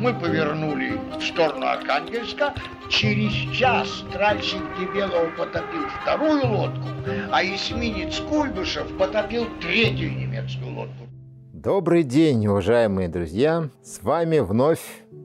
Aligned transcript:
Мы 0.00 0.14
повернули 0.14 0.92
в 1.18 1.20
сторону 1.20 1.66
Архангельска. 1.66 2.54
Через 2.88 3.32
час 3.52 4.04
тральщик 4.12 4.62
Дебелов 4.78 5.36
потопил 5.36 5.88
вторую 6.00 6.46
лодку, 6.46 6.86
а 7.32 7.42
эсминец 7.42 8.20
Куйбышев 8.20 8.96
потопил 8.96 9.46
третью 9.60 10.10
немецкую 10.10 10.72
лодку. 10.76 11.04
Добрый 11.52 12.04
день, 12.04 12.46
уважаемые 12.46 13.08
друзья! 13.08 13.70
С 13.82 14.00
вами 14.00 14.38
вновь 14.38 14.80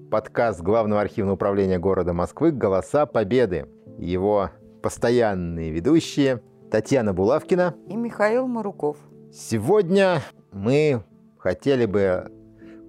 подкаст 0.09 0.61
Главного 0.61 1.01
архивного 1.01 1.35
управления 1.35 1.77
города 1.77 2.13
Москвы 2.13 2.51
«Голоса 2.51 3.05
Победы». 3.05 3.67
Его 3.99 4.49
постоянные 4.81 5.69
ведущие 5.69 6.41
Татьяна 6.71 7.13
Булавкина 7.13 7.75
и 7.87 7.95
Михаил 7.95 8.47
Маруков. 8.47 8.97
Сегодня 9.31 10.21
мы 10.51 11.03
хотели 11.37 11.85
бы 11.85 12.31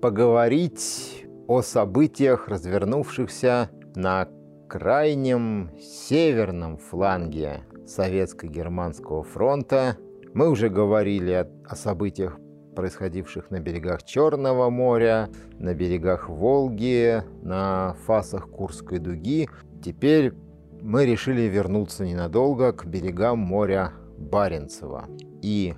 поговорить 0.00 1.23
о 1.46 1.62
событиях, 1.62 2.48
развернувшихся 2.48 3.70
на 3.94 4.28
крайнем 4.68 5.70
северном 5.78 6.78
фланге 6.78 7.64
Советско-Германского 7.86 9.22
фронта. 9.22 9.96
Мы 10.32 10.48
уже 10.48 10.68
говорили 10.68 11.32
о, 11.32 11.48
о 11.68 11.76
событиях, 11.76 12.38
происходивших 12.74 13.50
на 13.50 13.60
берегах 13.60 14.02
Черного 14.02 14.70
моря, 14.70 15.28
на 15.58 15.74
берегах 15.74 16.28
Волги, 16.28 17.22
на 17.42 17.94
фасах 18.06 18.50
Курской 18.50 18.98
дуги. 18.98 19.48
Теперь 19.82 20.32
мы 20.80 21.06
решили 21.06 21.42
вернуться 21.42 22.04
ненадолго 22.04 22.72
к 22.72 22.86
берегам 22.86 23.38
моря 23.38 23.92
Баренцева. 24.18 25.06
И 25.42 25.74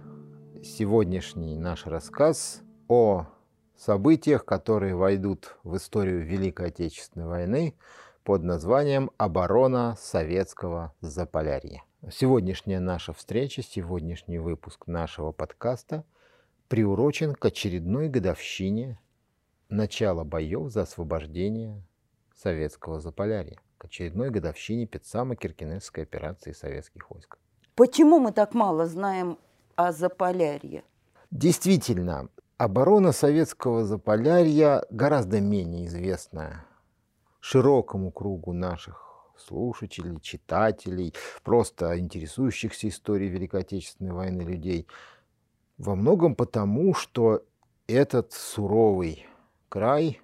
сегодняшний 0.63 1.57
наш 1.59 1.87
рассказ 1.87 2.63
о 2.89 3.27
событиях, 3.77 4.45
которые 4.45 4.95
войдут 4.95 5.57
в 5.63 5.77
историю 5.77 6.25
Великой 6.25 6.69
Отечественной 6.69 7.27
войны 7.27 7.75
под 8.25 8.43
названием 8.43 9.11
«Оборона 9.19 9.97
советского 9.99 10.95
Заполярья». 11.01 11.83
Сегодняшняя 12.11 12.81
наша 12.81 13.13
встреча, 13.13 13.63
сегодняшний 13.63 14.39
выпуск 14.39 14.87
нашего 14.87 15.33
подкаста 15.33 16.05
приурочен 16.69 17.35
к 17.35 17.45
очередной 17.45 18.09
годовщине 18.09 18.99
начала 19.69 20.25
боев 20.25 20.71
за 20.71 20.83
освобождение 20.83 21.83
советского 22.35 23.01
Заполярья, 23.01 23.59
к 23.79 23.87
очередной 23.87 24.31
годовщине 24.31 24.87
Петсамо-Киркинесской 24.87 26.03
операции 26.03 26.53
советских 26.53 27.11
войск. 27.11 27.39
Почему 27.75 28.19
мы 28.21 28.33
так 28.33 28.55
мало 28.55 28.87
знаем 28.87 29.39
о 29.75 29.93
Заполярье? 29.93 30.85
Действительно, 31.31 32.29
оборона 32.59 33.13
советского 33.13 33.85
Заполярья 33.85 34.85
гораздо 34.91 35.41
менее 35.41 35.87
известна 35.87 36.65
широкому 37.41 38.11
кругу 38.11 38.53
наших 38.53 39.03
слушателей, 39.37 40.19
читателей, 40.21 41.15
просто 41.45 41.99
интересующихся 41.99 42.89
историей 42.89 43.29
Великой 43.29 43.61
Отечественной 43.61 44.13
войны 44.13 44.43
людей. 44.43 44.87
Во 45.77 45.95
многом 45.95 46.35
потому, 46.35 46.95
что 46.95 47.43
этот 47.87 48.33
суровый 48.33 49.27
край 49.69 50.21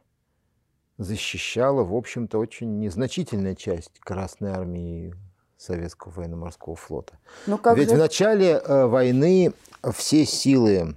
защищала, 0.96 1.84
в 1.84 1.94
общем-то, 1.94 2.38
очень 2.38 2.78
незначительная 2.78 3.54
часть 3.54 3.98
Красной 4.00 4.52
Армии 4.52 5.14
Советского 5.58 6.12
военно-морского 6.12 6.74
флота. 6.74 7.18
Но 7.46 7.58
как 7.58 7.76
Ведь 7.76 7.90
же... 7.90 7.96
в 7.96 7.98
начале 7.98 8.52
э, 8.52 8.86
войны 8.86 9.52
все 9.92 10.24
силы 10.24 10.96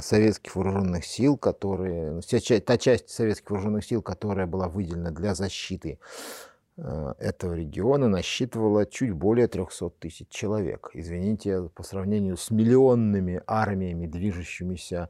советских 0.00 0.56
вооруженных 0.56 1.04
сил, 1.04 1.36
которые, 1.36 2.20
та 2.60 2.78
часть 2.78 3.10
советских 3.10 3.50
вооруженных 3.50 3.84
сил, 3.84 4.02
которая 4.02 4.46
была 4.46 4.68
выделена 4.68 5.10
для 5.10 5.34
защиты 5.34 5.98
э, 6.76 7.14
этого 7.18 7.54
региона, 7.54 8.08
насчитывала 8.08 8.86
чуть 8.86 9.12
более 9.12 9.46
300 9.46 9.90
тысяч 9.90 10.28
человек. 10.28 10.90
Извините, 10.94 11.68
по 11.74 11.82
сравнению 11.82 12.36
с 12.36 12.50
миллионными 12.50 13.42
армиями, 13.46 14.06
движущимися 14.06 15.08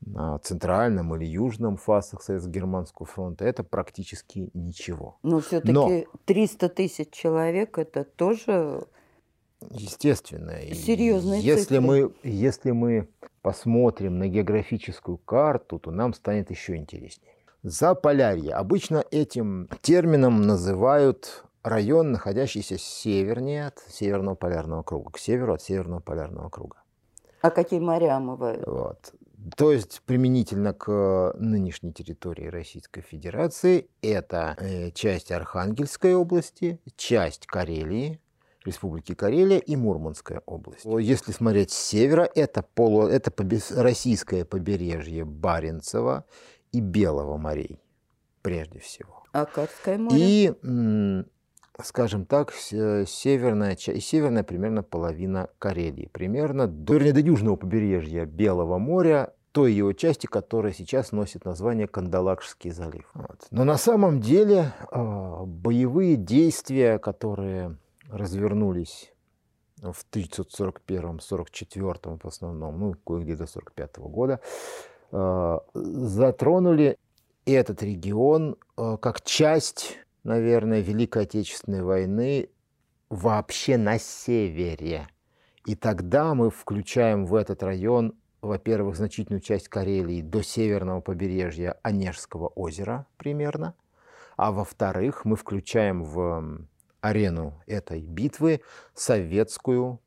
на 0.00 0.38
центральном 0.38 1.14
или 1.14 1.26
южном 1.26 1.76
фасах 1.76 2.22
Советско-Германского 2.22 3.06
фронта, 3.06 3.44
это 3.44 3.64
практически 3.64 4.50
ничего. 4.54 5.18
Но 5.22 5.40
все-таки 5.40 5.72
Но... 5.72 6.04
300 6.24 6.68
тысяч 6.70 7.10
человек 7.10 7.78
это 7.78 8.04
тоже 8.04 8.86
Естественно. 9.70 10.54
Серьезные 10.72 11.42
если 11.42 11.76
цифры. 11.76 11.80
мы, 11.80 12.12
если 12.22 12.70
мы 12.70 13.08
посмотрим 13.42 14.18
на 14.18 14.28
географическую 14.28 15.18
карту, 15.18 15.78
то 15.78 15.90
нам 15.90 16.14
станет 16.14 16.50
еще 16.50 16.76
интереснее. 16.76 17.32
Заполярье. 17.62 18.54
Обычно 18.54 19.04
этим 19.10 19.68
термином 19.82 20.42
называют 20.42 21.44
район, 21.62 22.12
находящийся 22.12 22.78
севернее 22.78 23.66
от 23.66 23.78
Северного 23.88 24.34
полярного 24.34 24.82
круга, 24.82 25.12
к 25.12 25.18
северу 25.18 25.54
от 25.54 25.62
Северного 25.62 26.00
полярного 26.00 26.48
круга. 26.48 26.78
А 27.42 27.50
какие 27.50 27.80
моря 27.80 28.16
омывают? 28.16 28.66
Вот. 28.66 29.14
То 29.56 29.72
есть 29.72 30.02
применительно 30.04 30.74
к 30.74 31.34
нынешней 31.38 31.92
территории 31.92 32.46
Российской 32.46 33.00
Федерации 33.00 33.88
это 34.02 34.56
э, 34.58 34.90
часть 34.90 35.32
Архангельской 35.32 36.14
области, 36.14 36.78
часть 36.96 37.46
Карелии, 37.46 38.20
Республики 38.64 39.14
Карелия 39.14 39.58
и 39.58 39.74
Мурманская 39.74 40.42
область. 40.44 40.84
Если 40.84 41.32
смотреть 41.32 41.70
с 41.70 41.78
севера, 41.78 42.28
это, 42.34 42.62
полу, 42.62 43.06
это 43.06 43.32
российское 43.74 44.44
побережье 44.44 45.24
Баренцева 45.24 46.24
и 46.72 46.80
Белого 46.80 47.38
морей, 47.38 47.80
прежде 48.42 48.78
всего. 48.78 49.22
А 49.32 49.46
Карское 49.46 49.96
море? 49.96 50.16
И, 50.18 50.52
скажем 51.82 52.26
так, 52.26 52.52
северная, 52.52 53.74
и 53.74 54.00
северная 54.00 54.42
примерно 54.42 54.82
половина 54.82 55.48
Карелии. 55.58 56.10
Примерно 56.12 56.66
до, 56.66 56.94
вернее, 56.94 57.12
до 57.14 57.20
южного 57.20 57.56
побережья 57.56 58.26
Белого 58.26 58.78
моря 58.78 59.32
той 59.52 59.72
его 59.72 59.92
части, 59.92 60.26
которая 60.26 60.72
сейчас 60.72 61.12
носит 61.12 61.44
название 61.44 61.88
Кандалакшский 61.88 62.70
залив. 62.70 63.08
Вот. 63.14 63.46
Но 63.50 63.64
на 63.64 63.78
самом 63.78 64.20
деле 64.20 64.72
э, 64.92 65.42
боевые 65.44 66.16
действия, 66.16 66.98
которые 66.98 67.76
развернулись 68.10 69.12
в 69.80 70.04
1941-44 70.12 72.20
в 72.22 72.26
основном, 72.26 72.78
ну, 72.78 72.94
кое-где 73.06 73.36
до 73.36 73.46
45 73.46 73.98
года, 73.98 74.40
э, 75.12 75.58
затронули 75.74 76.98
этот 77.46 77.82
регион 77.82 78.56
э, 78.76 78.96
как 79.00 79.22
часть, 79.22 79.98
наверное, 80.24 80.80
Великой 80.80 81.22
Отечественной 81.22 81.82
войны 81.82 82.50
вообще 83.08 83.76
на 83.76 83.98
севере. 83.98 85.08
И 85.66 85.74
тогда 85.74 86.34
мы 86.34 86.50
включаем 86.50 87.26
в 87.26 87.34
этот 87.34 87.62
район, 87.62 88.14
во-первых, 88.40 88.96
значительную 88.96 89.40
часть 89.40 89.68
Карелии 89.68 90.22
до 90.22 90.42
северного 90.42 91.00
побережья 91.00 91.78
Онежского 91.82 92.48
озера 92.48 93.06
примерно, 93.16 93.74
а 94.36 94.52
во-вторых, 94.52 95.24
мы 95.24 95.36
включаем 95.36 96.02
в 96.02 96.66
арену 97.00 97.60
этой 97.66 98.00
битвы 98.02 98.60
советскую 98.94 100.00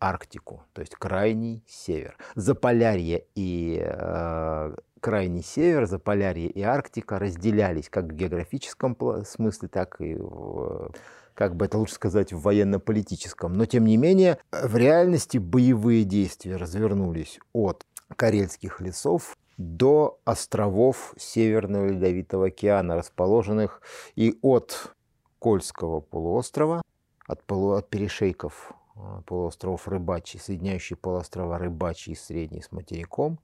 Арктику, 0.00 0.64
то 0.72 0.80
есть 0.80 0.96
крайний 0.96 1.62
север. 1.68 2.16
Заполярье 2.34 3.24
и 3.36 3.80
э, 3.80 4.74
крайний 5.00 5.44
север, 5.44 5.86
Заполярье 5.86 6.48
и 6.48 6.60
Арктика 6.62 7.20
разделялись 7.20 7.88
как 7.88 8.06
в 8.06 8.12
географическом 8.12 8.96
смысле, 9.24 9.68
так 9.68 10.00
и 10.00 10.16
в, 10.16 10.92
как 11.34 11.54
бы 11.54 11.66
это 11.66 11.78
лучше 11.78 11.94
сказать, 11.94 12.32
в 12.32 12.40
военно-политическом. 12.40 13.52
Но 13.52 13.64
тем 13.66 13.84
не 13.84 13.96
менее, 13.96 14.38
в 14.50 14.76
реальности 14.76 15.38
боевые 15.38 16.02
действия 16.02 16.56
развернулись 16.56 17.38
от 17.52 17.86
Карельских 18.16 18.80
лесов 18.80 19.36
до 19.56 20.18
островов 20.24 21.14
Северного 21.16 21.86
Ледовитого 21.86 22.46
океана, 22.46 22.96
расположенных 22.96 23.82
и 24.16 24.38
от 24.42 24.94
Кольского 25.42 25.98
полуострова, 25.98 26.82
от, 27.26 27.42
полу, 27.42 27.72
от 27.72 27.90
перешейков 27.90 28.72
а, 28.94 29.22
полуостровов 29.22 29.88
Рыбачий, 29.88 30.38
соединяющий 30.38 30.94
полуострова 30.94 31.58
Рыбачий 31.58 32.12
и 32.12 32.14
Средний 32.14 32.62
с 32.62 32.70
материком, 32.70 33.40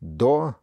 до 0.00 0.54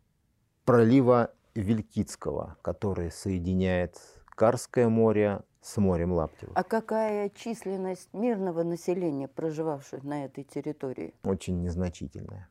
пролива 0.64 1.32
Вилькицкого, 1.54 2.58
который 2.64 3.12
соединяет 3.12 4.02
Карское 4.26 4.90
море 4.90 5.44
с 5.62 5.78
морем 5.78 6.14
Лаптева. 6.14 6.54
А 6.56 6.64
какая 6.64 7.30
численность 7.30 8.12
мирного 8.12 8.64
населения, 8.64 9.28
проживавших 9.28 10.04
на 10.04 10.26
этой 10.26 10.46
территории? 10.46 11.14
Очень 11.24 11.62
незначительная. 11.62 12.50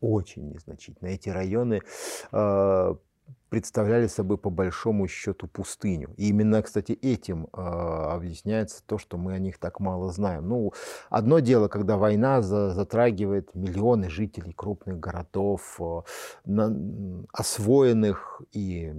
Очень 0.00 0.48
незначительная. 0.48 1.16
Эти 1.16 1.28
районы 1.28 1.82
э, 2.32 2.94
представляли 3.52 4.06
собой 4.06 4.38
по 4.38 4.48
большому 4.48 5.06
счету 5.08 5.46
пустыню. 5.46 6.14
И 6.16 6.30
именно, 6.30 6.62
кстати, 6.62 6.92
этим 6.92 7.48
э, 7.52 7.60
объясняется 7.60 8.82
то, 8.86 8.96
что 8.96 9.18
мы 9.18 9.34
о 9.34 9.38
них 9.38 9.58
так 9.58 9.78
мало 9.78 10.10
знаем. 10.10 10.48
Ну, 10.48 10.72
одно 11.10 11.38
дело, 11.38 11.68
когда 11.68 11.98
война 11.98 12.40
за, 12.40 12.70
затрагивает 12.70 13.54
миллионы 13.54 14.08
жителей 14.08 14.54
крупных 14.54 14.98
городов, 14.98 15.78
э, 15.80 16.00
на, 16.46 16.74
освоенных 17.30 18.40
и 18.52 18.94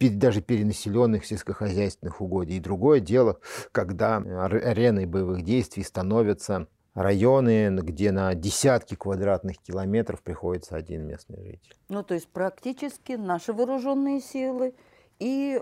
даже 0.00 0.40
перенаселенных 0.40 1.26
сельскохозяйственных 1.26 2.20
угодий. 2.22 2.56
И 2.56 2.60
другое 2.60 3.00
дело, 3.00 3.40
когда 3.72 4.16
ареной 4.16 5.04
боевых 5.04 5.42
действий 5.42 5.84
становятся 5.84 6.66
районы, 6.94 7.78
где 7.80 8.12
на 8.12 8.34
десятки 8.34 8.94
квадратных 8.94 9.58
километров 9.58 10.22
приходится 10.22 10.76
один 10.76 11.06
местный 11.06 11.42
житель. 11.42 11.76
Ну, 11.88 12.02
то 12.02 12.14
есть 12.14 12.28
практически 12.28 13.12
наши 13.12 13.52
вооруженные 13.52 14.20
силы 14.20 14.74
и 15.18 15.60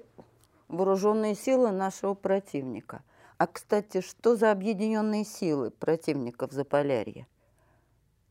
вооруженные 0.69 1.35
силы 1.35 1.71
нашего 1.71 2.15
противника. 2.15 3.03
А, 3.38 3.47
кстати, 3.47 4.00
что 4.00 4.37
за 4.37 4.50
объединенные 4.53 5.25
силы 5.25 5.71
противников 5.71 6.53
Заполярья? 6.53 7.27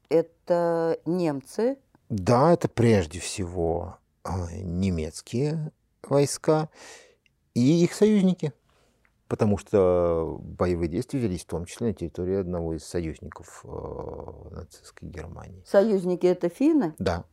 Это 0.10 1.00
немцы? 1.06 1.78
Да, 2.10 2.54
это 2.54 2.68
прежде 2.68 3.20
всего 3.20 3.98
э, 4.24 4.30
немецкие 4.62 5.72
войска 6.04 6.70
и 7.54 7.84
их 7.84 7.94
союзники 7.94 8.54
потому 9.30 9.58
что 9.58 10.38
боевые 10.42 10.90
действия 10.90 11.20
велись 11.20 11.44
в 11.44 11.48
том 11.48 11.66
числе 11.66 11.88
на 11.88 11.94
территории 11.94 12.36
одного 12.36 12.74
из 12.74 12.84
союзников 12.84 13.64
э, 13.64 14.56
нацистской 14.56 15.08
Германии. 15.08 15.64
Союзники 15.66 16.26
это 16.26 16.50
финны? 16.50 16.96
Да. 16.98 17.24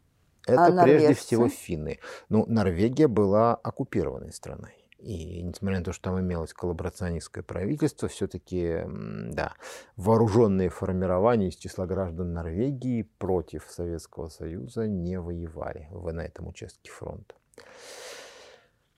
Это 0.46 0.66
а 0.66 0.82
прежде 0.84 1.14
всего 1.14 1.48
финны. 1.48 1.98
Ну, 2.28 2.44
Норвегия 2.46 3.08
была 3.08 3.56
оккупированной 3.56 4.32
страной. 4.32 4.86
И 4.98 5.42
несмотря 5.42 5.78
на 5.78 5.84
то, 5.84 5.92
что 5.92 6.10
там 6.10 6.20
имелось 6.20 6.52
коллаборационистское 6.52 7.42
правительство, 7.42 8.08
все-таки, 8.08 8.82
да, 8.86 9.54
вооруженные 9.96 10.68
формирования 10.68 11.48
из 11.48 11.56
числа 11.56 11.86
граждан 11.86 12.32
Норвегии 12.32 13.02
против 13.18 13.64
Советского 13.70 14.28
Союза 14.28 14.86
не 14.86 15.18
воевали 15.18 15.88
на 15.90 16.20
этом 16.20 16.48
участке 16.48 16.90
фронта. 16.90 17.34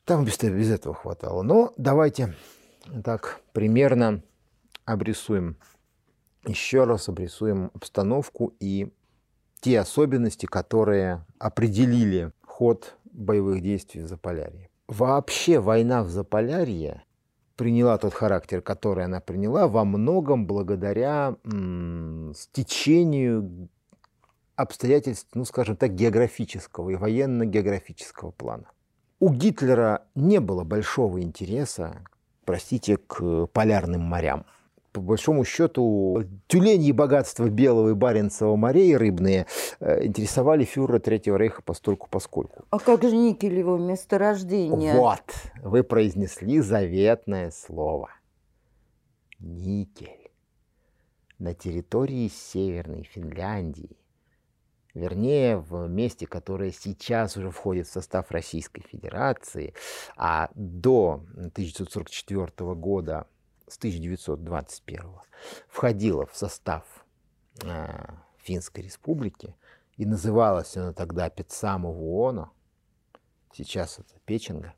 Там 0.05 0.25
без, 0.25 0.39
без 0.39 0.71
этого 0.71 0.95
хватало. 0.95 1.43
Но 1.43 1.73
давайте 1.77 2.35
так 3.05 3.41
примерно 3.53 4.23
обрисуем, 4.85 5.57
еще 6.47 6.85
раз 6.85 7.09
обрисуем 7.09 7.71
обстановку 7.75 8.55
и 8.61 8.93
те 9.61 9.81
особенности, 9.81 10.47
которые 10.47 11.25
определили 11.39 12.33
ход 12.47 12.97
боевых 13.13 13.63
действий 13.63 14.03
в 14.03 14.09
Заполярье. 14.09 14.69
Вообще 14.87 15.61
война 15.61 16.03
в 16.03 16.09
Заполярье 16.09 17.03
приняла 17.57 17.99
тот 17.99 18.15
характер, 18.15 18.63
который 18.63 19.05
она 19.05 19.21
приняла, 19.21 19.67
во 19.67 19.85
многом 19.85 20.47
благодаря 20.47 21.37
м, 21.45 22.33
стечению 22.37 23.69
обстоятельств, 24.55 25.29
ну, 25.35 25.45
скажем 25.45 25.77
так, 25.77 25.95
географического 25.95 26.91
и 26.91 26.95
военно-географического 26.95 28.31
плана. 28.31 28.71
У 29.21 29.31
Гитлера 29.31 30.05
не 30.15 30.39
было 30.41 30.65
большого 30.65 31.21
интереса 31.21 32.05
простите, 32.49 32.97
к 32.97 33.47
полярным 33.49 34.01
морям. 34.01 34.47
По 34.93 35.03
большому 35.03 35.45
счету, 35.45 36.25
тюленьи 36.47 36.93
богатства 36.93 37.51
Белого 37.51 37.91
и 37.91 37.93
Баренцева 37.93 38.57
морей 38.57 38.97
рыбные 38.97 39.47
э, 39.81 40.07
интересовали 40.07 40.65
фюрера 40.65 40.99
Третьего 40.99 41.37
Рейха 41.37 41.61
постольку 41.61 42.09
поскольку. 42.11 42.65
А 42.71 42.79
как 42.79 43.03
же 43.03 43.15
никелево 43.15 43.77
месторождение? 43.77 44.95
Вот, 44.95 45.21
вы 45.63 45.83
произнесли 45.83 46.61
заветное 46.61 47.51
слово. 47.51 48.09
Никель. 49.39 50.31
На 51.39 51.53
территории 51.53 52.29
Северной 52.29 53.03
Финляндии 53.03 53.99
вернее, 54.99 55.59
в 55.59 55.87
месте, 55.89 56.27
которое 56.27 56.73
сейчас 56.73 57.37
уже 57.37 57.51
входит 57.51 57.87
в 57.87 57.93
состав 57.93 58.31
Российской 58.31 58.83
Федерации, 58.83 59.75
а 60.17 60.51
до 60.55 61.25
1944 61.35 62.75
года, 62.75 63.27
с 63.67 63.77
1921 63.79 65.05
входило 65.69 66.27
в 66.27 66.37
состав 66.37 66.85
э, 67.63 67.87
Финской 68.39 68.85
Республики, 68.85 69.55
и 69.97 70.07
называлась 70.07 70.77
она 70.77 70.93
тогда 70.93 71.29
Петсамовуона, 71.29 72.51
сейчас 73.53 73.99
это 73.99 74.15
Печенга, 74.25 74.75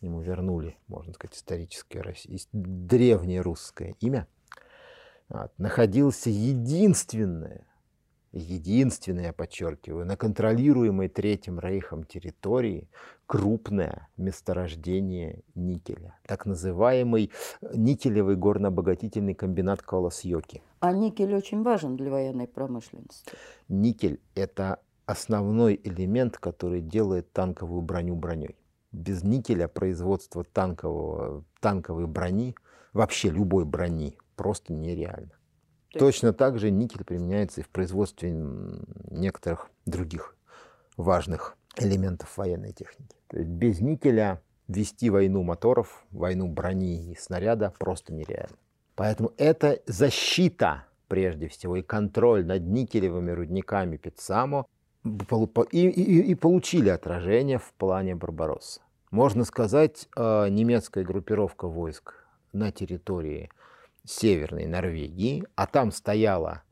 ему 0.00 0.20
вернули, 0.20 0.76
можно 0.88 1.12
сказать, 1.14 1.36
историческое, 1.36 2.14
древнее 2.52 3.40
русское 3.40 3.96
имя, 4.00 4.28
вот, 5.28 5.52
находился 5.58 6.30
единственное 6.30 7.66
единственное, 8.32 9.26
я 9.26 9.32
подчеркиваю, 9.32 10.06
на 10.06 10.16
контролируемой 10.16 11.08
Третьим 11.08 11.58
Рейхом 11.58 12.04
территории 12.04 12.88
крупное 13.26 14.08
месторождение 14.16 15.42
никеля, 15.54 16.18
так 16.26 16.46
называемый 16.46 17.30
никелевый 17.74 18.36
горнообогатительный 18.36 19.34
комбинат 19.34 19.82
Колосьёки. 19.82 20.62
А 20.80 20.92
никель 20.92 21.34
очень 21.34 21.62
важен 21.62 21.96
для 21.96 22.10
военной 22.10 22.48
промышленности. 22.48 23.30
Никель– 23.68 24.20
это 24.34 24.80
основной 25.06 25.80
элемент, 25.82 26.38
который 26.38 26.80
делает 26.80 27.32
танковую 27.32 27.82
броню 27.82 28.16
броней. 28.16 28.56
Без 28.92 29.22
никеля 29.22 29.68
производство 29.68 30.44
танкового, 30.44 31.44
танковой 31.60 32.06
брони, 32.06 32.54
вообще 32.92 33.30
любой 33.30 33.64
брони, 33.64 34.18
просто 34.36 34.72
нереально. 34.72 35.32
Точно 35.98 36.32
так 36.32 36.58
же 36.58 36.70
никель 36.70 37.04
применяется 37.04 37.60
и 37.60 37.64
в 37.64 37.68
производстве 37.68 38.30
некоторых 39.10 39.70
других 39.86 40.36
важных 40.96 41.56
элементов 41.76 42.36
военной 42.36 42.72
техники. 42.72 43.16
То 43.28 43.38
есть 43.38 43.48
без 43.48 43.80
никеля 43.80 44.40
вести 44.68 45.10
войну 45.10 45.42
моторов, 45.42 46.04
войну 46.10 46.48
брони 46.48 47.12
и 47.12 47.16
снаряда 47.16 47.72
просто 47.78 48.12
нереально. 48.12 48.56
Поэтому 48.94 49.32
это 49.36 49.80
защита, 49.86 50.84
прежде 51.08 51.48
всего, 51.48 51.76
и 51.76 51.82
контроль 51.82 52.44
над 52.44 52.62
никелевыми 52.62 53.30
рудниками 53.30 53.96
Пиццамо 53.96 54.66
и, 55.04 55.88
и, 55.88 56.20
и 56.20 56.34
получили 56.34 56.88
отражение 56.88 57.58
в 57.58 57.72
плане 57.74 58.14
Барбаросса. 58.14 58.80
Можно 59.10 59.44
сказать, 59.44 60.08
э, 60.16 60.48
немецкая 60.48 61.04
группировка 61.04 61.66
войск 61.66 62.14
на 62.52 62.70
территории 62.70 63.50
Северной 64.04 64.66
Норвегии, 64.66 65.44
а 65.54 65.66
там 65.66 65.92
стояла 65.92 66.62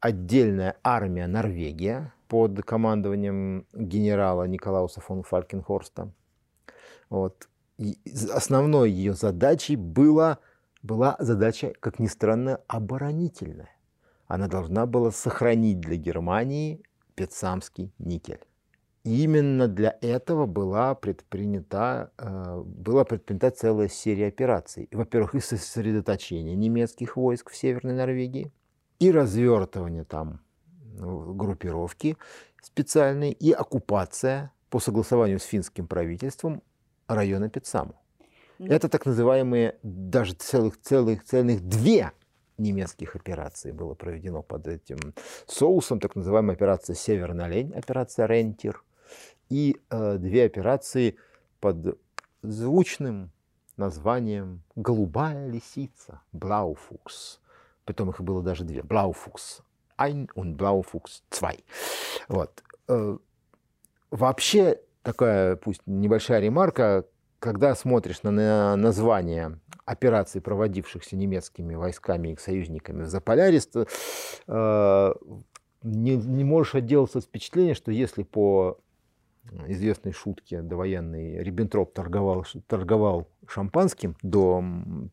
отдельная 0.00 0.76
армия 0.82 1.26
Норвегия 1.26 2.12
под 2.28 2.62
командованием 2.62 3.66
генерала 3.72 4.44
Николауса 4.44 5.00
фон 5.00 5.22
Фалькенхорста. 5.22 6.12
Вот. 7.10 7.48
И 7.78 7.98
основной 8.32 8.90
ее 8.90 9.14
задачей 9.14 9.76
была, 9.76 10.38
была 10.82 11.16
задача, 11.18 11.72
как 11.80 11.98
ни 11.98 12.06
странно, 12.06 12.60
оборонительная. 12.68 13.70
Она 14.26 14.48
должна 14.48 14.86
была 14.86 15.10
сохранить 15.10 15.80
для 15.80 15.96
Германии 15.96 16.82
Петсамский 17.14 17.92
никель 17.98 18.44
именно 19.04 19.68
для 19.68 19.96
этого 20.00 20.46
была 20.46 20.94
предпринята, 20.94 22.10
э, 22.18 22.62
была 22.64 23.04
предпринята 23.04 23.50
целая 23.50 23.88
серия 23.88 24.28
операций. 24.28 24.88
Во-первых, 24.90 25.34
и 25.34 25.40
сосредоточение 25.40 26.56
немецких 26.56 27.16
войск 27.16 27.50
в 27.50 27.56
Северной 27.56 27.94
Норвегии, 27.94 28.52
и 28.98 29.10
развертывание 29.10 30.04
там 30.04 30.40
ну, 30.98 31.34
группировки 31.34 32.16
специальной, 32.62 33.32
и 33.32 33.52
оккупация 33.52 34.52
по 34.70 34.80
согласованию 34.80 35.38
с 35.38 35.44
финским 35.44 35.86
правительством 35.86 36.62
района 37.06 37.50
Пиццаму. 37.50 37.94
Это 38.58 38.88
так 38.88 39.04
называемые 39.04 39.76
даже 39.82 40.32
целых, 40.34 40.80
целых, 40.80 41.24
целых 41.24 41.60
две 41.60 42.12
немецких 42.56 43.16
операций 43.16 43.72
было 43.72 43.94
проведено 43.94 44.42
под 44.42 44.68
этим 44.68 44.98
соусом, 45.46 46.00
так 46.00 46.14
называемая 46.14 46.54
операция 46.54 46.94
«Северный 46.94 47.44
олень», 47.44 47.72
операция 47.74 48.26
«Рентир», 48.26 48.82
и 49.48 49.76
э, 49.90 50.18
две 50.18 50.44
операции 50.44 51.16
под 51.60 51.98
звучным 52.42 53.30
названием 53.76 54.62
«Голубая 54.76 55.48
лисица» 55.48 56.20
Блауфукс. 56.32 57.40
Притом 57.84 58.10
их 58.10 58.20
было 58.20 58.42
даже 58.42 58.64
две. 58.64 58.82
Блауфукс 58.82 59.62
Ein 59.98 60.28
und 60.34 60.56
Blaufuchs 60.56 61.22
2. 61.30 61.52
Вот. 62.28 62.62
Э, 62.88 63.16
вообще, 64.10 64.80
такая 65.02 65.56
пусть 65.56 65.82
небольшая 65.86 66.40
ремарка, 66.40 67.04
когда 67.38 67.74
смотришь 67.74 68.22
на 68.22 68.76
название 68.76 69.60
операций, 69.84 70.40
проводившихся 70.40 71.16
немецкими 71.16 71.74
войсками 71.74 72.28
и 72.28 72.36
союзниками 72.36 73.02
в 73.02 73.08
Заполярье, 73.08 73.60
э, 74.46 75.14
не, 75.82 76.16
не 76.16 76.44
можешь 76.44 76.74
отделаться 76.74 77.18
от 77.18 77.24
впечатления, 77.24 77.74
что 77.74 77.92
если 77.92 78.22
по 78.22 78.78
известной 79.68 80.12
шутке 80.12 80.62
довоенной 80.62 81.42
Риббентроп 81.42 81.92
торговал, 81.92 82.46
торговал 82.66 83.28
шампанским 83.46 84.16
до 84.22 84.64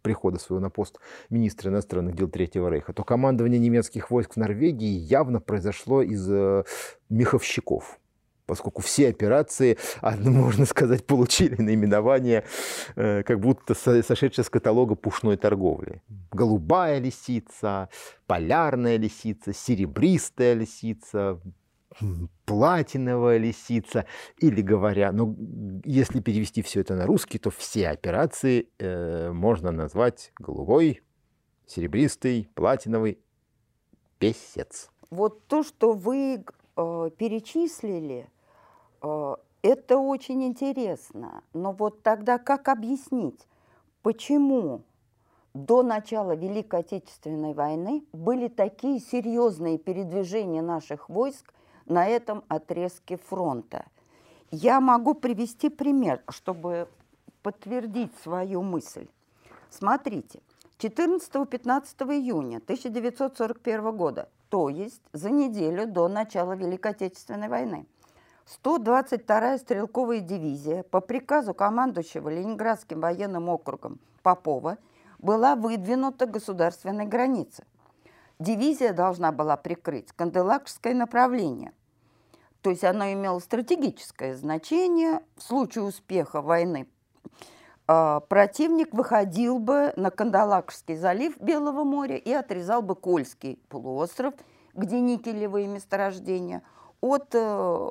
прихода 0.01 0.39
своего 0.39 0.61
на 0.61 0.69
пост 0.69 0.99
министра 1.29 1.69
иностранных 1.69 2.15
дел 2.15 2.27
Третьего 2.27 2.69
Рейха, 2.69 2.93
то 2.93 3.03
командование 3.03 3.59
немецких 3.59 4.11
войск 4.11 4.33
в 4.33 4.37
Норвегии 4.37 4.97
явно 4.97 5.39
произошло 5.39 6.01
из 6.01 6.29
э, 6.29 6.63
меховщиков. 7.09 7.99
поскольку 8.45 8.81
все 8.81 9.07
операции, 9.09 9.77
можно 10.01 10.65
сказать, 10.65 11.05
получили 11.05 11.61
наименование, 11.61 12.43
э, 12.95 13.23
как 13.23 13.39
будто 13.39 13.73
сошедшее 13.73 14.43
с 14.43 14.49
каталога 14.49 14.95
пушной 14.95 15.37
торговли. 15.37 16.01
Голубая 16.31 16.99
лисица, 16.99 17.89
полярная 18.27 18.97
лисица, 18.97 19.53
серебристая 19.53 20.53
лисица, 20.53 21.39
платиновая 22.45 23.37
лисица, 23.37 24.05
или 24.37 24.61
говоря, 24.61 25.11
ну, 25.11 25.35
если 25.85 26.19
перевести 26.19 26.61
все 26.61 26.81
это 26.81 26.95
на 26.95 27.05
русский, 27.05 27.37
то 27.37 27.49
все 27.49 27.89
операции 27.89 28.69
э, 28.79 29.31
можно 29.31 29.71
назвать 29.71 30.31
голубой, 30.39 31.01
серебристый, 31.67 32.49
платиновый, 32.55 33.19
песец. 34.19 34.89
Вот 35.09 35.45
то, 35.47 35.63
что 35.63 35.93
вы 35.93 36.43
э, 36.75 37.09
перечислили, 37.17 38.29
э, 39.01 39.35
это 39.61 39.97
очень 39.97 40.43
интересно. 40.43 41.43
Но 41.53 41.71
вот 41.73 42.03
тогда 42.03 42.37
как 42.37 42.69
объяснить, 42.69 43.47
почему 44.01 44.83
до 45.53 45.83
начала 45.83 46.33
Великой 46.35 46.79
Отечественной 46.79 47.53
войны 47.53 48.05
были 48.13 48.47
такие 48.47 48.99
серьезные 48.99 49.77
передвижения 49.77 50.61
наших 50.61 51.09
войск 51.09 51.53
на 51.91 52.07
этом 52.07 52.43
отрезке 52.47 53.17
фронта? 53.17 53.85
Я 54.49 54.79
могу 54.79 55.13
привести 55.13 55.69
пример, 55.69 56.23
чтобы 56.29 56.87
подтвердить 57.43 58.13
свою 58.23 58.61
мысль. 58.61 59.07
Смотрите, 59.69 60.41
14-15 60.79 61.85
июня 62.15 62.57
1941 62.57 63.95
года, 63.95 64.29
то 64.49 64.69
есть 64.69 65.01
за 65.13 65.29
неделю 65.29 65.85
до 65.85 66.07
начала 66.07 66.53
Великой 66.53 66.91
Отечественной 66.91 67.49
войны, 67.49 67.85
122-я 68.63 69.57
стрелковая 69.57 70.19
дивизия 70.19 70.83
по 70.83 70.99
приказу 71.01 71.53
командующего 71.53 72.29
Ленинградским 72.29 72.99
военным 72.99 73.49
округом 73.49 73.99
Попова 74.23 74.77
была 75.19 75.55
выдвинута 75.55 76.25
к 76.25 76.31
государственной 76.31 77.05
границе. 77.05 77.63
Дивизия 78.39 78.91
должна 78.91 79.31
была 79.31 79.55
прикрыть 79.55 80.11
Канделакское 80.13 80.95
направление. 80.95 81.73
То 82.61 82.69
есть 82.69 82.83
оно 82.83 83.11
имело 83.11 83.39
стратегическое 83.39 84.35
значение 84.35 85.21
в 85.35 85.41
случае 85.41 85.83
успеха 85.83 86.41
войны 86.41 86.87
а, 87.87 88.21
противник 88.21 88.93
выходил 88.93 89.59
бы 89.59 89.93
на 89.97 90.11
Кандалакшский 90.11 90.95
залив 90.95 91.37
Белого 91.41 91.83
моря 91.83 92.15
и 92.15 92.31
отрезал 92.31 92.81
бы 92.81 92.95
Кольский 92.95 93.59
полуостров, 93.67 94.33
где 94.73 95.01
никелевые 95.01 95.67
месторождения, 95.67 96.61
от 97.01 97.29
э, 97.33 97.89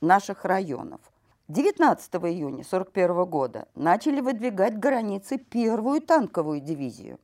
наших 0.00 0.44
районов. 0.44 1.00
19 1.48 2.14
июня 2.16 2.62
1941 2.64 3.24
года 3.24 3.68
начали 3.74 4.20
выдвигать 4.20 4.78
границы 4.78 5.38
первую 5.38 6.02
танковую 6.02 6.60
дивизию. 6.60 7.18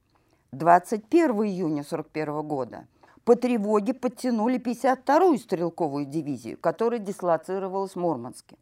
21 0.52 1.30
июня 1.44 1.82
1941 1.82 2.42
года 2.46 2.86
по 3.28 3.36
тревоге 3.36 3.92
подтянули 3.92 4.58
52-ю 4.58 5.36
стрелковую 5.36 6.06
дивизию, 6.06 6.56
которая 6.56 6.98
дислоцировалась 6.98 7.92
в 7.92 7.96
Мурманске. 7.96 8.56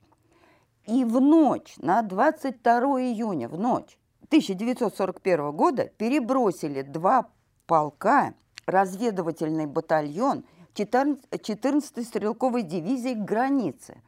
И 0.87 1.05
в 1.05 1.21
ночь 1.21 1.77
на 1.79 2.03
22 2.03 2.73
июня, 3.03 3.49
в 3.49 3.57
ночь 3.57 3.97
1941 4.25 5.53
года 5.53 5.85
перебросили 5.97 6.83
два 6.83 7.29
полка, 7.69 8.35
разведывательный 8.67 9.67
батальон 9.67 10.45
14-й 10.75 12.03
стрелковой 12.03 12.63
дивизии 12.65 13.15
к 13.15 13.25
границе. 13.25 14.03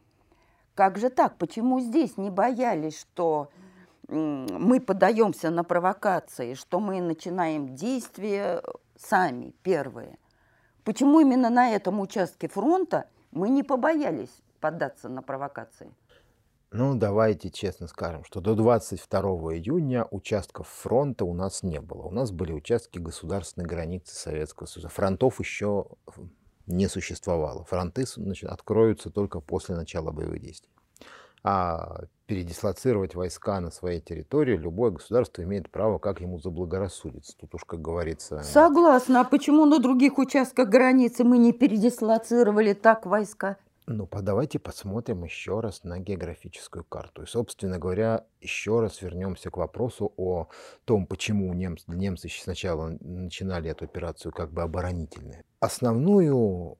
Как 0.74 0.98
же 0.98 1.08
так? 1.08 1.36
Почему 1.36 1.78
здесь 1.78 2.16
не 2.16 2.30
боялись, 2.30 2.98
что 2.98 3.48
мы 4.08 4.80
подаемся 4.80 5.50
на 5.50 5.62
провокации, 5.62 6.54
что 6.54 6.80
мы 6.80 7.00
начинаем 7.00 7.76
действия 7.76 8.60
сами, 8.96 9.54
первые? 9.62 10.18
Почему 10.88 11.20
именно 11.20 11.50
на 11.50 11.68
этом 11.68 12.00
участке 12.00 12.48
фронта 12.48 13.10
мы 13.30 13.50
не 13.50 13.62
побоялись 13.62 14.30
поддаться 14.58 15.10
на 15.10 15.20
провокации? 15.20 15.92
Ну, 16.70 16.94
давайте 16.94 17.50
честно 17.50 17.88
скажем, 17.88 18.24
что 18.24 18.40
до 18.40 18.54
22 18.54 19.20
июня 19.52 20.06
участков 20.10 20.66
фронта 20.66 21.26
у 21.26 21.34
нас 21.34 21.62
не 21.62 21.82
было. 21.82 22.04
У 22.04 22.10
нас 22.10 22.30
были 22.30 22.54
участки 22.54 22.98
государственной 22.98 23.66
границы 23.66 24.14
Советского 24.14 24.66
Союза. 24.66 24.88
Фронтов 24.88 25.40
еще 25.40 25.88
не 26.66 26.88
существовало. 26.88 27.64
Фронты 27.64 28.06
значит, 28.06 28.48
откроются 28.48 29.10
только 29.10 29.40
после 29.40 29.76
начала 29.76 30.10
боевых 30.10 30.40
действий. 30.40 30.72
А 31.50 32.00
передислоцировать 32.26 33.14
войска 33.14 33.58
на 33.60 33.70
своей 33.70 34.02
территории 34.02 34.54
любое 34.54 34.90
государство 34.90 35.42
имеет 35.44 35.70
право, 35.70 35.98
как 35.98 36.20
ему 36.20 36.38
заблагорассудится. 36.38 37.34
Тут 37.38 37.54
уж, 37.54 37.64
как 37.64 37.80
говорится... 37.80 38.42
Согласна. 38.42 39.22
А 39.22 39.24
почему 39.24 39.64
на 39.64 39.78
других 39.78 40.18
участках 40.18 40.68
границы 40.68 41.24
мы 41.24 41.38
не 41.38 41.54
передислоцировали 41.54 42.74
так 42.74 43.06
войска? 43.06 43.56
Ну, 43.86 44.06
давайте 44.20 44.58
посмотрим 44.58 45.24
еще 45.24 45.60
раз 45.60 45.84
на 45.84 45.98
географическую 45.98 46.84
карту. 46.84 47.22
И, 47.22 47.26
собственно 47.26 47.78
говоря, 47.78 48.26
еще 48.42 48.80
раз 48.80 49.00
вернемся 49.00 49.50
к 49.50 49.56
вопросу 49.56 50.12
о 50.18 50.48
том, 50.84 51.06
почему 51.06 51.54
немцы, 51.54 51.84
немцы 51.86 52.28
сначала 52.28 52.98
начинали 53.00 53.70
эту 53.70 53.86
операцию 53.86 54.32
как 54.32 54.52
бы 54.52 54.60
оборонительной. 54.60 55.44
Основную 55.60 56.76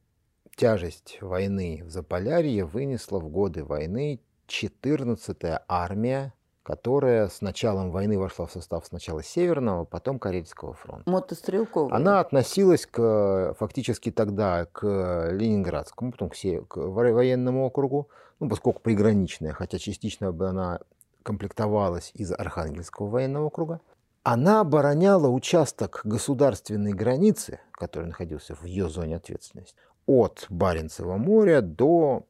тяжесть 0.58 1.16
войны 1.22 1.82
в 1.86 1.88
Заполярье 1.88 2.66
вынесла 2.66 3.18
в 3.18 3.30
годы 3.30 3.64
войны 3.64 4.20
14-я 4.48 5.64
армия 5.68 6.32
которая 6.68 7.30
с 7.30 7.40
началом 7.40 7.90
войны 7.90 8.18
вошла 8.18 8.44
в 8.44 8.52
состав 8.52 8.84
сначала 8.84 9.22
Северного, 9.22 9.86
потом 9.86 10.18
Карельского 10.18 10.74
фронта. 10.74 11.10
Мотострелковая. 11.10 11.96
Она 11.96 12.20
относилась 12.20 12.84
к, 12.84 13.54
фактически 13.58 14.10
тогда 14.10 14.66
к 14.66 15.30
Ленинградскому, 15.32 16.12
потом 16.12 16.28
к, 16.28 16.34
к 16.68 16.76
военному 16.76 17.64
округу, 17.64 18.10
ну, 18.38 18.50
поскольку 18.50 18.82
приграничная, 18.82 19.54
хотя 19.54 19.78
частично 19.78 20.30
бы 20.30 20.46
она 20.46 20.80
комплектовалась 21.22 22.10
из 22.12 22.32
Архангельского 22.32 23.08
военного 23.08 23.46
округа. 23.46 23.80
Она 24.22 24.60
обороняла 24.60 25.30
участок 25.30 26.02
государственной 26.04 26.92
границы, 26.92 27.60
который 27.72 28.08
находился 28.08 28.54
в 28.54 28.64
ее 28.64 28.90
зоне 28.90 29.16
ответственности, 29.16 29.74
от 30.04 30.44
Баренцева 30.50 31.16
моря 31.16 31.62
до 31.62 32.26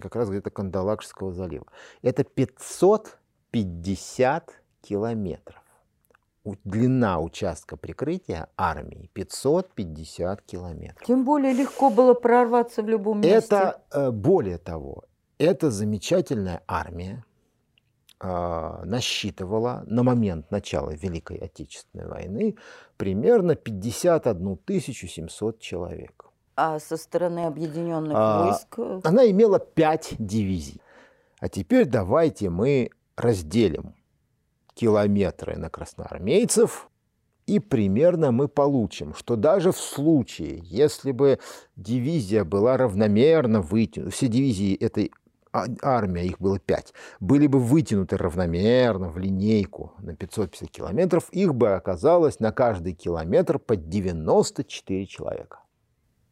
как 0.00 0.16
раз 0.16 0.30
где-то 0.30 0.50
Кандалакшского 0.50 1.32
залива. 1.32 1.66
Это 2.02 2.24
500 2.24 3.18
50 3.52 4.50
километров. 4.80 5.62
Длина 6.64 7.20
участка 7.20 7.76
прикрытия 7.76 8.48
армии 8.56 9.10
550 9.12 10.42
километров. 10.42 11.06
Тем 11.06 11.24
более 11.24 11.52
легко 11.52 11.88
было 11.90 12.14
прорваться 12.14 12.82
в 12.82 12.88
любом 12.88 13.20
месте. 13.20 13.46
Это, 13.46 14.10
более 14.10 14.58
того, 14.58 15.04
эта 15.38 15.70
замечательная 15.70 16.62
армия 16.66 17.24
э, 18.20 18.82
насчитывала 18.84 19.84
на 19.86 20.02
момент 20.02 20.50
начала 20.50 20.90
Великой 20.90 21.36
Отечественной 21.36 22.08
войны 22.08 22.56
примерно 22.96 23.54
51 23.54 24.58
700 24.92 25.60
человек. 25.60 26.31
А 26.64 26.78
со 26.78 26.96
стороны 26.96 27.40
объединенных 27.46 28.12
а, 28.14 28.44
войск? 28.44 29.04
Она 29.04 29.28
имела 29.28 29.58
пять 29.58 30.14
дивизий. 30.20 30.80
А 31.40 31.48
теперь 31.48 31.86
давайте 31.86 32.50
мы 32.50 32.90
разделим 33.16 33.96
километры 34.74 35.56
на 35.56 35.70
красноармейцев, 35.70 36.88
и 37.46 37.58
примерно 37.58 38.30
мы 38.30 38.46
получим, 38.46 39.12
что 39.12 39.34
даже 39.34 39.72
в 39.72 39.76
случае, 39.76 40.60
если 40.62 41.10
бы 41.10 41.40
дивизия 41.74 42.44
была 42.44 42.76
равномерно 42.76 43.60
вытянута, 43.60 44.12
все 44.12 44.28
дивизии 44.28 44.76
этой 44.76 45.10
а, 45.50 45.64
армии, 45.82 46.26
их 46.26 46.38
было 46.38 46.60
пять, 46.60 46.94
были 47.18 47.48
бы 47.48 47.58
вытянуты 47.58 48.16
равномерно 48.16 49.08
в 49.08 49.18
линейку 49.18 49.94
на 49.98 50.14
550 50.14 50.70
километров, 50.70 51.28
их 51.32 51.56
бы 51.56 51.74
оказалось 51.74 52.38
на 52.38 52.52
каждый 52.52 52.92
километр 52.92 53.58
по 53.58 53.74
94 53.74 55.06
человека. 55.06 55.58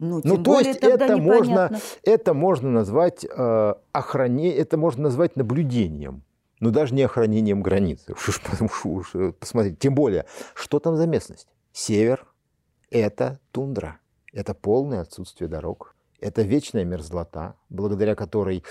Ну, 0.00 0.20
ну 0.24 0.42
то 0.42 0.58
есть 0.58 0.80
это 0.80 1.16
можно, 1.16 1.70
это 2.02 2.34
можно 2.34 2.70
назвать 2.70 3.24
э, 3.24 3.74
охране, 3.92 4.52
это 4.52 4.76
можно 4.76 5.04
назвать 5.04 5.36
наблюдением 5.36 6.24
но 6.60 6.70
даже 6.70 6.94
не 6.94 7.02
охранением 7.02 7.62
границы. 7.62 8.12
Уж, 8.12 8.40
уж, 8.60 8.84
уж, 8.84 9.14
э, 9.14 9.32
посмотрите, 9.32 9.76
тем 9.76 9.94
более, 9.94 10.26
что 10.54 10.78
там 10.78 10.96
за 10.96 11.06
местность? 11.06 11.48
Север– 11.72 12.26
это 12.90 13.40
тундра, 13.50 13.98
это 14.32 14.54
полное 14.54 15.00
отсутствие 15.00 15.48
дорог, 15.48 15.94
это 16.20 16.42
вечная 16.42 16.84
мерзлота, 16.84 17.54
благодаря 17.70 18.14
которой 18.14 18.62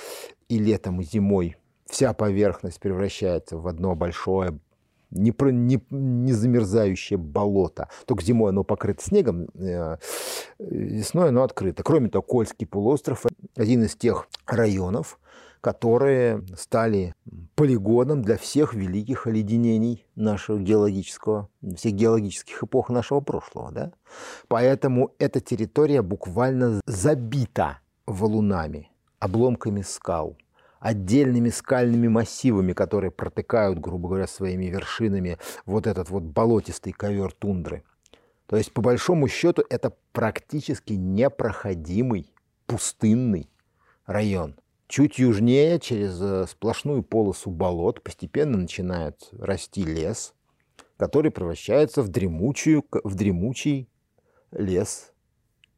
и 0.48 0.60
летом, 0.60 1.02
и 1.02 1.04
зимой 1.04 1.58
вся 1.86 2.14
поверхность 2.14 2.80
превращается 2.80 3.58
в 3.58 3.68
одно 3.68 3.96
большое 3.96 4.60
не, 5.12 5.32
про, 5.32 5.52
не, 5.52 5.82
не 5.90 6.34
замерзающее 6.34 7.18
болото. 7.18 7.90
Только 8.06 8.24
зимой 8.24 8.50
оно 8.50 8.64
покрыто 8.64 9.04
снегом, 9.04 9.48
э, 9.56 9.98
весной 10.60 11.30
оно 11.30 11.44
открыто. 11.44 11.84
Кроме 11.84 12.10
того, 12.10 12.22
Кольский 12.22 12.68
полуостров– 12.68 13.26
один 13.56 13.84
из 13.84 13.96
тех 13.96 14.28
районов, 14.46 15.20
которые 15.62 16.44
стали 16.58 17.14
полигоном 17.56 18.22
для 18.22 18.38
всех 18.38 18.74
великих 18.74 19.28
оледенений 19.28 20.06
нашего 20.16 20.60
геологического, 20.60 21.50
всех 21.76 21.94
геологических 21.94 22.64
эпох 22.64 22.90
нашего 22.90 23.20
прошлого. 23.20 23.72
Да? 23.72 23.92
Поэтому 24.48 25.14
эта 25.20 25.42
территория 25.42 26.02
буквально 26.02 26.80
забита 26.86 27.80
валунами, 28.06 28.90
обломками 29.20 29.82
скал, 29.82 30.38
отдельными 30.80 31.50
скальными 31.50 32.08
массивами, 32.08 32.74
которые 32.74 33.12
протыкают, 33.12 33.80
грубо 33.80 34.10
говоря, 34.10 34.28
своими 34.28 34.66
вершинами 34.66 35.38
вот 35.66 35.88
этот 35.88 36.10
вот 36.10 36.24
болотистый 36.24 36.94
ковер 36.94 37.32
тундры. 37.34 37.84
То 38.46 38.56
есть, 38.56 38.74
по 38.74 38.82
большому 38.82 39.28
счету, 39.28 39.64
это 39.70 39.94
практически 40.12 40.94
непроходимый 40.94 42.34
пустынный 42.66 43.50
район– 44.06 44.56
Чуть 44.90 45.20
южнее, 45.20 45.80
через 45.80 46.20
э, 46.20 46.48
сплошную 46.48 47.04
полосу 47.04 47.52
болот, 47.52 48.02
постепенно 48.02 48.58
начинает 48.58 49.30
расти 49.38 49.84
лес, 49.84 50.34
который 50.98 51.30
превращается 51.30 52.02
в, 52.02 52.08
дремучую, 52.08 52.84
в 53.04 53.14
дремучий 53.14 53.88
лес 54.52 55.14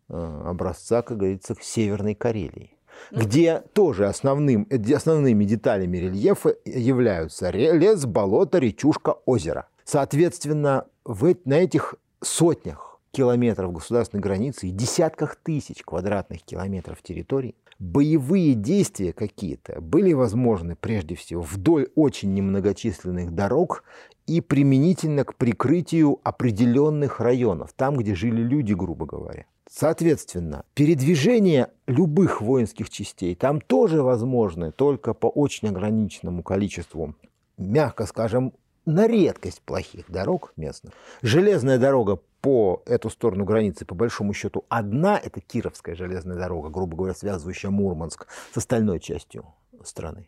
э, 0.08 0.13
образца, 0.13 1.01
как 1.01 1.17
говорится, 1.17 1.55
Северной 1.62 2.15
Карелии 2.15 2.77
где 3.10 3.63
тоже 3.74 4.08
основным, 4.08 4.67
э, 4.70 4.93
основными 4.93 5.46
деталями 5.46 5.98
рельефа 5.98 6.55
являются 6.65 7.50
лес, 7.50 8.05
болото, 8.05 8.60
речушка, 8.60 9.15
озеро. 9.25 9.67
Соответственно, 9.84 10.86
в, 11.03 11.36
на 11.46 11.55
этих 11.55 11.96
сотнях 12.22 13.00
километров 13.12 13.74
государственной 13.74 14.22
границы 14.22 14.67
и 14.67 14.72
десятках 14.72 15.36
тысяч 15.36 15.84
квадратных 15.84 16.43
километров 16.43 17.01
территорий 17.01 17.55
боевые 17.81 18.53
действия 18.53 19.12
какие-то 19.12 19.81
были 19.81 20.13
возможны 20.13 20.75
прежде 20.75 21.15
всего 21.15 21.41
вдоль 21.41 21.89
очень 21.96 22.34
немногочисленных 22.34 23.34
дорог 23.34 23.84
и 24.27 24.39
применительно 24.39 25.25
к 25.25 25.36
прикрытию 25.36 26.20
определенных 26.24 27.20
районов, 27.20 27.74
там, 27.75 27.98
где 27.98 28.13
жили 28.13 28.41
люди, 28.41 28.74
грубо 28.74 29.08
говоря. 29.08 29.46
Соответственно, 29.70 30.65
передвижение 30.74 31.70
любых 31.88 32.41
воинских 32.41 32.89
частей 32.89 33.36
там 33.36 33.62
тоже 33.62 34.01
возможны 34.03 34.72
только 34.72 35.13
по 35.13 35.27
очень 35.27 35.70
ограниченному 35.70 36.44
количеству, 36.44 37.15
мягко 37.58 38.06
скажем, 38.06 38.53
на 38.86 39.08
редкость 39.08 39.62
плохих 39.62 40.10
дорог 40.10 40.53
местных. 40.58 40.94
Железная 41.22 41.77
дорога 41.77 42.20
по 42.41 42.82
эту 42.86 43.10
сторону 43.10 43.46
границы, 43.46 43.86
по 43.86 43.94
большому 43.94 44.34
счету, 44.34 44.65
одна– 44.68 45.18
это 45.24 45.39
Кировская 45.39 45.96
железная 45.96 46.38
дорога, 46.38 46.70
грубо 46.70 46.98
говоря, 46.98 47.13
связывающая 47.13 47.70
Мурманск 47.70 48.27
с 48.51 48.58
остальной 48.58 49.00
частью 49.00 49.46
страны. 49.84 50.27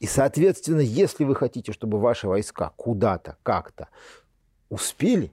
И, 0.00 0.06
соответственно, 0.06 0.80
если 0.80 1.24
вы 1.24 1.34
хотите, 1.34 1.72
чтобы 1.72 1.98
ваши 1.98 2.28
войска 2.28 2.72
куда-то, 2.76 3.36
как-то 3.42 3.88
успели, 4.68 5.32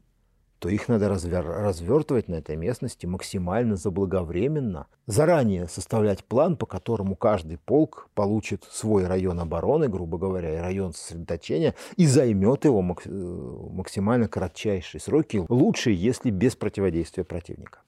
то 0.63 0.69
их 0.69 0.87
надо 0.87 1.09
развер... 1.09 1.45
развертывать 1.45 2.29
на 2.29 2.35
этой 2.35 2.55
местности 2.55 3.05
максимально 3.05 3.75
заблаговременно. 3.75 4.87
Заранее 5.07 5.67
составлять 5.67 6.23
план, 6.23 6.55
по 6.55 6.65
которому 6.65 7.17
каждый 7.17 7.57
полк 7.57 8.07
получит 8.15 8.63
свой 8.71 9.05
район 9.05 9.41
обороны, 9.41 9.89
грубо 9.89 10.17
говоря, 10.17 10.55
и 10.55 10.61
район 10.61 10.93
сосредоточения, 10.93 11.75
и 11.97 12.07
займет 12.07 12.63
его 12.63 12.81
мак... 12.81 13.01
Э, 13.05 13.09
максимально 13.09 14.29
кратчайшие 14.29 15.01
сроки, 15.01 15.45
лучше, 15.49 15.91
если 15.91 16.29
без 16.29 16.55
противодействия 16.55 17.25
противника. 17.25 17.79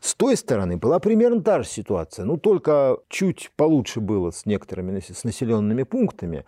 С 0.00 0.14
той 0.14 0.34
стороны 0.38 0.78
была 0.78 1.00
примерно 1.00 1.42
та 1.42 1.62
же 1.62 1.68
ситуация, 1.68 2.24
ну 2.24 2.38
только 2.38 2.96
чуть 3.10 3.50
получше 3.56 4.00
было 4.00 4.30
с 4.30 4.46
некоторыми 4.46 5.00
с 5.00 5.24
населенными 5.24 5.82
пунктами. 5.82 6.46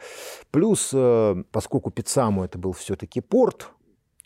Плюс, 0.50 0.92
э, 0.94 1.44
поскольку 1.52 1.90
Пицаму 1.90 2.42
это 2.42 2.56
был 2.56 2.72
все-таки 2.72 3.20
порт, 3.20 3.70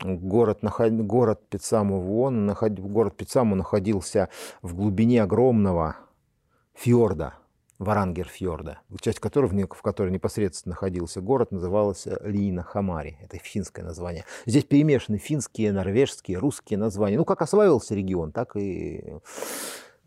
Город, 0.00 0.61
город 0.62 1.41
Пицаму, 1.49 2.23
он, 2.23 2.54
город 2.71 3.17
Пицаму 3.17 3.56
находился 3.56 4.28
в 4.63 4.75
глубине 4.75 5.25
огромного 5.25 5.97
фьорда, 6.75 7.34
Варангер-фьорда, 7.80 8.78
часть 9.00 9.19
которого, 9.19 9.52
в 9.71 9.82
которой 9.82 10.11
непосредственно 10.13 10.75
находился 10.75 11.21
город, 11.21 11.50
называлась 11.50 12.06
Лина 12.23 12.63
Хамари. 12.63 13.19
Это 13.23 13.39
финское 13.39 13.84
название. 13.84 14.25
Здесь 14.47 14.65
перемешаны 14.65 15.19
финские, 15.19 15.73
норвежские, 15.73 16.39
русские 16.39 16.78
названия. 16.78 17.17
Ну, 17.17 17.25
как 17.25 17.43
осваивался 17.43 17.97
регион, 17.97 18.30
так 18.30 18.56
и, 18.56 19.15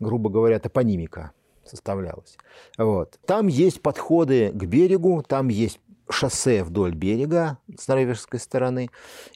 грубо 0.00 0.30
говоря, 0.30 0.58
топонимика 0.58 1.32
составлялась. 1.64 2.38
Вот. 2.78 3.18
Там 3.26 3.46
есть 3.46 3.82
подходы 3.82 4.50
к 4.52 4.64
берегу, 4.64 5.22
там 5.22 5.48
есть 5.48 5.80
шоссе 6.12 6.62
вдоль 6.62 6.94
берега 6.94 7.58
с 7.76 7.88
норвежской 7.88 8.38
стороны, 8.38 8.90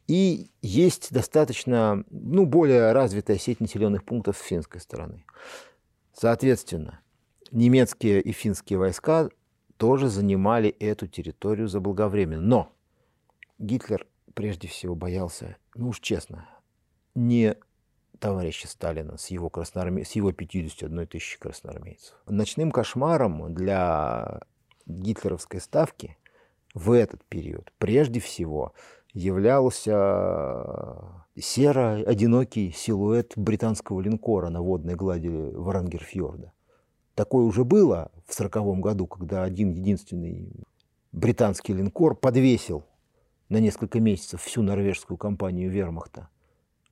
и 0.06 0.50
есть 0.62 1.12
достаточно, 1.12 2.04
ну, 2.10 2.46
более 2.46 2.92
развитая 2.92 3.38
сеть 3.38 3.60
населенных 3.60 4.04
пунктов 4.04 4.36
с 4.36 4.42
финской 4.42 4.80
стороны. 4.80 5.24
Соответственно, 6.12 7.00
немецкие 7.50 8.20
и 8.20 8.32
финские 8.32 8.78
войска 8.78 9.28
тоже 9.76 10.08
занимали 10.08 10.70
эту 10.70 11.06
территорию 11.06 11.68
заблаговременно. 11.68 12.42
Но 12.42 12.72
Гитлер 13.58 14.06
прежде 14.34 14.68
всего 14.68 14.94
боялся, 14.94 15.56
ну 15.74 15.88
уж 15.88 16.00
честно, 16.00 16.48
не 17.14 17.56
товарища 18.18 18.68
Сталина 18.68 19.16
с 19.16 19.28
его, 19.28 19.50
красноарме... 19.50 20.04
с 20.04 20.12
его 20.12 20.32
51 20.32 21.06
тысячи 21.06 21.38
красноармейцев. 21.38 22.14
Ночным 22.26 22.70
кошмаром 22.70 23.54
для 23.54 24.40
гитлеровской 24.86 25.60
ставки 25.60 26.16
в 26.76 26.92
этот 26.92 27.24
период 27.24 27.72
прежде 27.78 28.20
всего 28.20 28.74
являлся 29.14 30.98
серо-одинокий 31.34 32.70
силуэт 32.70 33.32
британского 33.34 34.02
линкора 34.02 34.50
на 34.50 34.60
водной 34.60 34.94
глади 34.94 35.28
Варангерфьорда. 35.28 36.52
Такое 37.14 37.44
уже 37.44 37.64
было 37.64 38.12
в 38.26 38.34
сороковом 38.34 38.82
году, 38.82 39.06
когда 39.06 39.42
один 39.42 39.70
единственный 39.70 40.52
британский 41.12 41.72
линкор 41.72 42.14
подвесил 42.14 42.84
на 43.48 43.56
несколько 43.56 43.98
месяцев 43.98 44.42
всю 44.42 44.60
норвежскую 44.60 45.16
компанию 45.16 45.70
вермахта, 45.70 46.28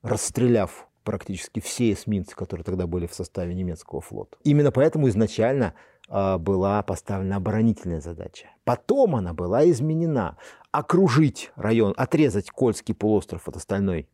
расстреляв 0.01 0.87
практически 1.05 1.61
все 1.61 1.93
эсминцы, 1.93 2.35
которые 2.35 2.65
тогда 2.65 2.87
были 2.87 3.07
в 3.07 3.13
составе 3.13 3.53
немецкого 3.53 4.01
флота. 4.01 4.37
Именно 4.43 4.71
поэтому 4.71 5.07
изначально 5.07 5.73
а, 6.09 6.37
была 6.37 6.81
поставлена 6.83 7.37
оборонительная 7.37 8.01
задача. 8.01 8.47
Потом 8.65 9.15
она 9.15 9.33
была 9.33 9.69
изменена. 9.69 10.37
Окружить 10.71 11.51
район, 11.55 11.93
отрезать 11.95 12.51
Кольский 12.51 12.93
полуостров 12.93 13.47
от 13.47 13.55
остальной 13.55 14.09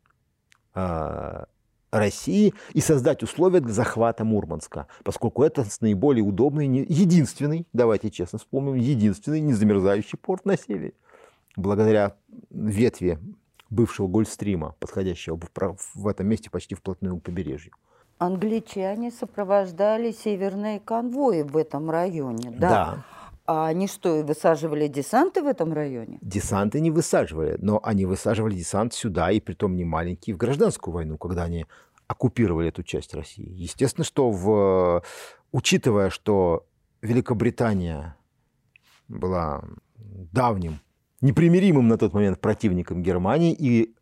э, 0.76 1.46
России 1.90 2.54
и 2.74 2.82
создать 2.82 3.24
условия 3.24 3.62
для 3.62 3.74
захвата 3.74 4.24
Мурманска, 4.24 4.86
поскольку 5.04 5.44
это 5.44 5.66
наиболее 5.82 6.24
удобный, 6.24 6.68
единственный, 6.68 7.68
давайте 7.74 8.12
честно 8.12 8.38
вспомним, 8.38 8.76
единственный 8.76 9.42
незамерзающий 9.42 10.20
порт 10.20 10.46
на 10.46 10.56
севере. 10.56 10.94
Благодаря 11.58 12.16
ветви 12.52 13.20
бывшего 13.72 14.08
Гольфстрима, 14.08 14.76
подходящего 14.80 15.40
в 15.96 16.08
этом 16.08 16.28
месте 16.28 16.52
почти 16.52 16.76
вплотную 16.76 17.20
к 17.20 17.24
побережью 17.24 17.74
англичане 18.22 19.10
сопровождали 19.10 20.12
северные 20.12 20.80
конвои 20.80 21.42
в 21.42 21.58
этом 21.58 21.90
районе, 21.90 22.52
да? 22.52 22.70
Да. 22.70 23.06
А 23.48 23.66
они 23.66 23.88
что, 23.88 24.22
высаживали 24.22 24.88
десанты 24.88 25.42
в 25.42 25.48
этом 25.48 25.74
районе? 25.74 26.20
Десанты 26.22 26.80
не 26.80 26.92
высаживали, 26.92 27.58
но 27.60 27.80
они 27.84 28.06
высаживали 28.06 28.56
десант 28.56 28.94
сюда, 28.94 29.32
и 29.32 29.40
притом 29.40 29.76
не 29.76 29.84
маленький, 29.84 30.34
в 30.34 30.38
гражданскую 30.38 30.94
войну, 30.94 31.18
когда 31.18 31.44
они 31.44 31.66
оккупировали 32.08 32.70
эту 32.70 32.84
часть 32.84 33.16
России. 33.16 33.50
Естественно, 33.50 34.06
что 34.06 34.30
в, 34.30 35.04
учитывая, 35.52 36.12
что 36.12 36.68
Великобритания 37.02 38.16
была 39.08 39.64
давним, 39.98 40.80
непримиримым 41.22 41.88
на 41.88 41.98
тот 41.98 42.14
момент 42.14 42.40
противником 42.40 43.02
Германии, 43.02 43.54
и 43.54 43.94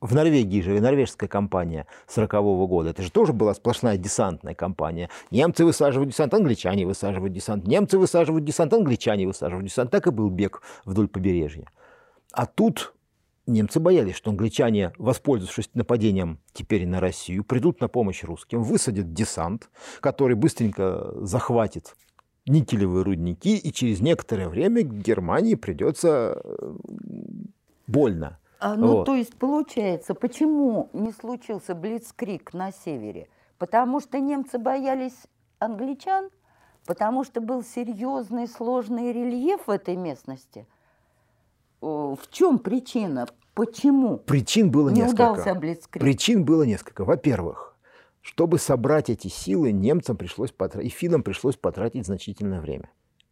в 0.00 0.14
Норвегии 0.14 0.60
же, 0.60 0.80
норвежская 0.80 1.28
компания 1.28 1.86
40 2.06 2.34
-го 2.34 2.66
года, 2.66 2.90
это 2.90 3.02
же 3.02 3.10
тоже 3.10 3.32
была 3.32 3.54
сплошная 3.54 3.96
десантная 3.96 4.54
компания. 4.54 5.08
Немцы 5.30 5.64
высаживают 5.64 6.10
десант, 6.10 6.34
англичане 6.34 6.86
высаживают 6.86 7.32
десант, 7.32 7.66
немцы 7.66 7.98
высаживают 7.98 8.44
десант, 8.44 8.72
англичане 8.72 9.26
высаживают 9.26 9.66
десант. 9.66 9.90
Так 9.90 10.06
и 10.06 10.10
был 10.10 10.28
бег 10.28 10.62
вдоль 10.84 11.08
побережья. 11.08 11.70
А 12.32 12.46
тут 12.46 12.94
немцы 13.46 13.80
боялись, 13.80 14.16
что 14.16 14.30
англичане, 14.30 14.92
воспользовавшись 14.98 15.70
нападением 15.74 16.40
теперь 16.52 16.86
на 16.86 17.00
Россию, 17.00 17.44
придут 17.44 17.80
на 17.80 17.88
помощь 17.88 18.22
русским, 18.24 18.62
высадят 18.62 19.12
десант, 19.12 19.70
который 20.00 20.36
быстренько 20.36 21.12
захватит 21.22 21.96
никелевые 22.46 23.02
рудники, 23.04 23.56
и 23.56 23.72
через 23.72 24.00
некоторое 24.00 24.48
время 24.48 24.82
Германии 24.82 25.54
придется 25.56 26.40
э, 26.42 26.74
больно 27.86 28.38
А, 28.60 28.74
ну, 28.74 28.98
Вот. 28.98 29.06
то 29.06 29.14
есть, 29.14 29.34
получается, 29.36 30.14
почему 30.14 30.88
не 30.92 31.12
случился 31.12 31.74
Блицкрик 31.74 32.54
на 32.54 32.72
севере? 32.72 33.28
Потому 33.58 34.00
что 34.00 34.18
немцы 34.20 34.58
боялись 34.58 35.26
англичан? 35.58 36.30
Потому 36.86 37.24
что 37.24 37.40
был 37.40 37.62
серьезный, 37.64 38.46
сложный 38.46 39.12
рельеф 39.12 39.66
в 39.66 39.70
этой 39.70 39.96
местности? 39.96 40.66
В 41.80 42.18
чем 42.30 42.58
причина? 42.58 43.26
Почему 43.54 44.18
Причин 44.18 44.70
было 44.70 44.90
не 44.90 45.00
несколько. 45.00 45.32
удался 45.32 45.54
Блицкрик? 45.54 46.02
Причин 46.02 46.44
было 46.44 46.62
несколько. 46.62 47.04
Во-первых, 47.04 47.75
чтобы 48.26 48.58
собрать 48.58 49.08
эти 49.08 49.28
силы, 49.28 49.70
немцам 49.70 50.16
пришлось 50.16 50.50
потратить, 50.50 50.92
и 50.92 50.94
финнам 50.94 51.22
пришлось 51.22 51.54
потратить 51.54 52.06
значительное 52.06 52.60
время. 52.60 52.90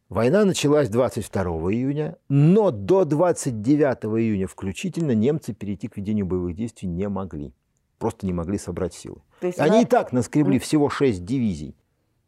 Война 0.09 0.45
началась 0.45 0.89
22 0.89 1.43
июня, 1.73 2.17
но 2.29 2.71
до 2.71 3.05
29 3.05 4.05
июня 4.21 4.47
включительно 4.47 5.11
немцы 5.11 5.53
перейти 5.53 5.89
к 5.89 5.97
ведению 5.97 6.27
боевых 6.27 6.55
действий 6.55 6.87
не 6.87 7.09
могли. 7.09 7.53
Просто 7.99 8.25
не 8.25 8.33
могли 8.33 8.57
собрать 8.57 8.95
силы. 8.95 9.17
То 9.41 9.49
есть, 9.49 9.59
Они 9.59 9.79
на, 9.79 9.83
и 9.83 9.85
так 9.85 10.13
наскребли 10.13 10.61
всего 10.61 10.89
6 10.89 11.25
дивизий. 11.25 11.75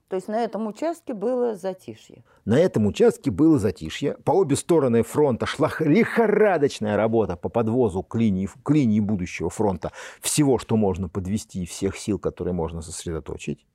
То 0.09 0.15
есть 0.17 0.29
на 0.29 0.45
этом 0.45 0.69
участке 0.69 1.15
было 1.15 1.57
затишье. 1.57 2.23
На 2.45 2.59
этом 2.59 2.87
участке 2.87 3.33
было 3.33 3.59
затишье. 3.59 4.15
По 4.25 4.31
обе 4.31 4.55
стороны 4.55 5.03
фронта 5.03 5.47
шла 5.47 5.71
лихорадочная 5.81 6.97
работа 6.97 7.37
по 7.37 7.49
подвозу 7.49 8.05
к 8.05 8.15
линии, 8.15 8.49
к 8.63 8.71
линии 8.71 9.01
будущего 9.01 9.51
фронта 9.51 9.91
всего, 10.21 10.59
что 10.59 10.77
можно 10.77 11.09
подвести, 11.09 11.67
всех 11.67 11.97
сил, 11.97 12.21
которые 12.21 12.55
можно 12.55 12.83
сосредоточить. 12.83 13.67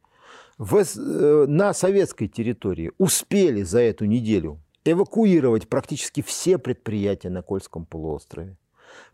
В 0.58 0.78
э, 0.78 1.46
на 1.48 1.74
советской 1.74 2.28
территории 2.28 2.92
успели 2.98 3.64
за 3.64 3.82
эту 3.82 4.06
неделю 4.06 4.62
эвакуировать 4.86 5.68
практически 5.68 6.22
все 6.22 6.58
предприятия 6.58 7.30
на 7.30 7.42
Кольском 7.42 7.86
полуострове, 7.86 8.56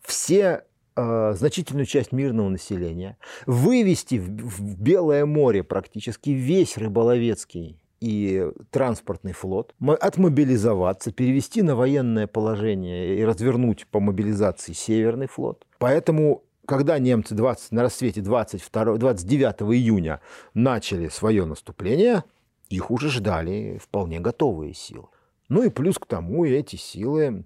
все 0.01 0.65
значительную 0.97 1.85
часть 1.85 2.11
мирного 2.11 2.49
населения, 2.49 3.17
вывести 3.45 4.15
в, 4.15 4.27
в 4.27 4.81
Белое 4.81 5.25
море 5.25 5.63
практически 5.63 6.31
весь 6.31 6.77
рыболовецкий 6.77 7.79
и 7.99 8.51
транспортный 8.69 9.33
флот, 9.33 9.73
мо- 9.79 9.95
отмобилизоваться, 9.95 11.11
перевести 11.11 11.61
на 11.61 11.75
военное 11.75 12.27
положение 12.27 13.17
и 13.17 13.23
развернуть 13.23 13.87
по 13.87 13.99
мобилизации 13.99 14.73
Северный 14.73 15.27
флот. 15.27 15.65
Поэтому, 15.79 16.43
когда 16.65 16.99
немцы 16.99 17.33
20, 17.33 17.71
на 17.71 17.83
рассвете 17.83 18.21
22, 18.21 18.97
29 18.97 19.61
июня 19.73 20.21
начали 20.53 21.07
свое 21.07 21.45
наступление, 21.45 22.23
их 22.69 22.91
уже 22.91 23.09
ждали 23.09 23.79
вполне 23.81 24.19
готовые 24.19 24.73
силы. 24.73 25.07
Ну 25.49 25.63
и 25.63 25.69
плюс 25.69 25.97
к 25.97 26.05
тому 26.05 26.45
эти 26.45 26.75
силы, 26.75 27.45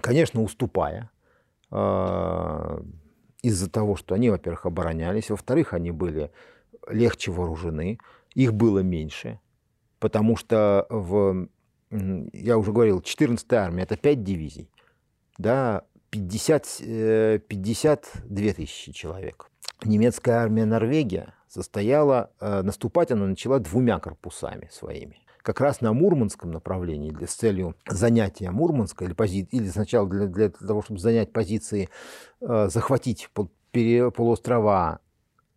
конечно, 0.00 0.42
уступая, 0.42 1.10
а, 1.10 1.11
из-за 3.42 3.70
того, 3.70 3.96
что 3.96 4.14
они, 4.14 4.30
во-первых, 4.30 4.66
оборонялись, 4.66 5.30
во-вторых, 5.30 5.72
они 5.74 5.90
были 5.90 6.30
легче 6.88 7.30
вооружены, 7.30 7.98
их 8.34 8.54
было 8.54 8.80
меньше, 8.80 9.40
потому 9.98 10.36
что 10.36 10.86
в, 10.90 11.48
я 11.90 12.58
уже 12.58 12.72
говорил, 12.72 13.00
14-я 13.00 13.64
армия 13.64 13.82
это 13.82 13.96
5 13.96 14.22
дивизий, 14.22 14.70
да, 15.38 15.84
50, 16.10 16.80
э, 16.80 17.38
52 17.48 18.52
тысячи 18.52 18.92
человек. 18.92 19.48
Немецкая 19.84 20.32
армия 20.32 20.66
Норвегия 20.66 21.34
состояла, 21.48 22.30
э, 22.38 22.62
наступать 22.62 23.10
она 23.10 23.26
начала 23.26 23.58
двумя 23.58 23.98
корпусами 23.98 24.68
своими. 24.70 25.21
Как 25.42 25.60
раз 25.60 25.80
на 25.80 25.92
Мурманском 25.92 26.52
направлении 26.52 27.10
для, 27.10 27.26
с 27.26 27.34
целью 27.34 27.74
занятия 27.88 28.50
Мурманска 28.50 29.04
или, 29.04 29.12
пози, 29.12 29.48
или 29.50 29.68
сначала 29.68 30.08
для, 30.08 30.26
для 30.26 30.50
того, 30.50 30.82
чтобы 30.82 31.00
занять 31.00 31.32
позиции, 31.32 31.88
э, 32.40 32.68
захватить 32.70 33.28
пол- 33.34 33.50
пере- 33.72 34.10
полуострова 34.10 35.00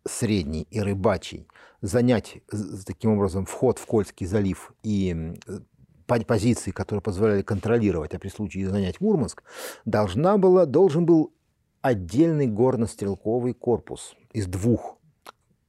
Средний 0.04 0.66
и 0.70 0.80
Рыбачий, 0.80 1.46
занять 1.82 2.38
таким 2.84 3.12
образом 3.12 3.46
вход 3.46 3.78
в 3.78 3.86
Кольский 3.86 4.26
залив 4.26 4.72
и 4.82 5.34
э, 5.46 5.58
по- 6.06 6.24
позиции, 6.24 6.72
которые 6.72 7.02
позволяли 7.02 7.42
контролировать, 7.42 8.14
а 8.14 8.18
при 8.18 8.28
случае 8.28 8.68
занять 8.68 9.00
Мурманск, 9.00 9.44
должна 9.84 10.36
была, 10.36 10.66
должен 10.66 11.06
был 11.06 11.32
отдельный 11.80 12.48
горно-стрелковый 12.48 13.54
корпус 13.54 14.16
из 14.32 14.48
двух 14.48 14.98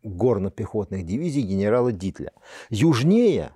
горно-пехотных 0.01 1.05
дивизий 1.05 1.41
генерала 1.41 1.91
Дитля. 1.91 2.31
Южнее, 2.69 3.51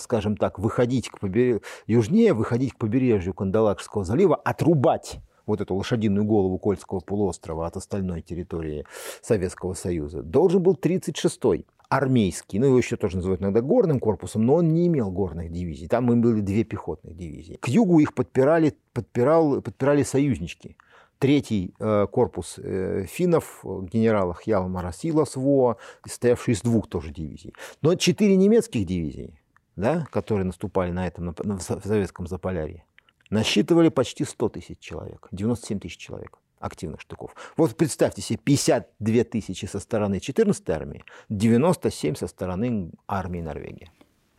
скажем 0.00 0.36
так, 0.36 0.58
выходить 0.58 1.08
к 1.08 1.20
побережью, 1.20 1.62
южнее 1.86 2.32
выходить 2.32 2.72
к 2.74 2.78
побережью 2.78 3.34
Кандалакшского 3.34 4.04
залива, 4.04 4.36
отрубать 4.36 5.20
вот 5.46 5.60
эту 5.60 5.74
лошадиную 5.74 6.24
голову 6.24 6.58
Кольского 6.58 7.00
полуострова 7.00 7.66
от 7.66 7.76
остальной 7.76 8.22
территории 8.22 8.86
Советского 9.22 9.74
Союза, 9.74 10.22
должен 10.22 10.62
был 10.62 10.74
36-й 10.74 11.66
армейский, 11.88 12.58
ну 12.58 12.66
его 12.66 12.78
еще 12.78 12.96
тоже 12.96 13.16
называют 13.16 13.42
иногда 13.42 13.60
горным 13.60 14.00
корпусом, 14.00 14.44
но 14.46 14.56
он 14.56 14.68
не 14.72 14.86
имел 14.86 15.10
горных 15.10 15.50
дивизий. 15.50 15.86
Там 15.86 16.10
им 16.12 16.22
были 16.22 16.40
две 16.40 16.64
пехотных 16.64 17.16
дивизии. 17.16 17.58
К 17.60 17.68
югу 17.68 18.00
их 18.00 18.14
подпирали, 18.14 18.76
подпирал, 18.92 19.60
подпирали 19.60 20.02
союзнички. 20.02 20.76
Третий 21.18 21.74
э, 21.78 22.06
корпус 22.10 22.58
э, 22.58 23.06
финнов, 23.08 23.60
э, 23.64 23.68
генерала 23.92 24.34
Хьялмара 24.34 24.92
Силасво, 24.92 25.76
состоявший 26.04 26.54
из 26.54 26.62
двух 26.62 26.88
тоже 26.88 27.12
дивизий. 27.12 27.54
Но 27.82 27.94
четыре 27.94 28.36
немецких 28.36 28.84
дивизии, 28.84 29.38
да, 29.76 30.06
которые 30.10 30.44
наступали 30.44 30.90
на 30.90 31.06
этом, 31.06 31.34
на, 31.42 31.58
в 31.58 31.62
советском 31.62 32.26
Заполярье, 32.26 32.84
насчитывали 33.30 33.88
почти 33.88 34.24
100 34.24 34.48
тысяч 34.50 34.78
человек, 34.78 35.28
97 35.32 35.80
тысяч 35.80 35.96
человек 35.98 36.38
активных 36.60 37.00
штыков. 37.00 37.34
Вот 37.56 37.76
представьте 37.76 38.22
себе, 38.22 38.38
52 38.42 39.24
тысячи 39.24 39.66
со 39.66 39.78
стороны 39.80 40.16
14-й 40.16 40.72
армии, 40.72 41.04
97 41.28 42.14
со 42.14 42.26
стороны 42.26 42.90
армии 43.06 43.40
Норвегии. 43.40 43.90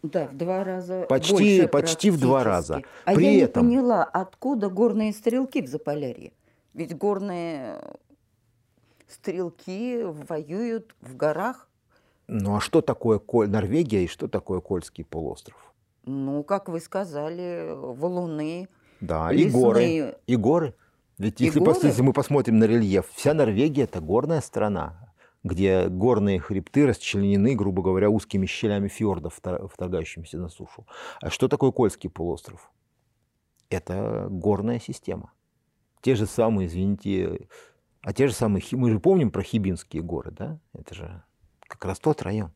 Да, 0.02 0.28
в 0.28 0.38
два 0.38 0.64
раза 0.64 1.06
Почти- 1.10 1.32
больше 1.34 1.68
почти 1.68 2.12
в 2.12 2.20
два 2.20 2.44
раза. 2.44 2.82
А 3.06 3.14
При 3.16 3.38
я 3.38 3.46
этом- 3.46 3.68
не 3.70 3.76
поняла, 3.78 4.04
откуда 4.04 4.70
горные 4.70 5.14
стрелки 5.14 5.62
в 5.62 5.68
Заполярье? 5.68 6.34
Ведь 6.74 6.96
горные 6.96 7.80
стрелки 9.08 10.04
воюют 10.04 10.96
в 11.02 11.16
горах. 11.16 11.70
Ну 12.28 12.56
а 12.56 12.60
что 12.60 12.82
такое 12.82 13.20
Коль- 13.20 13.50
Норвегия 13.50 14.04
и 14.04 14.08
что 14.08 14.28
такое 14.28 14.60
Кольский 14.60 15.04
полуостров? 15.06 15.74
Ну, 16.06 16.44
как 16.44 16.70
вы 16.70 16.80
сказали, 16.80 17.72
валуны, 17.74 18.68
Да, 19.02 19.32
и 19.32 19.50
горы. 19.50 19.80
лесные. 19.82 20.18
И 20.28 20.36
горы. 20.36 20.76
Ведь 21.18 21.42
И 21.42 21.46
если, 21.46 21.62
пос- 21.62 21.76
горы? 21.76 21.88
если 21.88 22.02
мы 22.02 22.14
посмотрим 22.14 22.60
на 22.60 22.66
рельеф, 22.66 23.10
вся 23.14 23.34
Норвегия 23.34 23.84
это 23.84 24.02
горная 24.02 24.42
страна, 24.42 25.14
где 25.44 25.88
горные 25.88 26.40
хребты 26.40 26.86
расчленены, 26.88 27.56
грубо 27.56 27.82
говоря, 27.84 28.10
узкими 28.10 28.46
щелями 28.48 28.88
фьордов, 28.88 29.40
втор- 29.40 29.68
вторгающимися 29.68 30.38
на 30.38 30.50
сушу. 30.50 30.86
А 31.22 31.30
что 31.30 31.48
такое 31.48 31.72
Кольский 31.72 32.10
полуостров? 32.10 32.72
Это 33.70 34.28
горная 34.30 34.80
система. 34.80 35.32
Те 36.02 36.16
же 36.16 36.26
самые, 36.28 36.68
извините, 36.68 37.48
а 38.02 38.14
те 38.14 38.28
же 38.28 38.34
самые, 38.34 38.64
мы 38.72 38.92
же 38.92 39.00
помним 39.00 39.32
про 39.32 39.42
Хибинские 39.42 40.04
горы, 40.04 40.32
да? 40.32 40.60
Это 40.74 40.94
же 40.94 41.24
как 41.68 41.86
раз 41.86 42.00
тот 42.00 42.22
район. 42.22 42.52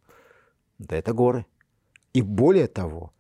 Да, 0.78 0.96
это 0.96 1.14
горы. 1.14 1.46
И 2.14 2.22
более 2.22 2.68
того, 2.68 3.12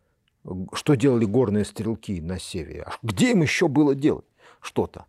что 0.73 0.95
делали 0.95 1.25
горные 1.25 1.65
стрелки 1.65 2.21
на 2.21 2.39
севере? 2.39 2.83
А 2.83 2.93
где 3.03 3.31
им 3.31 3.41
еще 3.41 3.67
было 3.67 3.93
делать 3.95 4.25
что-то? 4.61 5.05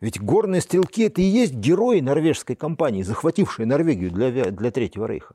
Ведь 0.00 0.20
горные 0.20 0.60
стрелки 0.60 1.04
это 1.04 1.22
и 1.22 1.24
есть 1.24 1.54
герои 1.54 2.00
норвежской 2.00 2.56
компании, 2.56 3.02
захватившие 3.02 3.64
Норвегию 3.66 4.10
для, 4.10 4.50
для 4.50 4.70
Третьего 4.70 5.06
рейха. 5.06 5.34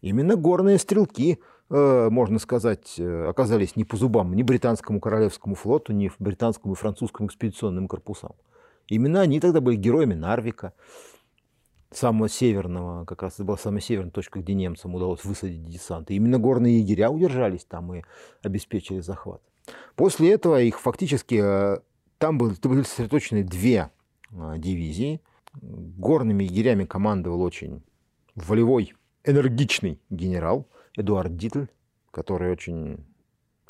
Именно 0.00 0.36
горные 0.36 0.78
стрелки, 0.78 1.40
э, 1.70 2.08
можно 2.10 2.38
сказать, 2.38 2.94
э, 2.98 3.26
оказались 3.28 3.76
не 3.76 3.84
по 3.84 3.96
зубам 3.96 4.34
ни 4.34 4.42
британскому 4.42 5.00
королевскому 5.00 5.54
флоту, 5.54 5.92
ни 5.92 6.10
британскому 6.18 6.74
и 6.74 6.76
французскому 6.76 7.28
экспедиционным 7.28 7.88
корпусам. 7.88 8.32
Именно 8.88 9.22
они 9.22 9.40
тогда 9.40 9.60
были 9.60 9.76
героями 9.76 10.14
Нарвика, 10.14 10.72
самого 11.92 12.28
северного, 12.28 13.04
как 13.04 13.22
раз 13.22 13.34
это 13.34 13.44
была 13.44 13.56
самая 13.56 13.80
северная 13.80 14.12
точка, 14.12 14.40
где 14.40 14.54
немцам 14.54 14.94
удалось 14.94 15.24
высадить 15.24 15.64
десант. 15.64 16.10
И 16.10 16.14
именно 16.14 16.38
горные 16.38 16.80
егеря 16.80 17.10
удержались 17.10 17.64
там 17.64 17.92
и 17.94 18.02
обеспечили 18.42 19.00
захват. 19.00 19.42
После 19.96 20.32
этого 20.32 20.60
их 20.60 20.80
фактически 20.80 21.40
э, 21.42 21.78
там 22.18 22.38
были, 22.38 22.54
были 22.62 22.82
сосредоточены 22.82 23.44
две 23.44 23.90
э, 24.30 24.54
дивизии. 24.58 25.20
Горными 25.52 26.44
егерями 26.44 26.84
командовал 26.84 27.42
очень 27.42 27.82
волевой, 28.36 28.94
энергичный 29.24 30.00
генерал 30.08 30.68
Эдуард 30.96 31.36
Дитль, 31.36 31.66
который 32.12 32.52
очень 32.52 33.04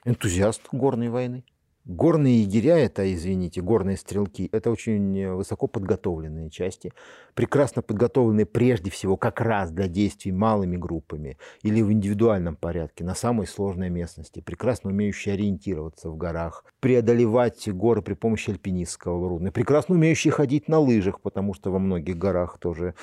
энтузиаст 0.04 0.62
горной 0.72 1.08
войны. 1.08 1.44
Горные 1.90 2.42
егеря, 2.42 2.78
это, 2.78 3.12
извините, 3.12 3.60
горные 3.62 3.96
стрелки, 3.96 4.48
это 4.52 4.70
очень 4.70 5.26
высоко 5.34 5.66
подготовленные 5.66 6.48
части, 6.48 6.92
прекрасно 7.34 7.82
подготовленные 7.82 8.46
прежде 8.46 8.92
всего 8.92 9.16
как 9.16 9.40
раз 9.40 9.72
для 9.72 9.88
действий 9.88 10.30
малыми 10.30 10.76
группами 10.76 11.36
или 11.62 11.82
в 11.82 11.90
индивидуальном 11.90 12.54
порядке 12.54 13.02
на 13.02 13.16
самой 13.16 13.48
сложной 13.48 13.90
местности, 13.90 14.40
прекрасно 14.40 14.90
умеющие 14.90 15.34
ориентироваться 15.34 16.10
в 16.10 16.16
горах, 16.16 16.64
преодолевать 16.78 17.68
горы 17.68 18.02
при 18.02 18.14
помощи 18.14 18.50
альпинистского 18.50 19.16
оборудования, 19.16 19.50
прекрасно 19.50 19.96
умеющие 19.96 20.30
ходить 20.30 20.68
на 20.68 20.78
лыжах, 20.78 21.20
потому 21.20 21.54
что 21.54 21.72
во 21.72 21.80
многих 21.80 22.16
горах 22.16 22.58
тоже 22.58 22.94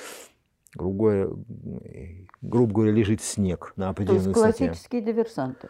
грубо 0.74 0.98
говоря, 0.98 1.28
грубо 2.40 2.72
говоря, 2.72 2.92
лежит 2.92 3.20
снег 3.20 3.74
на 3.76 3.90
определенной 3.90 4.32
То 4.32 4.46
есть 4.46 4.58
классические 4.58 5.02
диверсанты. 5.02 5.68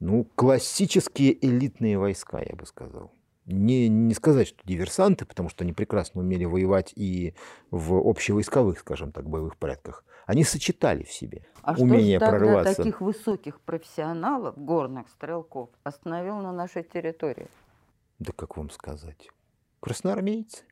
Ну, 0.00 0.24
классические 0.36 1.44
элитные 1.44 1.98
войска, 1.98 2.40
я 2.40 2.54
бы 2.54 2.66
сказал. 2.66 3.12
Не, 3.46 3.88
не 3.88 4.12
сказать, 4.14 4.48
что 4.48 4.58
диверсанты, 4.64 5.24
потому 5.24 5.48
что 5.48 5.64
они 5.64 5.72
прекрасно 5.72 6.20
умели 6.20 6.44
воевать 6.44 6.92
и 6.94 7.34
в 7.70 7.94
общевойсковых, 7.94 8.78
скажем 8.78 9.10
так, 9.10 9.28
боевых 9.28 9.56
порядках. 9.56 10.04
Они 10.26 10.44
сочетали 10.44 11.02
в 11.02 11.10
себе 11.10 11.46
а 11.62 11.72
умение 11.72 12.18
что 12.18 12.26
ж 12.26 12.30
тогда 12.30 12.38
прорываться. 12.38 12.76
таких 12.76 13.00
высоких 13.00 13.60
профессионалов, 13.60 14.58
горных 14.58 15.08
стрелков, 15.08 15.70
остановил 15.82 16.36
на 16.36 16.52
нашей 16.52 16.82
территории? 16.82 17.48
Да 18.18 18.32
как 18.36 18.58
вам 18.58 18.68
сказать? 18.68 19.30
Красноармейцы. 19.80 20.64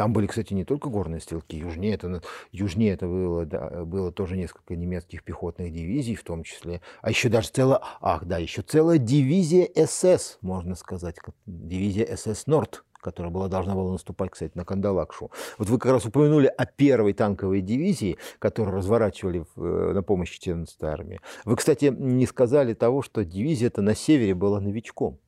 Там 0.00 0.14
были, 0.14 0.26
кстати, 0.26 0.54
не 0.54 0.64
только 0.64 0.88
горные 0.88 1.20
стрелки. 1.20 1.58
Южнее 1.58 1.92
это, 1.92 2.22
южнее 2.52 2.94
это 2.94 3.06
было, 3.06 3.44
да, 3.44 3.84
было 3.84 4.10
тоже 4.10 4.38
несколько 4.38 4.74
немецких 4.74 5.22
пехотных 5.22 5.70
дивизий, 5.70 6.14
в 6.14 6.24
том 6.24 6.42
числе. 6.42 6.80
А 7.02 7.10
еще 7.10 7.28
даже 7.28 7.50
целая, 7.50 7.82
ах 8.00 8.24
да, 8.24 8.38
еще 8.38 8.62
целая 8.62 8.96
дивизия 8.96 9.68
СС, 9.76 10.38
можно 10.40 10.74
сказать, 10.74 11.16
дивизия 11.44 12.16
СС 12.16 12.46
Норд, 12.46 12.82
которая 13.02 13.30
была, 13.30 13.48
должна 13.48 13.74
была 13.74 13.92
наступать, 13.92 14.30
кстати, 14.30 14.52
на 14.54 14.64
Кандалакшу. 14.64 15.30
Вот 15.58 15.68
вы 15.68 15.78
как 15.78 15.92
раз 15.92 16.06
упомянули 16.06 16.46
о 16.46 16.64
первой 16.64 17.12
танковой 17.12 17.60
дивизии, 17.60 18.16
которую 18.38 18.78
разворачивали 18.78 19.44
в, 19.54 19.62
э, 19.62 19.92
на 19.92 20.02
помощь 20.02 20.34
14-й 20.34 20.88
армии. 20.88 21.20
Вы, 21.44 21.56
кстати, 21.56 21.94
не 21.94 22.24
сказали 22.24 22.72
того, 22.72 23.02
что 23.02 23.22
дивизия-то 23.22 23.82
на 23.82 23.94
севере 23.94 24.34
была 24.34 24.60
новичком, 24.60 25.18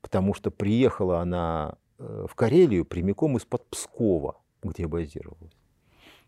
потому 0.00 0.32
что 0.32 0.50
приехала 0.50 1.20
она 1.20 1.76
в 1.98 2.34
Карелию 2.34 2.84
прямиком 2.84 3.36
из-под 3.36 3.66
Пскова, 3.66 4.36
где 4.62 4.86
базировалась. 4.86 5.56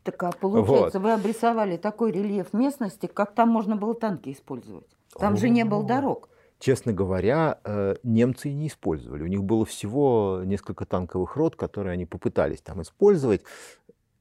Так 0.02 0.22
а 0.22 0.33
получается, 0.33 0.98
вот. 0.98 1.09
вы 1.09 1.12
обрисовали 1.12 1.76
такой 1.76 2.12
рельеф 2.12 2.52
местности, 2.52 3.07
как 3.07 3.35
там 3.35 3.50
можно 3.50 3.76
было 3.76 3.94
танки 3.94 4.33
использовать? 4.33 4.87
Там 5.18 5.35
О, 5.35 5.37
же 5.37 5.48
не 5.50 5.64
было 5.64 5.85
дорог. 5.85 6.28
Честно 6.59 6.92
говоря, 6.92 7.59
э, 7.64 7.96
немцы 8.02 8.50
не 8.50 8.68
использовали. 8.68 9.22
У 9.22 9.26
них 9.26 9.44
было 9.44 9.64
всего 9.64 10.40
несколько 10.44 10.87
танковых 10.87 11.37
рот, 11.37 11.57
которые 11.57 11.92
они 11.92 12.07
попытались 12.07 12.61
там 12.61 12.83
использовать. 12.83 13.42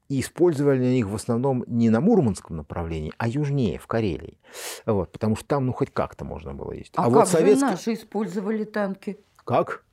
И 0.09 0.21
использовали 0.21 0.85
они 0.85 0.99
их 0.99 1.07
в 1.07 1.15
основном 1.15 1.63
не 1.67 1.89
на 1.89 1.99
Мурманском 1.99 2.55
направлении, 2.55 3.11
а 3.17 3.27
южнее, 3.27 3.77
в 3.77 3.87
Карелии. 3.87 4.39
Вот, 4.85 5.11
потому 5.11 5.35
что 5.35 5.45
там, 5.47 5.65
ну, 5.65 5.73
хоть 5.73 5.91
как-то 5.91 6.23
можно 6.23 6.53
было 6.53 6.71
ездить. 6.71 6.93
А, 6.95 7.01
а 7.01 7.05
как 7.05 7.13
вот 7.13 7.27
советск... 7.27 7.59
же 7.59 7.71
наши 7.71 7.93
использовали 7.93 8.63
танки? 8.63 9.19
Как? 9.43 9.83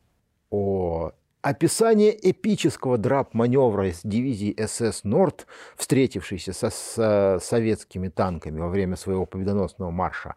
О, 0.51 1.13
Описание 1.45 2.17
эпического 2.31 2.97
драп-маневра 2.97 3.89
из 3.89 4.01
дивизии 4.03 4.57
СС 4.67 5.05
«Норд», 5.05 5.47
встретившейся 5.77 6.55
со, 6.55 6.71
с 6.71 7.39
советскими 7.45 8.09
танками 8.09 8.59
во 8.59 8.71
время 8.71 8.97
своего 8.97 9.27
победоносного 9.27 9.91
марша, 9.91 10.37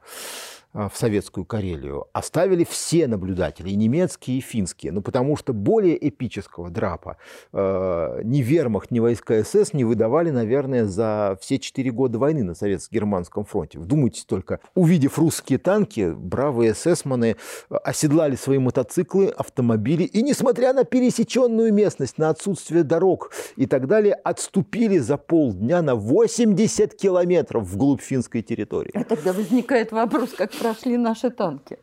в 0.77 0.91
советскую 0.95 1.43
Карелию 1.43 2.05
оставили 2.13 2.63
все 2.63 3.07
наблюдатели, 3.07 3.69
и 3.69 3.75
немецкие, 3.75 4.37
и 4.37 4.41
финские. 4.41 4.91
Ну, 4.91 5.01
потому 5.01 5.35
что 5.35 5.53
более 5.53 6.07
эпического 6.07 6.69
драпа 6.69 7.17
э, 7.51 8.21
ни 8.23 8.41
вермахт, 8.41 8.91
ни 8.91 8.99
войска 8.99 9.43
СС 9.43 9.73
не 9.73 9.83
выдавали, 9.83 10.29
наверное, 10.29 10.85
за 10.85 11.37
все 11.41 11.57
четыре 11.57 11.89
года 11.89 12.19
войны 12.19 12.43
на 12.43 12.51
Советско-Германском 12.53 13.43
фронте. 13.45 13.79
Вдумайтесь 13.79 14.25
только, 14.25 14.59
увидев 14.75 15.17
русские 15.17 15.57
танки, 15.57 16.13
бравые 16.15 16.73
эсэсманы 16.73 17.37
оседлали 17.69 18.35
свои 18.35 18.59
мотоциклы, 18.59 19.29
автомобили, 19.29 20.03
и, 20.03 20.21
несмотря 20.21 20.73
на 20.73 20.83
пересеченную 20.83 21.73
местность, 21.73 22.19
на 22.19 22.29
отсутствие 22.29 22.83
дорог 22.83 23.31
и 23.55 23.65
так 23.65 23.87
далее, 23.87 24.13
отступили 24.13 24.99
за 24.99 25.17
полдня 25.17 25.81
на 25.81 25.95
80 25.95 26.93
километров 26.95 27.63
вглубь 27.63 28.01
финской 28.01 28.43
территории. 28.43 28.91
А 28.93 29.03
тогда 29.03 29.33
возникает 29.33 29.91
вопрос, 29.91 30.33
как 30.37 30.53
прошли 30.67 30.97
наши 30.97 31.30
танки? 31.30 31.77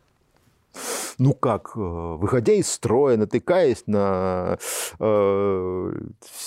ну 1.18 1.32
как, 1.32 1.72
э, 1.76 1.80
выходя 1.80 2.52
из 2.52 2.68
строя, 2.68 3.16
натыкаясь 3.16 3.84
на, 3.86 4.58
э, 4.98 5.92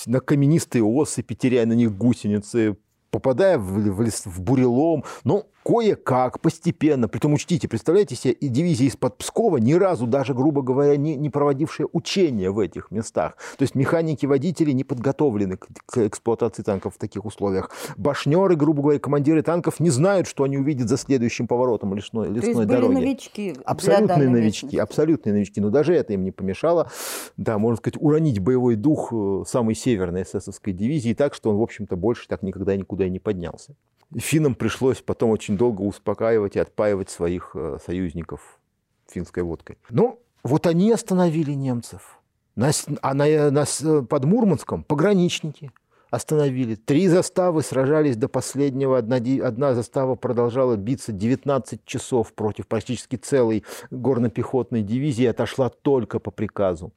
на 0.06 0.20
каменистые 0.20 0.84
осыпи, 0.84 1.34
теряя 1.34 1.66
на 1.66 1.72
них 1.72 1.96
гусеницы, 1.96 2.76
попадая 3.10 3.58
в, 3.58 3.64
в, 3.64 4.26
в 4.26 4.40
бурелом, 4.40 5.04
ну, 5.24 5.46
кое-как, 5.68 6.40
постепенно. 6.40 7.08
Притом 7.08 7.34
учтите, 7.34 7.68
представляете 7.68 8.16
себе, 8.16 8.32
и 8.32 8.48
дивизия 8.48 8.88
из-под 8.88 9.18
Пскова 9.18 9.58
ни 9.58 9.74
разу 9.74 10.06
даже, 10.06 10.32
грубо 10.32 10.62
говоря, 10.62 10.96
не, 10.96 11.14
не 11.14 11.28
проводившая 11.28 11.86
учения 11.92 12.50
в 12.50 12.58
этих 12.58 12.90
местах. 12.90 13.36
То 13.58 13.62
есть 13.64 13.74
механики-водители 13.74 14.72
не 14.72 14.82
подготовлены 14.82 15.58
к, 15.58 15.68
к 15.84 15.98
эксплуатации 15.98 16.62
танков 16.62 16.94
в 16.94 16.98
таких 16.98 17.26
условиях. 17.26 17.70
Башнеры, 17.98 18.56
грубо 18.56 18.80
говоря, 18.80 18.98
командиры 18.98 19.42
танков 19.42 19.78
не 19.78 19.90
знают, 19.90 20.26
что 20.26 20.44
они 20.44 20.56
увидят 20.56 20.88
за 20.88 20.96
следующим 20.96 21.46
поворотом 21.46 21.94
лесной, 21.94 22.28
лесной 22.28 22.54
То 22.54 22.60
есть 22.60 22.70
дороги. 22.70 22.94
Были 22.94 23.04
новички 23.04 23.54
абсолютные 23.64 24.28
новички, 24.30 24.64
местности. 24.64 24.76
абсолютные 24.76 25.32
новички. 25.34 25.60
Но 25.60 25.68
даже 25.68 25.94
это 25.94 26.14
им 26.14 26.24
не 26.24 26.30
помешало, 26.30 26.90
да, 27.36 27.58
можно 27.58 27.76
сказать, 27.76 28.00
уронить 28.00 28.38
боевой 28.38 28.76
дух 28.76 29.12
э, 29.12 29.42
самой 29.46 29.74
северной 29.74 30.22
эсэсовской 30.22 30.72
дивизии 30.72 31.12
так, 31.12 31.34
что 31.34 31.50
он, 31.50 31.56
в 31.56 31.62
общем-то, 31.62 31.94
больше 31.96 32.26
так 32.26 32.42
никогда 32.42 32.74
никуда 32.74 33.04
и 33.04 33.10
не 33.10 33.18
поднялся. 33.18 33.74
Финнам 34.16 34.54
пришлось 34.54 35.02
потом 35.02 35.30
очень 35.30 35.56
долго 35.56 35.82
успокаивать 35.82 36.56
и 36.56 36.58
отпаивать 36.58 37.10
своих 37.10 37.50
э, 37.54 37.78
союзников 37.84 38.58
финской 39.06 39.42
водкой. 39.42 39.78
Но 39.90 40.18
вот 40.42 40.66
они 40.66 40.90
остановили 40.92 41.52
немцев. 41.52 42.18
Нас, 42.56 42.86
а 43.02 43.14
на, 43.14 43.50
нас 43.50 43.82
э, 43.82 44.02
под 44.02 44.24
Мурманском 44.24 44.82
пограничники 44.82 45.70
остановили. 46.10 46.74
Три 46.74 47.06
заставы 47.08 47.62
сражались 47.62 48.16
до 48.16 48.28
последнего. 48.28 48.96
Одна, 48.96 49.16
одна 49.16 49.74
застава 49.74 50.14
продолжала 50.14 50.76
биться 50.76 51.12
19 51.12 51.84
часов 51.84 52.32
против 52.32 52.66
практически 52.66 53.16
целой 53.16 53.64
горно-пехотной 53.90 54.82
дивизии 54.82 55.26
отошла 55.26 55.68
только 55.68 56.18
по 56.18 56.30
приказу. 56.30 56.92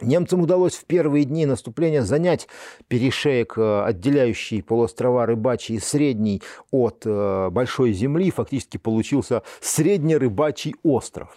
Немцам 0.00 0.42
удалось 0.42 0.74
в 0.74 0.84
первые 0.84 1.24
дни 1.24 1.44
наступления 1.44 2.02
занять 2.02 2.48
перешеек, 2.86 3.58
э, 3.58 3.82
отделяющий 3.84 4.62
полуострова 4.62 5.26
Рыбачий 5.26 5.76
и 5.76 5.80
Средний 5.80 6.42
от 6.70 7.02
э, 7.04 7.48
Большой 7.50 7.92
Земли. 7.92 8.30
Фактически 8.30 8.76
получился 8.76 9.42
Среднерыбачий 9.60 10.76
остров. 10.82 11.30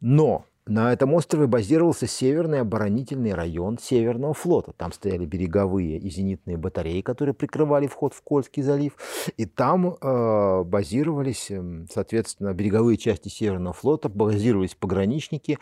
Но 0.00 0.46
на 0.66 0.92
этом 0.92 1.14
острове 1.14 1.46
базировался 1.46 2.08
Северный 2.08 2.60
оборонительный 2.60 3.34
район 3.34 3.78
Северного 3.78 4.34
флота. 4.34 4.72
Там 4.72 4.90
стояли 4.90 5.24
береговые 5.24 5.98
и 5.98 6.10
зенитные 6.10 6.56
батареи, 6.56 7.02
которые 7.02 7.34
прикрывали 7.34 7.86
вход 7.86 8.14
в 8.14 8.22
Кольский 8.22 8.62
залив. 8.62 8.96
И 9.36 9.46
там 9.46 9.94
э, 9.94 10.62
базировались, 10.64 11.50
эм, 11.50 11.86
соответственно, 11.92 12.52
береговые 12.52 12.96
части 12.96 13.28
Северного 13.28 13.74
флота, 13.74 14.08
базировались 14.08 14.74
пограничники 14.74 15.58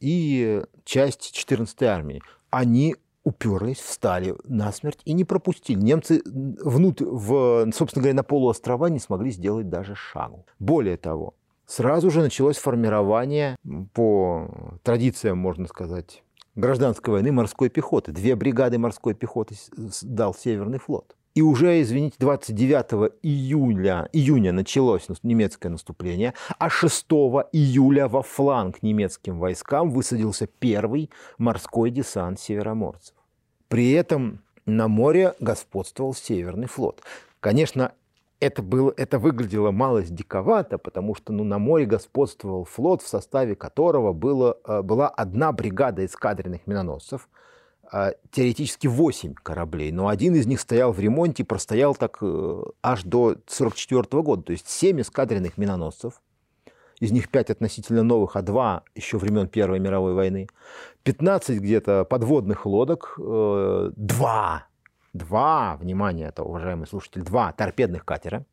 и 0.00 0.62
часть 0.84 1.32
14-й 1.32 1.86
армии. 1.86 2.20
Они 2.50 2.96
уперлись, 3.22 3.78
встали 3.78 4.34
насмерть 4.44 5.00
и 5.04 5.12
не 5.12 5.24
пропустили. 5.24 5.78
Немцы 5.78 6.22
внутрь, 6.24 7.04
в, 7.04 7.70
собственно 7.72 8.02
говоря, 8.02 8.16
на 8.16 8.24
полуострова 8.24 8.86
не 8.86 8.98
смогли 8.98 9.30
сделать 9.30 9.68
даже 9.68 9.94
шагу. 9.94 10.46
Более 10.58 10.96
того, 10.96 11.34
сразу 11.68 12.10
же 12.10 12.20
началось 12.22 12.56
формирование 12.56 13.56
по 13.92 14.80
традициям, 14.82 15.38
можно 15.38 15.68
сказать, 15.68 16.24
гражданской 16.56 17.12
войны 17.12 17.30
морской 17.30 17.68
пехоты. 17.68 18.10
Две 18.10 18.34
бригады 18.34 18.78
морской 18.78 19.14
пехоты 19.14 19.54
дал 20.02 20.34
Северный 20.34 20.78
флот. 20.78 21.14
И 21.34 21.42
уже, 21.42 21.80
извините, 21.80 22.16
29 22.18 23.12
июля, 23.22 24.08
июня 24.12 24.50
началось 24.50 25.06
немецкое 25.22 25.70
наступление, 25.70 26.34
а 26.58 26.68
6 26.68 27.06
июля 27.52 28.08
во 28.08 28.22
фланг 28.22 28.82
немецким 28.82 29.38
войскам 29.38 29.90
высадился 29.90 30.48
первый 30.48 31.10
морской 31.36 31.90
десант 31.90 32.40
североморцев. 32.40 33.14
При 33.68 33.92
этом 33.92 34.40
на 34.66 34.88
море 34.88 35.34
господствовал 35.38 36.12
Северный 36.12 36.66
флот. 36.66 37.02
Конечно, 37.38 37.92
это, 38.40 38.62
было, 38.62 38.92
это 38.96 39.18
выглядело 39.18 39.70
малость 39.70 40.14
диковато, 40.14 40.78
потому 40.78 41.14
что 41.14 41.32
ну, 41.32 41.44
на 41.44 41.58
море 41.58 41.86
господствовал 41.86 42.64
флот, 42.64 43.02
в 43.02 43.08
составе 43.08 43.56
которого 43.56 44.12
было, 44.12 44.58
э, 44.64 44.82
была 44.82 45.08
одна 45.08 45.52
бригада 45.52 46.04
эскадренных 46.04 46.66
миноносцев, 46.66 47.28
э, 47.92 48.12
теоретически 48.30 48.86
8 48.86 49.34
кораблей, 49.34 49.90
но 49.90 50.08
один 50.08 50.34
из 50.34 50.46
них 50.46 50.60
стоял 50.60 50.92
в 50.92 51.00
ремонте, 51.00 51.44
простоял 51.44 51.94
так 51.94 52.18
э, 52.20 52.62
аж 52.82 53.02
до 53.02 53.30
1944 53.30 54.22
года, 54.22 54.42
то 54.42 54.52
есть 54.52 54.68
7 54.68 55.00
эскадренных 55.00 55.58
миноносцев 55.58 56.20
из 57.00 57.12
них 57.12 57.30
5 57.30 57.50
относительно 57.50 58.02
новых, 58.02 58.36
а 58.36 58.42
2 58.42 58.82
еще 58.94 59.18
времен 59.18 59.48
Первой 59.48 59.78
мировой 59.78 60.14
войны. 60.14 60.48
15 61.04 61.60
где-то 61.60 62.04
подводных 62.04 62.66
лодок, 62.66 63.14
2, 63.16 64.66
2, 65.12 65.76
внимание, 65.76 66.28
это, 66.28 66.42
уважаемый 66.42 66.86
слушатель, 66.86 67.22
2 67.22 67.52
торпедных 67.52 68.04
катера 68.04 68.44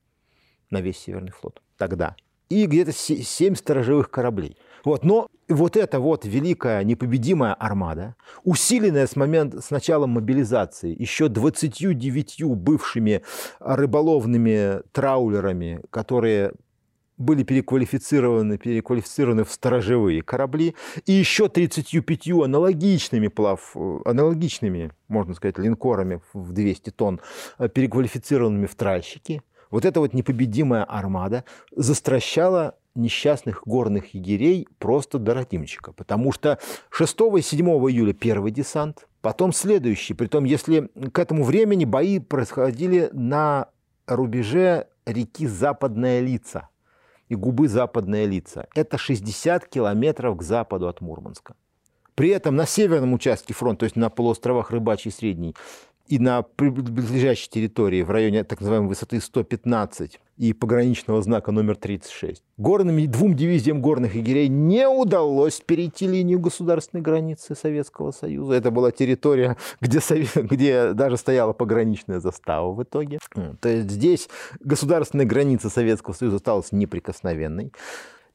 на 0.70 0.82
весь 0.82 0.98
Северный 0.98 1.32
флот 1.32 1.62
тогда. 1.78 2.16
И 2.50 2.66
где-то 2.68 2.92
7 2.92 3.56
сторожевых 3.56 4.12
кораблей. 4.12 4.58
Вот, 4.84 5.04
но 5.04 5.28
вот 5.50 5.76
эта 5.76 6.00
вот 6.00 6.26
великая 6.26 6.84
непобедимая 6.84 7.56
армада, 7.56 8.16
усиленная 8.44 9.08
с, 9.08 9.16
момента, 9.16 9.62
с 9.62 9.72
началом 9.72 10.12
мобилизации 10.12 10.96
еще 10.96 11.28
29 11.28 12.44
бывшими 12.44 13.24
рыболовными 13.60 14.82
траулерами, 14.92 15.82
которые 15.90 16.54
были 17.18 17.44
переквалифицированы, 17.44 18.58
переквалифицированы 18.58 19.44
в 19.44 19.52
сторожевые 19.52 20.22
корабли, 20.22 20.76
и 21.06 21.14
еще 21.14 21.48
35 21.48 22.44
аналогичными, 22.44 23.28
плав, 23.28 23.76
аналогичными, 24.06 24.92
можно 25.08 25.34
сказать, 25.34 25.58
линкорами 25.58 26.22
в 26.34 26.52
200 26.52 26.90
тонн, 26.92 27.22
э, 27.58 27.70
переквалифицированными 27.70 28.66
в 28.66 28.76
тральщики. 28.76 29.42
Вот 29.72 29.86
эта 29.86 30.00
вот 30.00 30.14
непобедимая 30.14 30.84
армада 30.84 31.44
застращала 31.76 32.76
несчастных 32.96 33.64
горных 33.66 34.14
егерей 34.14 34.68
просто 34.80 35.20
до 35.20 35.34
Ратимчика, 35.34 35.92
потому 35.92 36.32
что 36.32 36.60
6 36.90 37.38
и 37.38 37.42
7 37.42 37.68
июля 37.90 38.14
первый 38.14 38.52
десант, 38.52 39.08
потом 39.22 39.52
следующий, 39.52 40.14
притом 40.14 40.46
если 40.46 40.90
к 41.12 41.20
этому 41.20 41.44
времени 41.44 41.84
бои 41.84 42.20
происходили 42.20 43.10
на 43.12 43.68
рубеже 44.08 44.88
реки 45.06 45.46
Западная 45.46 46.22
Лица– 46.22 46.70
и 47.30 47.36
губы 47.36 47.68
западное 47.68 48.26
лица. 48.26 48.68
Это 48.76 48.98
60 48.98 49.68
километров 49.68 50.38
к 50.38 50.42
западу 50.42 50.88
от 50.88 51.02
Мурманска. 51.02 51.56
При 52.16 52.30
этом 52.30 52.56
на 52.56 52.66
северном 52.66 53.14
участке 53.14 53.54
фронта, 53.54 53.82
то 53.82 53.84
есть 53.86 53.96
на 53.96 54.10
полуостровах 54.10 54.72
Рыбачий 54.72 55.12
Средний, 55.12 55.56
и 56.08 56.20
на 56.20 56.46
ближайшей 56.58 57.50
территории 57.50 58.04
в 58.04 58.12
районе 58.12 58.44
так 58.44 58.60
называемой 58.60 58.90
высоты 58.90 59.20
115 59.20 60.20
и 60.38 60.54
пограничного 60.54 61.22
знака 61.22 61.52
номер 61.52 61.76
36. 61.76 62.44
Горным, 62.58 63.10
двум 63.10 63.36
дивизиям 63.36 63.82
горных 63.82 64.16
егерей 64.16 64.48
не 64.50 64.88
удалось 64.88 65.62
перейти 65.62 66.08
линию 66.08 66.40
государственной 66.40 67.02
границы 67.02 67.56
Советского 67.56 68.12
Союза. 68.12 68.54
Это 68.54 68.72
была 68.72 68.92
территория, 68.92 69.58
где, 69.82 70.02
где 70.36 70.94
даже 70.94 71.18
стояла 71.18 71.54
пограничная 71.54 72.20
застава 72.20 72.72
в 72.74 72.84
итоге. 72.84 73.20
То 73.62 73.70
есть 73.70 73.90
здесь 73.90 74.30
государственная 74.60 75.26
граница 75.26 75.70
Советского 75.70 76.14
Союза 76.14 76.38
осталась 76.38 76.72
неприкосновенной. 76.72 77.72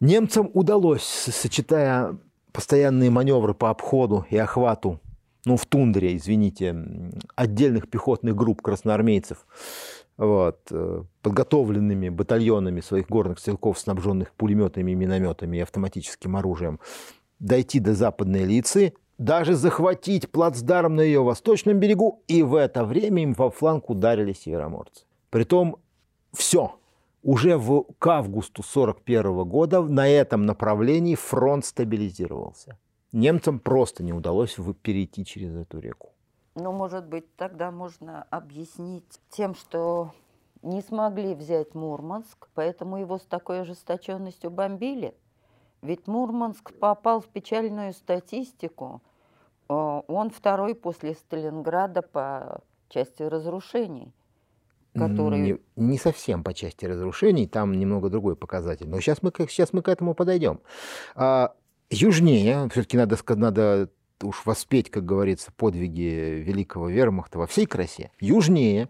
Немцам 0.00 0.50
удалось, 0.54 1.02
сочетая 1.02 2.16
постоянные 2.52 3.10
маневры 3.10 3.52
по 3.52 3.70
обходу 3.70 4.24
и 4.30 4.36
охвату 4.36 5.00
ну, 5.44 5.57
в 5.57 5.66
тундре, 5.66 6.16
извините, 6.16 6.76
отдельных 7.35 7.88
пехотных 7.88 8.35
групп 8.37 8.62
красноармейцев, 8.62 9.46
вот, 10.16 10.61
э, 10.70 11.03
подготовленными 11.22 12.11
батальонами 12.11 12.81
своих 12.81 13.09
горных 13.09 13.38
стрелков, 13.38 13.79
снабженных 13.79 14.33
пулеметами, 14.33 14.92
минометами 14.92 15.57
и 15.57 15.61
автоматическим 15.61 16.37
оружием, 16.37 16.79
дойти 17.38 17.81
до 17.81 17.94
западной 17.94 18.44
лицы, 18.44 18.92
даже 19.16 19.55
захватить 19.55 20.31
плацдарм 20.31 20.96
на 20.96 21.00
ее 21.00 21.22
восточном 21.22 21.79
берегу, 21.79 22.22
и 22.26 22.42
в 22.42 22.55
это 22.55 22.85
время 22.85 23.22
им 23.22 23.33
во 23.33 23.50
фланг 23.50 23.88
ударили 23.88 24.33
североморцы. 24.33 25.05
Притом 25.31 25.76
все, 26.33 26.74
уже 27.22 27.57
в, 27.57 27.87
к 27.98 28.07
августу 28.07 28.62
1941 28.62 29.44
года 29.48 29.83
на 29.83 30.09
этом 30.09 30.44
направлении 30.44 31.14
фронт 31.14 31.64
стабилизировался 31.64 32.79
немцам 33.12 33.58
просто 33.58 34.02
не 34.02 34.12
удалось 34.12 34.56
перейти 34.82 35.24
через 35.24 35.54
эту 35.54 35.80
реку. 35.80 36.10
Ну, 36.54 36.72
может 36.72 37.06
быть, 37.06 37.34
тогда 37.36 37.70
можно 37.70 38.24
объяснить 38.30 39.20
тем, 39.30 39.54
что 39.54 40.12
не 40.62 40.82
смогли 40.82 41.34
взять 41.34 41.74
Мурманск, 41.74 42.48
поэтому 42.54 42.98
его 42.98 43.18
с 43.18 43.22
такой 43.22 43.62
ожесточенностью 43.62 44.50
бомбили. 44.50 45.14
Ведь 45.82 46.06
Мурманск 46.06 46.72
попал 46.74 47.20
в 47.20 47.28
печальную 47.28 47.92
статистику. 47.94 49.00
Э, 49.68 50.02
он 50.06 50.30
второй 50.30 50.74
после 50.74 51.14
Сталинграда 51.14 52.02
по 52.02 52.60
части 52.88 53.22
разрушений. 53.22 54.12
Который... 54.92 55.38
Не, 55.38 55.58
не 55.76 55.98
совсем 55.98 56.42
по 56.42 56.52
части 56.52 56.84
разрушений, 56.84 57.46
там 57.46 57.72
немного 57.72 58.10
другой 58.10 58.34
показатель. 58.34 58.88
Но 58.88 59.00
сейчас 59.00 59.22
мы, 59.22 59.32
сейчас 59.48 59.72
мы 59.72 59.82
к 59.82 59.88
этому 59.88 60.14
подойдем. 60.14 60.60
А, 61.14 61.54
Южнее, 61.90 62.68
все-таки 62.70 62.96
надо, 62.96 63.18
надо 63.29 63.90
уж 64.22 64.46
воспеть, 64.46 64.90
как 64.90 65.05
говорится, 65.05 65.50
подвиги 65.57 66.42
великого 66.46 66.88
вермахта 66.88 67.38
во 67.38 67.46
всей 67.46 67.66
красе. 67.66 68.11
Южнее 68.20 68.88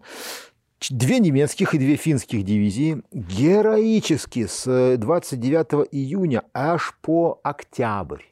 две 0.89 1.19
немецких 1.19 1.73
и 1.73 1.77
две 1.77 1.95
финских 1.95 2.43
дивизии 2.43 3.03
героически 3.11 4.47
с 4.47 4.97
29 4.97 5.87
июня 5.91 6.43
аж 6.53 6.95
по 7.01 7.39
октябрь 7.43 8.23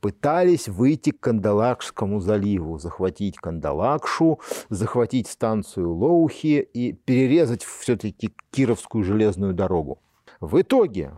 пытались 0.00 0.68
выйти 0.68 1.10
к 1.10 1.20
Кандалакшскому 1.20 2.20
заливу, 2.20 2.78
захватить 2.78 3.36
Кандалакшу, 3.36 4.40
захватить 4.68 5.28
станцию 5.28 5.94
Лоухи 5.94 6.60
и 6.60 6.92
перерезать 6.92 7.62
все-таки 7.62 8.34
Кировскую 8.50 9.04
железную 9.04 9.54
дорогу. 9.54 10.02
В 10.40 10.60
итоге 10.60 11.12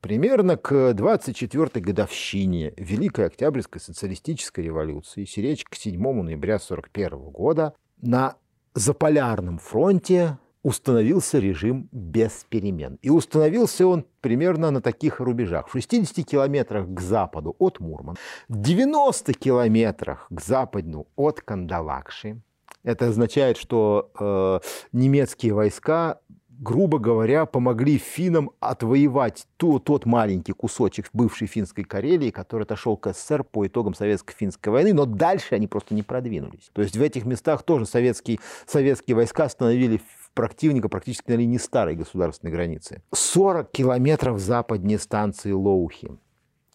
Примерно 0.00 0.56
к 0.56 0.72
24-й 0.92 1.80
годовщине 1.80 2.72
Великой 2.76 3.26
Октябрьской 3.26 3.80
социалистической 3.80 4.64
революции, 4.64 5.24
сиречь 5.24 5.64
к 5.64 5.74
7 5.74 6.00
ноября 6.00 6.56
1941 6.56 7.30
года, 7.30 7.74
на 8.00 8.36
Заполярном 8.74 9.58
фронте 9.58 10.38
установился 10.62 11.38
режим 11.38 11.88
без 11.90 12.46
перемен. 12.48 12.98
И 13.02 13.10
установился 13.10 13.86
он 13.86 14.06
примерно 14.20 14.70
на 14.70 14.80
таких 14.80 15.18
рубежах. 15.18 15.68
В 15.68 15.72
60 15.72 16.24
километрах 16.24 16.86
к 16.88 17.00
западу 17.00 17.56
от 17.58 17.80
Мурман, 17.80 18.16
в 18.48 18.60
90 18.60 19.32
километрах 19.32 20.28
к 20.30 20.40
западу 20.40 21.08
от 21.16 21.40
Кандалакши. 21.40 22.40
Это 22.84 23.08
означает, 23.08 23.56
что 23.56 24.12
э, 24.18 24.60
немецкие 24.92 25.54
войска 25.54 26.20
грубо 26.58 26.98
говоря, 26.98 27.46
помогли 27.46 27.98
финнам 27.98 28.50
отвоевать 28.60 29.46
ту, 29.56 29.78
тот 29.78 30.06
маленький 30.06 30.52
кусочек 30.52 31.08
бывшей 31.12 31.46
финской 31.46 31.84
Карелии, 31.84 32.30
который 32.30 32.64
отошел 32.64 32.96
к 32.96 33.12
СССР 33.12 33.44
по 33.44 33.66
итогам 33.66 33.94
Советско-финской 33.94 34.72
войны, 34.72 34.92
но 34.92 35.06
дальше 35.06 35.54
они 35.54 35.66
просто 35.66 35.94
не 35.94 36.02
продвинулись. 36.02 36.70
То 36.72 36.82
есть 36.82 36.96
в 36.96 37.02
этих 37.02 37.24
местах 37.24 37.62
тоже 37.62 37.86
советские, 37.86 38.40
советские 38.66 39.14
войска 39.16 39.44
остановили 39.44 40.00
противника 40.34 40.88
практически 40.88 41.30
на 41.30 41.36
линии 41.36 41.58
старой 41.58 41.96
государственной 41.96 42.52
границы. 42.52 43.02
40 43.12 43.70
километров 43.70 44.38
западнее 44.38 44.98
станции 44.98 45.52
Лоухи. 45.52 46.10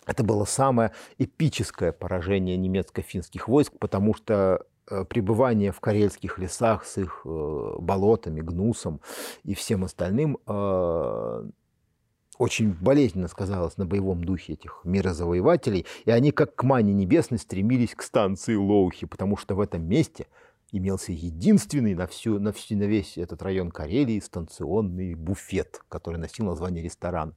Это 0.06 0.24
было 0.24 0.44
самое 0.44 0.92
эпическое 1.18 1.94
поражение 1.94 2.58
немецко-финских 2.58 3.48
войск, 3.48 3.74
потому 3.80 4.14
что 4.14 4.66
пребывание 4.86 5.72
в 5.72 5.80
карельских 5.80 6.38
лесах 6.38 6.86
с 6.86 6.98
их 6.98 7.22
э, 7.26 7.76
болотами, 7.80 8.42
гнусом 8.42 9.02
и 9.44 9.54
всем 9.54 9.84
остальным 9.84 10.38
э, 10.46 11.50
очень 12.38 12.74
болезненно 12.74 13.28
сказалось 13.28 13.78
на 13.78 13.86
боевом 13.86 14.24
духе 14.24 14.54
этих 14.54 14.82
мирозавоевателей, 14.84 15.86
и 16.06 16.12
они 16.12 16.32
как 16.32 16.56
к 16.56 16.64
мане 16.64 16.94
небесной 16.94 17.40
стремились 17.40 17.96
к 17.96 18.02
станции 18.02 18.56
Лоухи, 18.56 19.06
потому 19.06 19.38
что 19.38 19.56
в 19.56 19.62
этом 19.62 19.84
месте 19.84 20.28
имелся 20.72 21.12
единственный 21.12 21.94
на, 21.94 22.08
всю, 22.08 22.40
на, 22.40 22.52
всю, 22.52 22.76
на 22.76 22.84
весь 22.84 23.18
этот 23.18 23.44
район 23.44 23.70
Карелии 23.70 24.20
станционный 24.20 25.14
буфет, 25.14 25.82
который 25.88 26.18
носил 26.18 26.46
название 26.46 26.84
ресторан. 26.84 27.36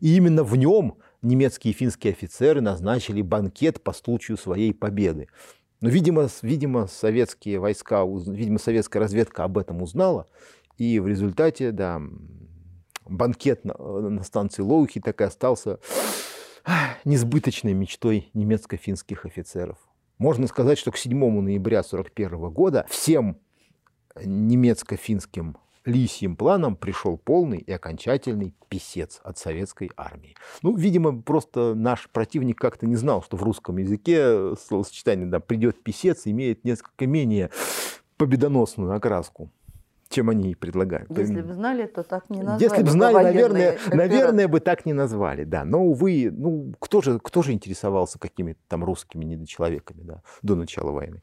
И 0.00 0.16
именно 0.16 0.42
в 0.42 0.56
нем 0.56 0.96
немецкие 1.20 1.74
и 1.74 1.76
финские 1.76 2.14
офицеры 2.14 2.62
назначили 2.62 3.20
банкет 3.20 3.82
по 3.82 3.92
случаю 3.92 4.38
своей 4.38 4.72
победы. 4.72 5.28
Но, 5.80 5.88
видимо, 5.88 6.28
видимо, 6.42 6.86
советские 6.86 7.58
войска, 7.58 8.04
видимо, 8.04 8.58
советская 8.58 9.02
разведка 9.02 9.44
об 9.44 9.56
этом 9.56 9.82
узнала, 9.82 10.28
и 10.76 10.98
в 10.98 11.06
результате, 11.06 11.72
да, 11.72 12.00
банкет 13.06 13.64
на, 13.64 13.74
на 13.74 14.22
станции 14.22 14.62
Лоухи 14.62 15.00
так 15.00 15.20
и 15.20 15.24
остался 15.24 15.78
несбыточной 17.04 17.72
мечтой 17.72 18.30
немецко-финских 18.34 19.24
офицеров. 19.24 19.78
Можно 20.18 20.46
сказать, 20.46 20.78
что 20.78 20.92
к 20.92 20.98
7 20.98 21.16
ноября 21.18 21.80
1941 21.80 22.50
года 22.50 22.86
всем 22.88 23.38
немецко-финским 24.22 25.56
лисьим 25.90 26.36
планом 26.36 26.76
пришел 26.76 27.18
полный 27.18 27.58
и 27.58 27.72
окончательный 27.72 28.54
писец 28.68 29.20
от 29.24 29.36
советской 29.36 29.90
армии. 29.96 30.34
Ну, 30.62 30.74
видимо, 30.76 31.20
просто 31.20 31.74
наш 31.74 32.08
противник 32.08 32.58
как-то 32.58 32.86
не 32.86 32.96
знал, 32.96 33.22
что 33.22 33.36
в 33.36 33.42
русском 33.42 33.76
языке 33.76 34.54
словосочетание 34.56 35.26
да, 35.26 35.40
«придет 35.40 35.82
писец» 35.82 36.26
имеет 36.26 36.64
несколько 36.64 37.06
менее 37.06 37.50
победоносную 38.16 38.94
окраску. 38.94 39.50
чем 40.10 40.28
они 40.28 40.56
предлагают. 40.56 41.08
Если 41.16 41.40
бы 41.40 41.54
знали, 41.54 41.86
то 41.86 42.02
так 42.02 42.28
не 42.30 42.42
назвали. 42.42 42.62
Если 42.62 42.82
бы 42.82 42.90
знали, 42.90 43.14
наверное, 43.14 43.78
наверное, 43.92 44.48
бы 44.48 44.58
так 44.58 44.84
не 44.84 44.92
назвали, 44.92 45.44
да. 45.44 45.64
Но, 45.64 45.84
увы, 45.84 46.30
ну, 46.32 46.74
кто 46.80 47.00
же, 47.00 47.20
кто 47.20 47.42
же 47.42 47.52
интересовался 47.52 48.18
какими-то 48.18 48.58
там 48.68 48.84
русскими 48.84 49.24
недочеловеками, 49.24 50.02
да, 50.02 50.22
до 50.42 50.56
начала 50.56 50.90
войны. 50.90 51.20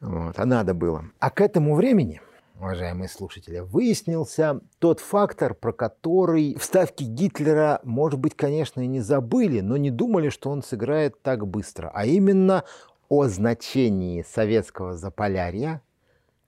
Вот, 0.00 0.38
а 0.38 0.46
надо 0.46 0.72
было. 0.72 1.06
А 1.18 1.30
к 1.30 1.40
этому 1.40 1.74
времени, 1.74 2.20
уважаемые 2.58 3.08
слушатели, 3.08 3.58
выяснился 3.58 4.60
тот 4.78 5.00
фактор, 5.00 5.54
про 5.54 5.72
который 5.72 6.56
вставки 6.56 7.04
Гитлера, 7.04 7.80
может 7.82 8.20
быть, 8.20 8.36
конечно, 8.36 8.80
и 8.80 8.86
не 8.86 9.00
забыли, 9.00 9.60
но 9.60 9.76
не 9.76 9.90
думали, 9.90 10.28
что 10.28 10.50
он 10.50 10.62
сыграет 10.62 11.20
так 11.22 11.46
быстро. 11.46 11.90
А 11.92 12.06
именно 12.06 12.64
о 13.08 13.26
значении 13.26 14.22
советского 14.22 14.96
Заполярья 14.96 15.82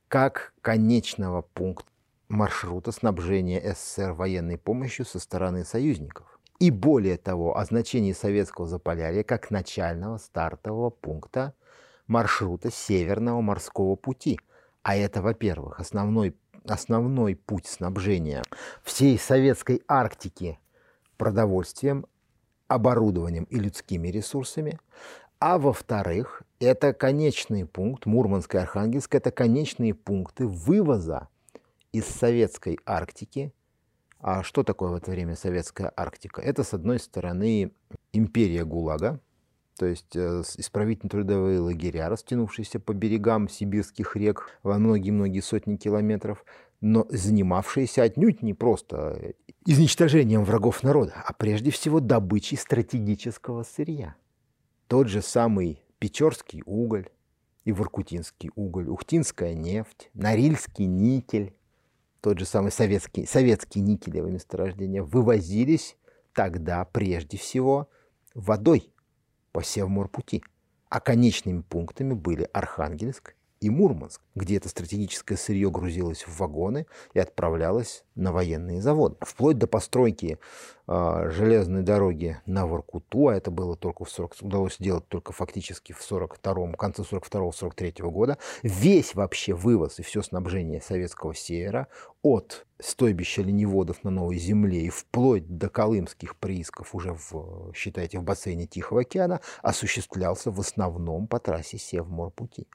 как 0.09 0.55
конечного 0.63 1.43
пункта 1.43 1.91
маршрута 2.29 2.93
снабжения 2.93 3.61
СССР 3.75 4.13
военной 4.13 4.59
помощью 4.59 5.05
со 5.05 5.19
стороны 5.19 5.65
союзников. 5.65 6.39
И 6.59 6.71
более 6.71 7.19
того, 7.19 7.57
о 7.59 7.65
значении 7.65 8.13
советского 8.13 8.67
Заполярья 8.67 9.23
как 9.23 9.51
начального 9.51 10.17
стартового 10.19 10.91
пункта 10.91 11.55
маршрута 12.07 12.71
Северного 12.71 13.41
морского 13.41 13.95
пути. 13.97 14.41
А 14.87 14.95
это, 14.95 15.21
во-первых, 15.21 15.81
основной, 15.81 16.37
основной 16.65 17.35
путь 17.35 17.67
снабжения 17.67 18.45
всей 18.85 19.19
советской 19.19 19.83
Арктики 19.89 20.61
продовольствием, 21.17 22.07
оборудованием 22.69 23.49
и 23.51 23.59
людскими 23.59 24.07
ресурсами. 24.07 24.79
А 25.41 25.59
во-вторых, 25.59 26.45
это 26.61 26.93
конечный 26.93 27.67
пункт, 27.67 28.07
Мурманск 28.07 28.55
и 28.55 28.59
Архангельск, 28.59 29.13
это 29.17 29.33
конечные 29.33 29.93
пункты 29.93 30.47
вывоза 30.47 31.27
из 31.91 32.05
советской 32.07 32.79
Арктики. 32.87 33.53
А 34.21 34.45
что 34.45 34.63
такое 34.63 34.91
в 34.91 34.95
это 34.95 35.11
время 35.11 35.35
советская 35.35 35.93
Арктика? 35.97 36.41
Это, 36.41 36.63
с 36.63 36.73
одной 36.73 37.01
стороны, 37.01 37.73
империя 38.13 38.65
ГУЛАГа, 38.65 39.19
то 39.79 39.87
есть 39.87 40.17
э, 40.17 40.43
исправительно-трудовые 40.57 41.61
лагеря, 41.61 42.09
растянувшиеся 42.09 42.81
по 42.81 42.95
берегам 42.95 43.49
сибирских 43.49 44.17
рек 44.17 44.51
во 44.63 44.79
многие-многие 44.79 45.41
сотни 45.41 45.77
километров, 45.77 46.45
но 46.81 47.07
занимавшиеся 47.11 48.03
отнюдь 48.03 48.43
не 48.43 48.55
просто 48.55 49.35
изничтожением 49.67 50.45
врагов 50.45 50.83
народа, 50.83 51.23
а 51.25 51.33
прежде 51.33 51.71
всего 51.71 52.01
добычей 52.01 52.57
стратегического 52.57 53.63
сырья. 53.65 54.15
Тот 54.89 55.09
же 55.09 55.21
самый 55.23 55.83
Печорский 55.99 56.63
уголь 56.67 57.09
и 57.65 57.73
Воркутинский 57.73 58.51
уголь, 58.55 58.89
Ухтинская 58.89 59.55
нефть, 59.55 60.11
Норильский 60.15 60.87
никель, 60.87 61.55
тот 62.21 62.39
же 62.39 62.45
самый 62.45 62.73
советский, 62.73 63.27
советский 63.27 63.81
никелевые 63.81 64.33
месторождения 64.33 65.03
вывозились 65.03 65.97
тогда 66.33 66.85
прежде 66.85 67.37
всего 67.39 67.89
водой 68.35 68.93
по 69.57 69.63
Севморпути. 69.63 70.43
А 70.91 71.01
конечными 71.01 71.63
пунктами 71.63 72.13
были 72.13 72.47
Архангельск 72.53 73.35
и 73.61 73.71
Мурманск, 73.71 74.21
где 74.35 74.57
это 74.57 74.69
стратегическое 74.69 75.37
сырье 75.37 75.71
грузилось 75.71 76.27
в 76.27 76.39
вагоны 76.39 76.87
и 77.15 77.19
отправлялось 77.19 78.05
на 78.15 78.33
военные 78.33 78.83
заводы. 78.83 79.17
Вплоть 79.21 79.59
до 79.59 79.67
постройки 79.67 80.39
э, 80.87 81.31
железной 81.31 81.83
дороги 81.83 82.39
на 82.45 82.67
Воркуту, 82.67 83.29
а 83.29 83.35
это 83.35 83.51
было 83.51 83.77
только 83.77 84.05
в 84.05 84.11
40, 84.11 84.37
удалось 84.43 84.77
сделать 84.77 85.09
только 85.09 85.33
фактически 85.33 85.93
в 85.93 86.03
42 86.03 86.73
конце 86.73 87.03
42-43 87.03 88.11
года, 88.11 88.39
весь 88.63 89.15
вообще 89.15 89.55
вывоз 89.55 89.99
и 89.99 90.03
все 90.03 90.23
снабжение 90.23 90.83
советского 90.83 91.35
севера 91.35 91.89
от 92.23 92.67
стойбища 92.79 93.43
лениводов 93.43 94.05
на 94.05 94.11
Новой 94.11 94.37
Земле 94.37 94.83
и 94.83 94.91
вплоть 94.91 95.59
до 95.59 95.71
колымских 95.71 96.37
приисков 96.37 96.95
уже, 96.95 97.15
в, 97.15 97.73
считайте, 97.75 98.19
в 98.19 98.23
бассейне 98.23 98.67
Тихого 98.67 99.01
океана 99.01 99.41
осуществлялся 99.63 100.51
в 100.51 100.61
основном 100.61 101.27
по 101.27 101.39
трассе 101.39 101.79
Севморпути. 101.79 102.67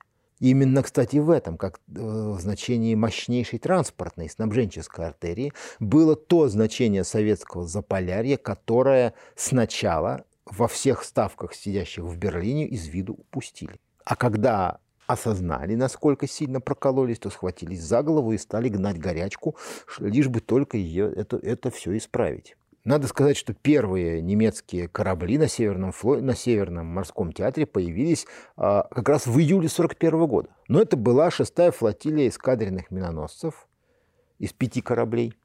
Именно, 0.41 0.81
кстати, 0.81 1.17
в 1.17 1.29
этом, 1.29 1.55
как 1.55 1.75
э, 1.75 1.99
в 1.99 2.39
значении 2.41 2.95
мощнейшей 2.95 3.59
транспортной 3.59 4.27
снабженческой 4.27 5.05
артерии, 5.05 5.53
было 5.79 6.15
то 6.15 6.49
значение 6.49 7.03
советского 7.03 7.67
Заполярья, 7.67 8.37
которое 8.37 9.13
сначала 9.35 10.25
во 10.47 10.67
всех 10.67 11.03
ставках, 11.03 11.53
сидящих 11.53 12.05
в 12.05 12.17
Берлине, 12.17 12.65
из 12.67 12.87
виду 12.87 13.13
упустили. 13.13 13.79
А 14.03 14.15
когда 14.15 14.79
осознали, 15.05 15.75
насколько 15.75 16.27
сильно 16.27 16.59
прокололись, 16.59 17.19
то 17.19 17.29
схватились 17.29 17.83
за 17.83 18.01
голову 18.01 18.33
и 18.33 18.39
стали 18.39 18.69
гнать 18.69 18.97
горячку, 18.97 19.55
лишь 19.99 20.27
бы 20.27 20.39
только 20.39 20.75
ее, 20.75 21.13
это, 21.13 21.37
это 21.37 21.69
все 21.69 21.95
исправить. 21.95 22.55
Надо 22.83 23.07
сказать, 23.07 23.37
что 23.37 23.53
первые 23.53 24.21
немецкие 24.21 24.87
корабли 24.87 25.37
на 25.37 25.47
Северном, 25.47 25.91
фло... 25.91 26.17
на 26.17 26.35
Северном 26.35 26.87
морском 26.87 27.31
театре 27.31 27.67
появились 27.67 28.25
а, 28.57 28.87
как 28.89 29.07
раз 29.07 29.27
в 29.27 29.37
июле 29.37 29.67
1941 29.67 30.27
года. 30.27 30.49
Но 30.67 30.81
это 30.81 30.97
была 30.97 31.29
шестая 31.29 31.71
флотилия 31.71 32.27
эскадренных 32.27 32.89
миноносцев 32.89 33.67
из 34.39 34.51
пяти 34.53 34.81
кораблей, 34.81 35.35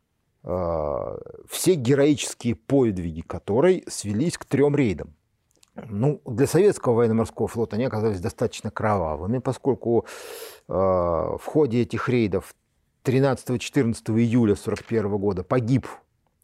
а, 0.44 1.18
все 1.48 1.74
героические 1.74 2.54
подвиги 2.54 3.20
которой 3.20 3.84
свелись 3.86 4.38
к 4.38 4.46
трем 4.46 4.74
рейдам. 4.74 5.14
Ну, 5.74 6.22
для 6.24 6.46
советского 6.46 6.94
военно-морского 6.94 7.48
флота 7.48 7.76
они 7.76 7.84
оказались 7.84 8.20
достаточно 8.20 8.70
кровавыми, 8.70 9.38
поскольку 9.38 10.06
э, 10.68 10.72
в 10.72 11.42
ходе 11.44 11.82
этих 11.82 12.08
рейдов 12.08 12.54
13-14 13.04 13.94
июля 14.18 14.52
1941 14.52 15.18
года 15.18 15.44
погиб 15.44 15.86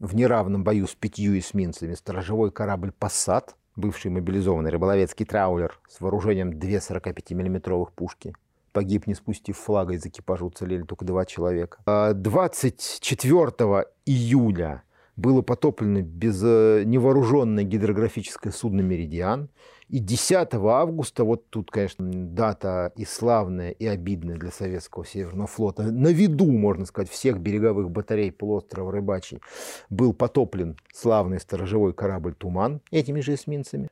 в 0.03 0.17
неравном 0.17 0.65
бою 0.65 0.89
с 0.89 0.95
пятью 0.95 1.39
эсминцами 1.39 1.95
сторожевой 1.95 2.51
корабль 2.51 2.91
«Пассат», 2.91 3.55
бывший 3.77 4.11
мобилизованный 4.11 4.71
рыболовецкий 4.71 5.25
траулер 5.25 5.79
с 5.89 6.01
вооружением 6.01 6.59
две 6.59 6.81
45 6.81 7.31
миллиметровых 7.31 7.93
пушки. 7.93 8.35
Погиб, 8.73 9.07
не 9.07 9.15
спустив 9.15 9.57
флага, 9.57 9.95
из 9.95 10.05
экипажа 10.05 10.45
уцелели 10.45 10.83
только 10.83 11.05
два 11.05 11.25
человека. 11.25 11.79
24 12.15 13.47
а, 13.61 13.85
июля 14.05 14.83
было 15.15 15.41
потоплено 15.41 16.03
без 16.03 16.43
э, 16.43 16.83
невооруженное 16.85 17.63
гидрографическое 17.63 18.53
судно 18.53 18.81
«Меридиан». 18.81 19.51
И 19.93 19.99
10 19.99 20.55
августа, 20.55 21.23
вот 21.23 21.51
тут, 21.51 21.71
конечно, 21.71 22.11
дата 22.11 22.95
и 22.97 23.05
славная, 23.05 23.73
и 23.73 23.85
обидная 23.85 24.39
для 24.39 24.51
советского 24.51 25.05
Северного 25.05 25.47
флота, 25.47 25.83
на 25.83 26.09
виду, 26.09 26.51
можно 26.51 26.87
сказать, 26.87 27.11
всех 27.11 27.39
береговых 27.39 27.91
батарей 27.91 28.33
полуострова 28.33 28.91
Рыбачий, 28.91 29.43
был 29.91 30.15
потоплен 30.15 30.79
славный 30.95 31.39
сторожевой 31.39 31.93
корабль 31.93 32.33
«Туман» 32.35 32.81
этими 32.91 33.21
же 33.21 33.35
эсминцами. 33.35 33.91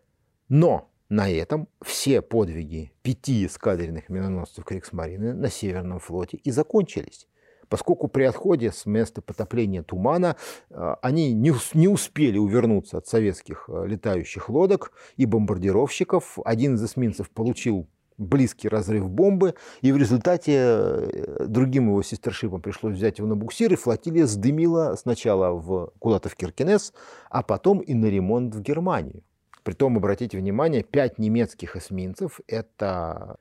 Но 0.49 0.89
на 1.11 1.31
этом 1.31 1.69
все 1.83 2.23
подвиги 2.23 2.93
пяти 3.03 3.45
эскадренных 3.45 4.09
миноносцев 4.09 4.65
Криксмарины 4.65 5.35
на 5.35 5.51
Северном 5.51 5.99
флоте 5.99 6.39
и 6.39 6.51
закончились 6.51 7.29
поскольку 7.71 8.09
при 8.09 8.25
отходе 8.25 8.71
с 8.73 8.85
места 8.85 9.23
потопления 9.23 9.83
тумана 9.83 10.37
э, 10.69 10.95
они 11.01 11.33
не, 11.33 11.89
успели 11.89 12.37
увернуться 12.37 12.99
от 12.99 13.07
советских 13.07 13.65
э, 13.69 13.87
летающих 13.87 14.51
лодок 14.51 14.93
и 15.17 15.25
бомбардировщиков. 15.25 16.39
Один 16.45 16.75
из 16.75 16.85
эсминцев 16.85 17.31
получил 17.31 17.89
близкий 18.19 18.69
разрыв 18.69 19.09
бомбы, 19.09 19.55
и 19.81 19.93
в 19.93 19.97
результате 19.97 20.53
э, 20.57 21.47
другим 21.47 21.89
его 21.89 22.03
сестершипам 22.03 22.61
пришлось 22.61 22.97
взять 22.97 23.19
его 23.19 23.29
на 23.29 23.37
буксир, 23.37 23.73
и 23.73 23.77
флотилия 23.77 24.27
сдымила 24.27 24.95
сначала 24.97 25.53
в, 25.53 25.93
куда-то 25.99 26.29
в 26.29 26.37
Киркинес, 26.37 26.93
а 27.31 27.43
потом 27.43 27.79
и 27.79 27.95
на 27.95 28.07
ремонт 28.07 28.55
в 28.55 28.61
Германию. 28.61 29.23
Притом, 29.63 29.97
обратите 29.97 30.39
внимание, 30.39 30.83
пять 30.83 31.19
немецких 31.19 31.77
эсминцев– 31.77 32.41
это 32.47 33.37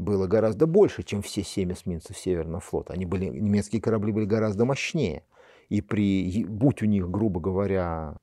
было 0.00 0.26
гораздо 0.26 0.66
больше, 0.66 1.02
чем 1.02 1.22
все 1.22 1.42
семь 1.42 1.72
эсминцев 1.72 2.18
Северного 2.18 2.60
флота. 2.60 2.94
Они 2.94 3.06
были, 3.06 3.26
немецкие 3.26 3.80
корабли 3.80 4.12
были 4.12 4.24
гораздо 4.24 4.64
мощнее. 4.64 5.24
И 5.68 5.80
при, 5.80 6.44
будь 6.44 6.82
у 6.82 6.86
них, 6.86 7.08
грубо 7.08 7.40
говоря, 7.40 8.16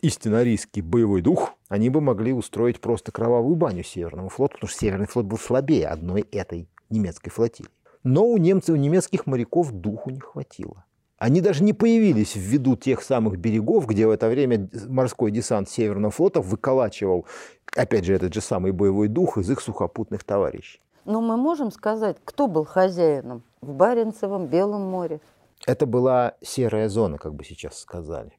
истинно 0.00 0.40
арийский 0.40 0.82
боевой 0.82 1.22
дух, 1.22 1.54
они 1.68 1.90
бы 1.90 2.00
могли 2.00 2.32
устроить 2.32 2.80
просто 2.80 3.12
кровавую 3.12 3.54
баню 3.54 3.84
Северному 3.84 4.28
флоту, 4.28 4.54
потому 4.54 4.68
что 4.68 4.80
Северный 4.80 5.06
флот 5.06 5.26
был 5.26 5.38
слабее 5.38 5.88
одной 5.88 6.22
этой 6.32 6.68
немецкой 6.90 7.30
флотилии. 7.30 7.70
Но 8.02 8.26
у 8.26 8.36
немцев, 8.38 8.74
у 8.74 8.78
немецких 8.78 9.26
моряков 9.26 9.70
духу 9.70 10.10
не 10.10 10.20
хватило. 10.20 10.84
Они 11.18 11.40
даже 11.40 11.64
не 11.64 11.72
появились 11.72 12.34
в 12.34 12.40
виду 12.40 12.76
тех 12.76 13.02
самых 13.02 13.38
берегов, 13.38 13.86
где 13.88 14.06
в 14.06 14.10
это 14.10 14.28
время 14.28 14.70
морской 14.86 15.32
десант 15.32 15.68
Северного 15.68 16.12
флота 16.12 16.40
выколачивал, 16.40 17.26
опять 17.74 18.04
же, 18.04 18.14
этот 18.14 18.32
же 18.32 18.40
самый 18.40 18.70
боевой 18.70 19.08
дух 19.08 19.36
из 19.36 19.50
их 19.50 19.60
сухопутных 19.60 20.22
товарищей. 20.22 20.80
Но 21.08 21.22
мы 21.22 21.38
можем 21.38 21.70
сказать, 21.70 22.18
кто 22.22 22.48
был 22.48 22.66
хозяином 22.66 23.42
в 23.62 23.72
Баренцевом, 23.72 24.46
Белом 24.46 24.82
море? 24.82 25.22
Это 25.66 25.86
была 25.86 26.34
серая 26.42 26.90
зона, 26.90 27.16
как 27.16 27.32
бы 27.32 27.44
сейчас 27.44 27.78
сказали. 27.78 28.32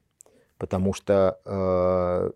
Потому 0.56 0.92
что 0.92 1.40
э, 1.44 2.30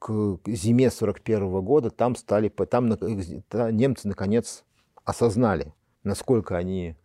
к 0.00 0.38
зиме 0.46 0.90
41 0.90 1.62
года 1.62 1.90
там 1.90 2.16
стали, 2.16 2.48
там, 2.48 2.96
там 2.96 3.76
немцы 3.76 4.08
наконец 4.08 4.64
осознали, 5.04 5.72
насколько 6.02 6.56
они 6.56 6.96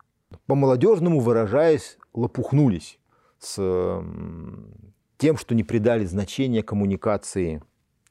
по-молодежному 0.48 1.20
выражаясь, 1.20 1.96
лопухнулись 2.12 2.98
с 3.38 4.02
тем, 5.16 5.36
что 5.36 5.54
не 5.54 5.62
придали 5.62 6.06
значения 6.06 6.64
коммуникации 6.64 7.62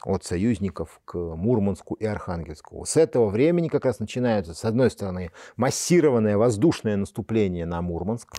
от 0.04 0.24
союзников 0.24 1.02
к 1.06 1.18
Мурманску 1.18 1.96
и 1.96 2.06
Архангельску. 2.06 2.86
С 2.86 2.98
этого 2.98 3.30
времени 3.30 3.68
как 3.68 3.86
раз 3.86 4.00
начинается, 4.00 4.54
с 4.54 4.64
одной 4.64 4.92
стороны, 4.92 5.32
массированное 5.56 6.38
воздушное 6.38 6.98
наступление 6.98 7.66
на 7.66 7.82
Мурманск 7.82 8.36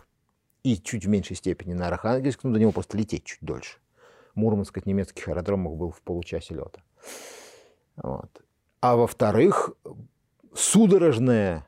и 0.63 0.77
чуть 0.77 1.05
в 1.05 1.09
меньшей 1.09 1.37
степени 1.37 1.75
на 1.75 1.89
Архангельск, 1.89 2.45
но 2.45 2.53
до 2.53 2.61
него 2.61 2.73
просто 2.73 2.97
лететь 2.97 3.25
чуть 3.25 3.41
дольше. 3.41 3.79
Мурманск 4.35 4.79
от 4.79 4.87
немецких 4.87 5.29
аэродромов 5.29 5.77
был 5.77 5.91
в 5.91 6.01
получасе 6.03 6.55
лета. 6.55 6.83
Вот. 7.97 8.31
А 8.81 8.97
во-вторых, 8.97 9.73
судорожное 10.55 11.67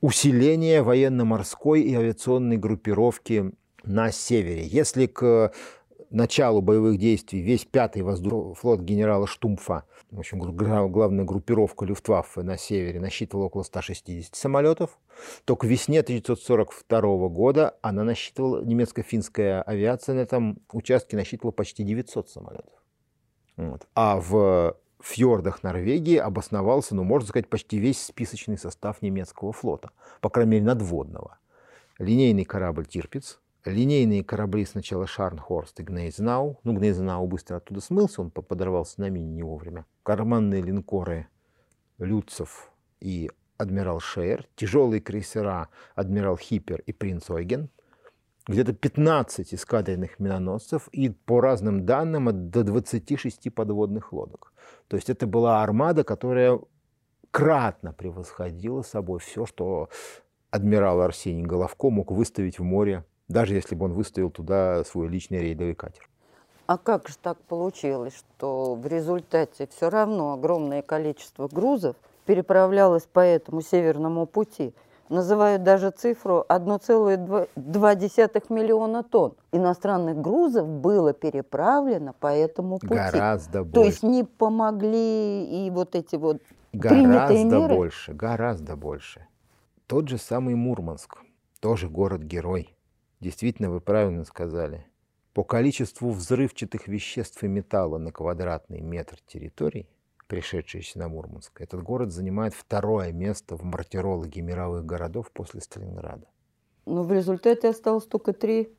усиление 0.00 0.82
военно-морской 0.82 1.82
и 1.82 1.94
авиационной 1.94 2.56
группировки 2.56 3.52
на 3.82 4.12
севере. 4.12 4.66
Если 4.66 5.06
к 5.06 5.52
началу 6.10 6.60
боевых 6.60 6.98
действий 6.98 7.40
весь 7.40 7.64
пятый 7.64 8.02
воздушный 8.02 8.54
флот 8.54 8.80
генерала 8.80 9.26
Штумфа, 9.26 9.84
в 10.10 10.18
общем, 10.18 10.40
главная 10.40 11.24
группировка 11.24 11.84
Люфтваффе 11.84 12.42
на 12.42 12.56
севере 12.58 13.00
насчитывала 13.00 13.46
около 13.46 13.62
160 13.62 14.34
самолетов, 14.34 14.98
то 15.44 15.56
к 15.56 15.64
весне 15.64 16.00
1942 16.00 17.28
года 17.28 17.76
она 17.80 18.04
насчитывала, 18.04 18.62
немецко-финская 18.64 19.62
авиация 19.62 20.14
на 20.16 20.20
этом 20.20 20.60
участке 20.72 21.16
насчитывала 21.16 21.52
почти 21.52 21.84
900 21.84 22.28
самолетов. 22.28 22.74
Вот. 23.56 23.86
А 23.94 24.20
в 24.20 24.76
фьордах 25.00 25.62
Норвегии 25.62 26.16
обосновался, 26.16 26.94
ну, 26.94 27.04
можно 27.04 27.28
сказать, 27.28 27.48
почти 27.48 27.78
весь 27.78 28.02
списочный 28.02 28.58
состав 28.58 29.00
немецкого 29.00 29.52
флота, 29.52 29.90
по 30.20 30.28
крайней 30.28 30.52
мере, 30.52 30.64
надводного. 30.64 31.38
Линейный 31.98 32.44
корабль 32.44 32.86
«Тирпиц», 32.86 33.40
линейные 33.64 34.24
корабли 34.24 34.64
сначала 34.64 35.06
Шарнхорст 35.06 35.78
и 35.80 35.82
Гнейзенау. 35.82 36.60
Ну, 36.64 36.72
Гнейзенау 36.72 37.26
быстро 37.26 37.56
оттуда 37.56 37.80
смылся, 37.80 38.22
он 38.22 38.30
подорвался 38.30 39.00
на 39.00 39.10
мине 39.10 39.32
не 39.32 39.42
вовремя. 39.42 39.86
Карманные 40.02 40.62
линкоры 40.62 41.28
Люцев 41.98 42.70
и 43.00 43.30
адмирал 43.58 44.00
Шейер, 44.00 44.46
тяжелые 44.56 45.00
крейсера 45.00 45.68
адмирал 45.94 46.36
Хиппер 46.36 46.82
и 46.86 46.92
принц 46.92 47.28
Ойген, 47.30 47.68
где-то 48.46 48.72
15 48.72 49.54
эскадренных 49.54 50.18
миноносцев 50.18 50.88
и, 50.88 51.10
по 51.10 51.40
разным 51.40 51.84
данным, 51.84 52.50
до 52.50 52.64
26 52.64 53.54
подводных 53.54 54.12
лодок. 54.12 54.52
То 54.88 54.96
есть 54.96 55.10
это 55.10 55.26
была 55.26 55.62
армада, 55.62 56.04
которая 56.04 56.58
кратно 57.30 57.92
превосходила 57.92 58.82
собой 58.82 59.20
все, 59.20 59.46
что 59.46 59.88
адмирал 60.50 61.00
Арсений 61.00 61.44
Головко 61.44 61.90
мог 61.90 62.10
выставить 62.10 62.58
в 62.58 62.62
море 62.62 63.04
даже 63.30 63.54
если 63.54 63.74
бы 63.74 63.86
он 63.86 63.92
выставил 63.92 64.30
туда 64.30 64.84
свой 64.84 65.08
личный 65.08 65.38
рейдовый 65.38 65.74
катер. 65.74 66.08
А 66.66 66.76
как 66.76 67.08
же 67.08 67.14
так 67.20 67.38
получилось, 67.38 68.14
что 68.16 68.74
в 68.74 68.86
результате 68.86 69.68
все 69.74 69.88
равно 69.88 70.32
огромное 70.34 70.82
количество 70.82 71.48
грузов 71.48 71.96
переправлялось 72.26 73.04
по 73.04 73.20
этому 73.20 73.62
северному 73.62 74.26
пути? 74.26 74.74
Называют 75.08 75.62
даже 75.64 75.90
цифру 75.90 76.44
1,2 76.48 77.48
миллиона 78.48 79.02
тонн 79.02 79.34
иностранных 79.50 80.20
грузов 80.20 80.68
было 80.68 81.12
переправлено 81.12 82.12
по 82.12 82.28
этому 82.28 82.78
пути. 82.78 82.94
Гораздо 82.94 83.64
больше. 83.64 83.74
То 83.74 83.84
есть 83.84 84.02
не 84.04 84.22
помогли 84.24 85.66
и 85.66 85.70
вот 85.70 85.94
эти 85.96 86.16
вот 86.16 86.40
Гораздо 86.72 87.44
меры? 87.44 87.74
больше, 87.74 88.12
гораздо 88.12 88.76
больше. 88.76 89.26
Тот 89.88 90.08
же 90.08 90.18
самый 90.18 90.54
Мурманск, 90.54 91.18
тоже 91.58 91.88
город-герой. 91.88 92.76
Действительно, 93.20 93.70
вы 93.70 93.80
правильно 93.80 94.24
сказали. 94.24 94.86
По 95.34 95.44
количеству 95.44 96.10
взрывчатых 96.10 96.88
веществ 96.88 97.42
и 97.44 97.48
металла 97.48 97.98
на 97.98 98.12
квадратный 98.12 98.80
метр 98.80 99.18
территории, 99.26 99.88
пришедшиеся 100.26 100.98
на 100.98 101.08
Мурманск, 101.08 101.60
этот 101.60 101.82
город 101.82 102.12
занимает 102.12 102.54
второе 102.54 103.12
место 103.12 103.56
в 103.56 103.62
мартирологии 103.62 104.40
мировых 104.40 104.84
городов 104.84 105.30
после 105.32 105.60
Сталинграда. 105.60 106.26
Но 106.86 107.04
в 107.04 107.12
результате 107.12 107.68
осталось 107.68 108.06
только 108.06 108.32
три 108.32 108.74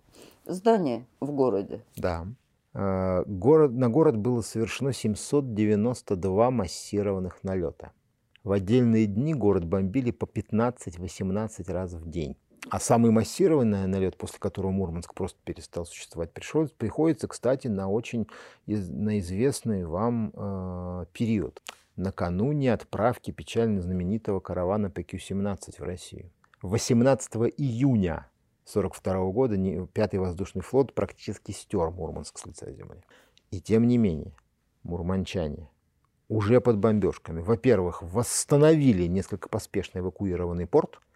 здания 0.46 1.08
в 1.20 1.32
городе. 1.32 1.84
Да. 1.96 2.28
А, 2.74 3.24
город, 3.26 3.72
на 3.72 3.90
город 3.90 4.18
было 4.18 4.42
совершено 4.42 4.92
792 4.92 6.52
массированных 6.52 7.44
налета. 7.44 7.92
В 8.44 8.52
отдельные 8.52 9.06
дни 9.06 9.34
город 9.34 9.66
бомбили 9.66 10.12
по 10.12 10.26
15-18 10.26 11.72
раз 11.72 11.94
в 11.94 12.10
день. 12.10 12.36
А 12.70 12.80
самый 12.80 13.12
массированный 13.12 13.88
налет, 13.88 14.18
после 14.18 14.40
которого 14.40 14.72
Мурманск 14.72 15.14
просто 15.14 15.40
перестал 15.44 15.86
существовать, 15.86 16.32
пришел, 16.32 16.68
приходится, 16.68 17.28
кстати, 17.28 17.68
на 17.68 17.90
очень 17.90 18.28
на 18.68 19.20
известный 19.20 19.86
вам 19.86 20.32
э, 20.34 21.06
период. 21.12 21.62
Накануне 21.96 22.72
отправки 22.72 23.32
печально 23.32 23.82
знаменитого 23.82 24.40
каравана 24.40 24.88
ПК-17 24.88 25.80
в 25.80 25.84
Россию. 25.84 26.32
18 26.62 27.36
июня 27.58 28.30
1942 28.66 29.32
года 29.32 29.88
Пятый 29.88 30.20
воздушный 30.20 30.62
флот 30.62 30.94
практически 30.94 31.52
стер 31.52 31.90
Мурманск 31.90 32.38
с 32.38 32.46
лица 32.46 32.72
земли. 32.72 33.04
И 33.50 33.60
тем 33.60 33.88
не 33.88 33.98
менее, 33.98 34.34
мурманчане 34.84 35.68
уже 36.30 36.62
под 36.62 36.78
бомбежками, 36.78 37.42
во-первых, 37.42 38.04
восстановили 38.04 39.08
несколько 39.08 39.50
поспешно 39.50 40.00
эвакуированный 40.00 40.68
порт– 40.68 41.02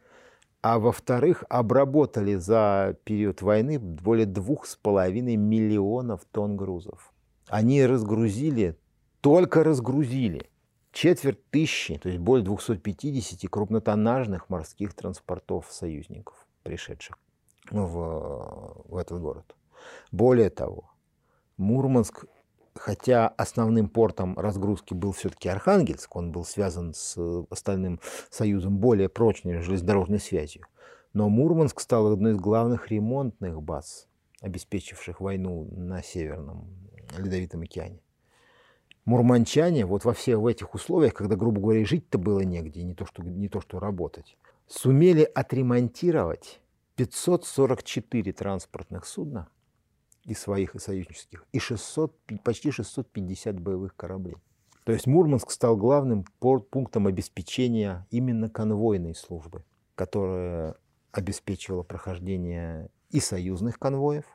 а 0.65 0.79
во-вторых, 0.79 1.43
обработали 1.47 2.33
за 2.33 2.97
период 3.03 3.43
войны 3.43 3.77
более 3.77 4.25
двух 4.25 4.65
с 4.65 4.75
половиной 4.75 5.35
миллионов 5.35 6.25
тонн 6.31 6.57
грузов. 6.57 7.13
Они 7.49 7.85
разгрузили, 7.85 8.75
только 9.21 9.63
разгрузили 9.63 10.49
четверть 10.91 11.47
тысячи, 11.51 11.99
то 11.99 12.09
есть 12.09 12.19
более 12.19 12.43
250 12.43 13.47
крупнотоннажных 13.47 14.49
морских 14.49 14.95
транспортов 14.95 15.67
союзников, 15.69 16.47
пришедших 16.63 17.19
в, 17.69 18.81
в 18.85 18.97
этот 18.97 19.21
город. 19.21 19.55
Более 20.11 20.49
того, 20.49 20.89
Мурманск 21.57 22.25
хотя 22.75 23.27
основным 23.27 23.89
портом 23.89 24.37
разгрузки 24.37 24.93
был 24.93 25.11
все-таки 25.13 25.49
Архангельск, 25.49 26.15
он 26.15 26.31
был 26.31 26.45
связан 26.45 26.93
с 26.93 27.17
остальным 27.49 27.99
союзом 28.29 28.77
более 28.77 29.09
прочной 29.09 29.61
железнодорожной 29.61 30.19
связью, 30.19 30.65
но 31.13 31.29
Мурманск 31.29 31.79
стал 31.79 32.11
одной 32.11 32.33
из 32.33 32.37
главных 32.37 32.89
ремонтных 32.91 33.61
баз, 33.61 34.07
обеспечивших 34.41 35.21
войну 35.21 35.67
на 35.71 36.03
Северном 36.03 36.67
Ледовитом 37.17 37.61
океане. 37.61 38.01
Мурманчане 39.05 39.85
вот 39.85 40.03
во 40.03 40.13
всех 40.13 40.39
в 40.39 40.47
этих 40.47 40.73
условиях, 40.73 41.13
когда, 41.13 41.35
грубо 41.35 41.61
говоря, 41.61 41.85
жить-то 41.85 42.17
было 42.17 42.39
негде, 42.39 42.83
не 42.83 42.95
то, 42.95 43.05
что, 43.05 43.23
не 43.23 43.47
то 43.47 43.61
что 43.61 43.79
работать, 43.79 44.35
сумели 44.67 45.21
отремонтировать 45.21 46.59
544 46.95 48.33
транспортных 48.33 49.05
судна, 49.05 49.47
и 50.25 50.33
своих, 50.33 50.75
и 50.75 50.79
союзнических, 50.79 51.45
и 51.51 51.59
600, 51.59 52.15
почти 52.43 52.71
650 52.71 53.59
боевых 53.59 53.95
кораблей. 53.95 54.35
То 54.83 54.91
есть 54.91 55.07
Мурманск 55.07 55.49
стал 55.51 55.77
главным 55.77 56.25
пунктом 56.39 57.07
обеспечения 57.07 58.05
именно 58.11 58.49
конвойной 58.49 59.15
службы, 59.15 59.63
которая 59.95 60.75
обеспечивала 61.11 61.83
прохождение 61.83 62.89
и 63.09 63.19
союзных 63.19 63.79
конвоев, 63.79 64.25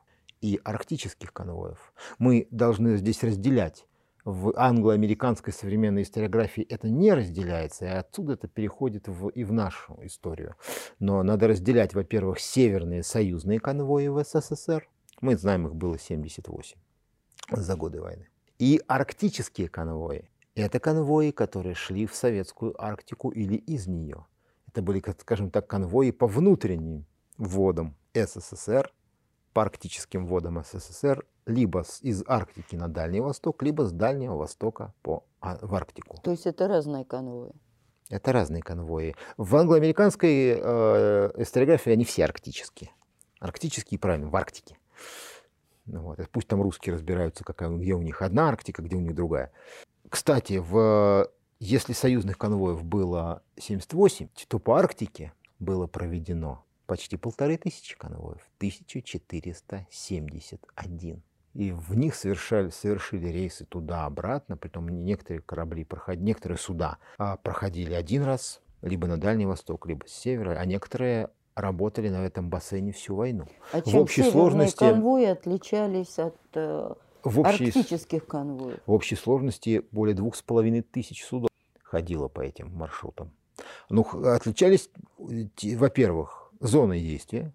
и 0.40 0.60
арктических 0.64 1.32
конвоев. 1.32 1.92
Мы 2.18 2.48
должны 2.50 2.96
здесь 2.96 3.22
разделять. 3.22 3.86
В 4.24 4.52
англо-американской 4.56 5.52
современной 5.52 6.02
историографии 6.02 6.62
это 6.64 6.88
не 6.88 7.12
разделяется, 7.12 7.86
и 7.86 7.88
отсюда 7.88 8.34
это 8.34 8.48
переходит 8.48 9.08
в, 9.08 9.28
и 9.28 9.44
в 9.44 9.52
нашу 9.52 9.98
историю. 10.02 10.56
Но 10.98 11.22
надо 11.22 11.48
разделять, 11.48 11.94
во-первых, 11.94 12.38
северные 12.38 13.02
союзные 13.02 13.60
конвои 13.60 14.08
в 14.08 14.22
СССР, 14.22 14.88
мы 15.20 15.36
знаем, 15.36 15.66
их 15.66 15.74
было 15.74 15.98
78 15.98 16.76
за 17.52 17.76
годы 17.76 18.00
войны. 18.00 18.28
И 18.58 18.80
арктические 18.86 19.68
конвои. 19.68 20.30
Это 20.54 20.80
конвои, 20.80 21.30
которые 21.30 21.74
шли 21.74 22.06
в 22.06 22.14
советскую 22.14 22.74
Арктику 22.82 23.30
или 23.30 23.54
из 23.54 23.86
нее. 23.86 24.26
Это 24.66 24.82
были, 24.82 25.02
скажем 25.18 25.50
так, 25.50 25.66
конвои 25.66 26.10
по 26.10 26.26
внутренним 26.26 27.06
водам 27.38 27.96
СССР, 28.14 28.92
по 29.52 29.62
арктическим 29.62 30.26
водам 30.26 30.62
СССР, 30.62 31.24
либо 31.46 31.84
из 32.02 32.22
Арктики 32.26 32.76
на 32.76 32.88
Дальний 32.88 33.20
Восток, 33.20 33.62
либо 33.62 33.84
с 33.84 33.92
Дальнего 33.92 34.36
Востока 34.36 34.92
по, 35.02 35.24
а, 35.40 35.58
в 35.60 35.74
Арктику. 35.74 36.20
То 36.22 36.30
есть 36.30 36.46
это 36.46 36.68
разные 36.68 37.04
конвои? 37.04 37.52
Это 38.08 38.32
разные 38.32 38.62
конвои. 38.62 39.14
В 39.36 39.56
англоамериканской 39.56 40.56
э, 40.56 41.30
историографии 41.38 41.92
они 41.92 42.04
все 42.04 42.24
арктические. 42.24 42.90
Арктические, 43.38 43.98
правильно, 43.98 44.28
в 44.28 44.36
Арктике. 44.36 44.76
Вот. 45.86 46.18
Пусть 46.30 46.48
там 46.48 46.60
русские 46.62 46.94
разбираются, 46.94 47.44
какая, 47.44 47.70
где 47.70 47.94
у 47.94 48.02
них 48.02 48.22
одна 48.22 48.48
Арктика, 48.48 48.82
где 48.82 48.96
у 48.96 49.00
них 49.00 49.14
другая. 49.14 49.52
Кстати, 50.08 50.58
в, 50.58 51.30
если 51.58 51.92
союзных 51.92 52.38
конвоев 52.38 52.82
было 52.84 53.42
78, 53.58 54.28
то 54.48 54.58
по 54.58 54.78
Арктике 54.78 55.32
было 55.58 55.86
проведено 55.86 56.64
почти 56.86 57.16
полторы 57.16 57.56
тысячи 57.56 57.96
конвоев, 57.96 58.42
1471. 58.58 61.22
И 61.54 61.72
в 61.72 61.96
них 61.96 62.14
совершали, 62.14 62.68
совершили 62.70 63.28
рейсы 63.28 63.64
туда-обратно, 63.64 64.56
притом 64.56 64.88
некоторые 64.88 65.42
корабли, 65.42 65.84
проходили, 65.84 66.24
некоторые 66.24 66.58
суда 66.58 66.98
а, 67.18 67.36
проходили 67.36 67.94
один 67.94 68.22
раз, 68.22 68.60
либо 68.82 69.06
на 69.06 69.18
Дальний 69.18 69.46
Восток, 69.46 69.86
либо 69.86 70.06
с 70.06 70.12
севера, 70.12 70.58
а 70.58 70.64
некоторые 70.64 71.30
работали 71.54 72.08
на 72.08 72.24
этом 72.24 72.48
бассейне 72.48 72.92
всю 72.92 73.14
войну. 73.14 73.46
А 73.72 73.80
чем 73.80 73.92
в 73.92 74.02
общей 74.02 74.22
сложности 74.22 74.78
конвои 74.78 75.26
отличались 75.26 76.18
от 76.18 76.36
э, 76.54 76.94
в 77.22 77.40
общей, 77.40 77.66
арктических 77.66 78.26
конвоев? 78.26 78.78
В 78.86 78.92
общей 78.92 79.16
сложности 79.16 79.84
более 79.90 80.14
двух 80.14 80.36
с 80.36 80.42
половиной 80.42 80.82
тысяч 80.82 81.24
судов 81.24 81.50
ходило 81.82 82.28
по 82.28 82.40
этим 82.40 82.70
маршрутам. 82.74 83.32
Ну, 83.88 84.06
отличались, 84.24 84.90
во-первых, 85.18 86.52
зоной 86.60 87.00
действия, 87.00 87.52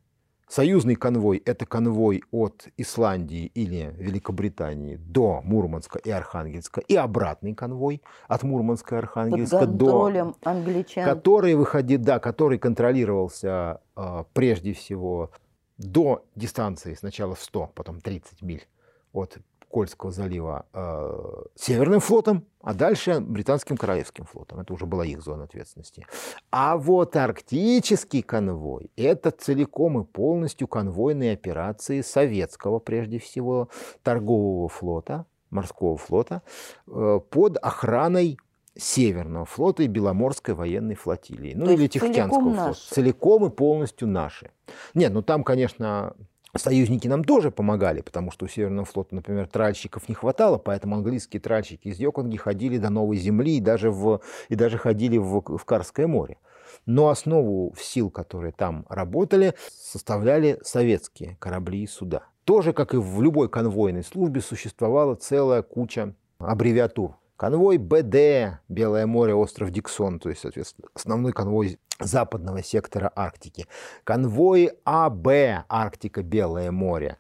Союзный 0.48 0.96
конвой– 0.96 1.41
это 1.46 1.66
конвой 1.66 2.24
от 2.32 2.68
Исландии 2.78 3.52
или 3.56 3.93
Великобритании 3.98 4.96
до 4.96 5.41
Мурманска 5.43 5.98
и 6.00 6.12
Архангельска, 6.12 6.82
и 6.82 6.96
обратный 6.96 7.56
конвой 7.56 8.04
от 8.28 8.43
Мурманска 8.43 8.96
и 8.96 8.98
Архангельска 9.00 9.66
до... 9.66 10.36
англичан. 10.43 11.06
Который 11.06 11.56
выходит, 11.56 12.02
да, 12.04 12.20
который 12.20 12.60
контролировался 12.60 13.82
э, 13.96 14.24
прежде 14.34 14.74
всего 14.74 15.32
до 15.78 16.24
дистанции 16.36 16.93
сначала 16.93 17.34
в 17.34 17.41
100, 17.41 17.72
потом 17.74 18.00
30 18.00 18.41
миль 18.43 18.68
от 19.14 19.38
Кольского 19.76 20.10
залива 20.10 20.66
э, 20.72 21.44
Северным 21.56 22.00
флотом, 22.00 22.46
а 22.62 22.74
дальше 22.74 23.20
британским 23.20 23.76
Королевским 23.76 24.24
флотом. 24.24 24.62
Это 24.62 24.72
уже 24.72 24.86
была 24.86 25.06
их 25.06 25.22
зона 25.22 25.44
ответственности. 25.44 26.08
А 26.50 26.78
вот 26.78 27.18
арктический 27.18 28.22
конвой– 28.22 28.90
это 28.96 29.32
целиком 29.32 30.00
и 30.00 30.06
полностью 30.06 30.70
конвойные 30.70 31.34
операции 31.34 32.00
советского, 32.00 32.80
прежде 32.80 33.20
всего, 33.20 33.68
торгового 34.02 34.70
флота, 34.70 35.26
морского 35.50 35.98
флота, 35.98 36.42
э, 36.88 37.20
под 37.30 37.58
охраной 37.58 38.38
Северного 38.78 39.44
флота 39.44 39.84
и 39.84 39.88
Беломорской 39.88 40.54
военной 40.54 40.96
флотилии. 40.96 41.54
Ну, 41.54 41.66
То 41.66 41.72
или 41.72 41.88
Тихоокеанского 41.88 42.42
флота. 42.42 42.68
Наши. 42.68 42.94
Целиком 42.94 43.46
и 43.46 43.50
полностью 43.50 44.08
наши. 44.08 44.52
Нет, 44.94 45.12
ну 45.12 45.22
там, 45.22 45.44
конечно, 45.44 46.16
Союзники 46.58 47.08
нам 47.08 47.24
тоже 47.24 47.51
помогали, 47.51 48.01
потому 48.01 48.32
что 48.32 48.45
у 48.45 48.47
Северного 48.47 48.86
флота, 48.86 49.14
например, 49.14 49.47
тральщиков 49.47 50.08
не 50.08 50.16
хватало, 50.16 50.58
поэтому 50.58 50.95
английские 50.95 51.41
тральщики 51.41 51.89
из 51.89 51.99
Йоконги 51.99 52.38
ходили 52.38 52.78
до 52.78 52.89
Новой 52.89 53.18
Земли 53.18 53.58
и 53.58 53.62
даже, 53.62 53.91
в, 53.91 54.22
и 54.47 54.56
даже 54.56 54.78
ходили 54.78 55.18
в, 55.18 55.41
в 55.41 55.66
Карское 55.66 56.08
море. 56.08 56.38
Но 56.86 57.10
основу 57.10 57.74
сил, 57.78 58.10
которые 58.10 58.53
там 58.53 58.86
работали, 58.89 59.53
составляли 59.70 60.60
советские 60.64 61.36
корабли 61.39 61.84
и 61.84 61.88
суда. 61.88 62.24
Тоже, 62.45 62.74
как 62.74 62.93
и 62.93 62.97
в 62.97 63.22
любой 63.22 63.49
конвойной 63.49 64.03
службе, 64.03 64.39
существовала 64.39 65.16
целая 65.16 65.62
куча 65.62 66.14
аббревиатур. 66.38 67.16
Конвой 67.38 67.78
БД, 67.78 68.60
Белое 68.70 69.06
море, 69.06 69.34
остров 69.34 69.72
Диксон, 69.72 70.20
то 70.20 70.30
есть, 70.30 70.42
соответственно, 70.42 70.88
основной 70.94 71.34
конвой 71.34 71.80
западного 72.00 72.64
сектора 72.64 73.12
Арктики. 73.16 73.68
Конвой 74.04 74.72
АБ, 74.86 75.66
Арктика, 75.68 76.24
Белое 76.24 76.72
море. 76.72 77.18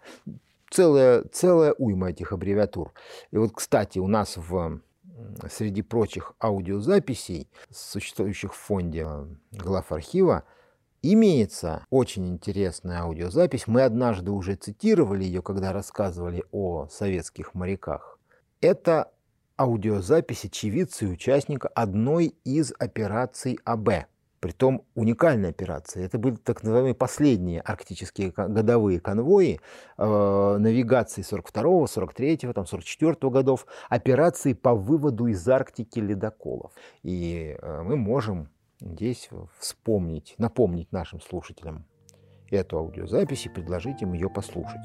Целая, 0.69 1.23
целая 1.31 1.73
уйма 1.73 2.09
этих 2.11 2.31
аббревиатур. 2.31 2.93
И 3.31 3.37
вот, 3.37 3.51
кстати, 3.53 3.99
у 3.99 4.07
нас 4.07 4.37
в 4.37 4.81
среди 5.49 5.81
прочих 5.81 6.33
аудиозаписей, 6.39 7.49
существующих 7.69 8.53
в 8.53 8.57
фонде 8.57 9.07
глав 9.51 9.91
архива, 9.91 10.43
имеется 11.01 11.85
очень 11.89 12.27
интересная 12.27 13.01
аудиозапись. 13.01 13.67
Мы 13.67 13.83
однажды 13.83 14.31
уже 14.31 14.55
цитировали 14.55 15.23
ее, 15.23 15.41
когда 15.41 15.71
рассказывали 15.71 16.43
о 16.51 16.87
советских 16.87 17.53
моряках. 17.53 18.19
Это 18.61 19.11
аудиозапись 19.57 20.45
очевидца 20.45 21.05
и 21.05 21.09
участника 21.09 21.67
одной 21.69 22.35
из 22.43 22.73
операций 22.77 23.59
АБ. 23.63 24.07
Притом 24.39 24.83
уникальная 24.93 25.49
операция. 25.49 26.05
Это 26.05 26.19
были 26.19 26.35
так 26.35 26.61
называемые 26.61 26.93
последние 26.93 27.61
арктические 27.61 28.31
годовые 28.31 28.99
конвои 28.99 29.59
э, 29.97 30.57
навигации 30.59 31.23
42-го, 31.23 31.85
43-го, 31.85 32.53
там, 32.53 32.65
44-го 32.65 33.29
годов, 33.31 33.65
операции 33.89 34.53
по 34.53 34.75
выводу 34.75 35.27
из 35.27 35.47
Арктики 35.47 35.99
ледоколов. 35.99 36.73
И 37.01 37.57
э, 37.59 37.81
мы 37.81 37.95
можем 37.95 38.49
здесь 38.79 39.29
вспомнить, 39.57 40.35
напомнить 40.37 40.91
нашим 40.91 41.21
слушателям 41.21 41.85
эту 42.51 42.77
аудиозапись 42.77 43.47
и 43.47 43.49
предложить 43.49 44.01
им 44.01 44.13
ее 44.13 44.29
послушать. 44.29 44.81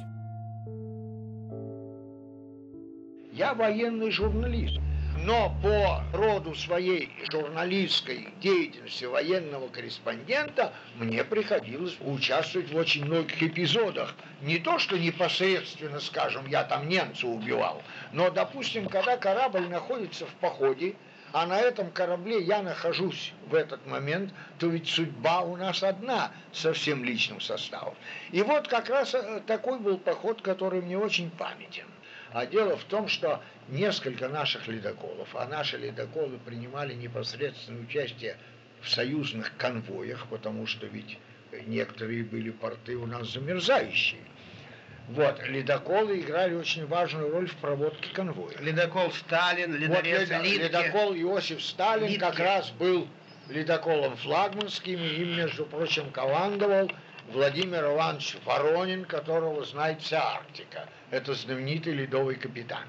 Я 3.33 3.55
военный 3.55 4.11
журналист 4.11 4.79
но 5.25 5.55
по 5.63 6.03
роду 6.17 6.55
своей 6.55 7.11
журналистской 7.31 8.29
деятельности 8.41 9.05
военного 9.05 9.69
корреспондента 9.69 10.73
мне 10.97 11.25
приходилось 11.25 11.97
участвовать 12.01 12.73
в 12.73 12.77
очень 12.77 13.05
многих 13.05 13.43
эпизодах. 13.43 14.15
Не 14.41 14.59
то, 14.59 14.79
что 14.79 14.99
непосредственно, 14.99 16.01
скажем, 16.01 16.47
я 16.47 16.65
там 16.65 16.89
немца 16.89 17.27
убивал, 17.27 17.83
но, 18.13 18.31
допустим, 18.31 18.89
когда 18.89 19.17
корабль 19.17 19.69
находится 19.69 20.27
в 20.27 20.33
походе, 20.35 20.95
а 21.33 21.47
на 21.47 21.61
этом 21.61 21.91
корабле 21.91 22.43
я 22.43 22.63
нахожусь 22.63 23.33
в 23.47 23.55
этот 23.55 23.87
момент, 23.87 24.33
то 24.59 24.67
ведь 24.67 24.89
судьба 24.89 25.43
у 25.43 25.57
нас 25.57 25.83
одна 25.83 26.33
со 26.53 26.73
всем 26.73 27.05
личным 27.05 27.41
составом. 27.41 27.95
И 28.33 28.43
вот 28.43 28.67
как 28.67 28.89
раз 28.89 29.15
э, 29.15 29.41
такой 29.47 29.79
был 29.79 29.99
поход, 29.99 30.43
который 30.43 30.81
мне 30.81 30.99
очень 30.99 31.31
памятен. 31.31 31.85
А 32.33 32.47
дело 32.47 32.77
в 32.77 32.85
том, 32.85 33.09
что 33.09 33.43
несколько 33.69 34.29
наших 34.29 34.69
ледоколов, 34.69 35.29
а 35.35 35.47
наши 35.47 35.77
ледоколы 35.77 36.39
принимали 36.39 36.95
непосредственное 36.95 37.83
участие 37.83 38.37
в 38.81 38.89
союзных 38.89 39.57
конвоях, 39.57 40.27
потому 40.29 40.67
что 40.67 40.87
ведь 40.87 41.19
некоторые 41.67 42.25
были 42.25 42.51
порты 42.51 42.97
у 42.97 43.07
нас 43.07 43.33
замерзающие. 43.33 44.21
Вот, 45.09 45.43
ледоколы 45.49 46.21
играли 46.21 46.55
очень 46.55 46.87
важную 46.87 47.33
роль 47.33 47.49
в 47.49 47.57
проводке 47.57 48.11
конвоя. 48.15 48.57
Ледокол 48.61 49.11
Сталин, 49.11 49.75
ледорез 49.75 50.31
вот, 50.31 50.45
лед, 50.45 50.71
Ледокол 50.71 51.15
Иосиф 51.15 51.61
Сталин 51.65 52.07
Литки. 52.07 52.21
как 52.21 52.39
раз 52.39 52.71
был 52.71 53.09
ледоколом 53.49 54.17
флагманским, 54.17 55.01
и 55.01 55.23
им, 55.23 55.37
между 55.37 55.67
прочим, 55.67 56.13
командовал 56.13 56.93
Владимир 57.33 57.85
Иванович 57.85 58.39
Воронин, 58.45 59.05
которого 59.05 59.65
знает 59.65 60.03
вся 60.03 60.21
Арктика. 60.21 60.89
Это 61.13 61.33
знаменитый 61.35 61.93
ледовый 61.93 62.35
капитан. 62.35 62.83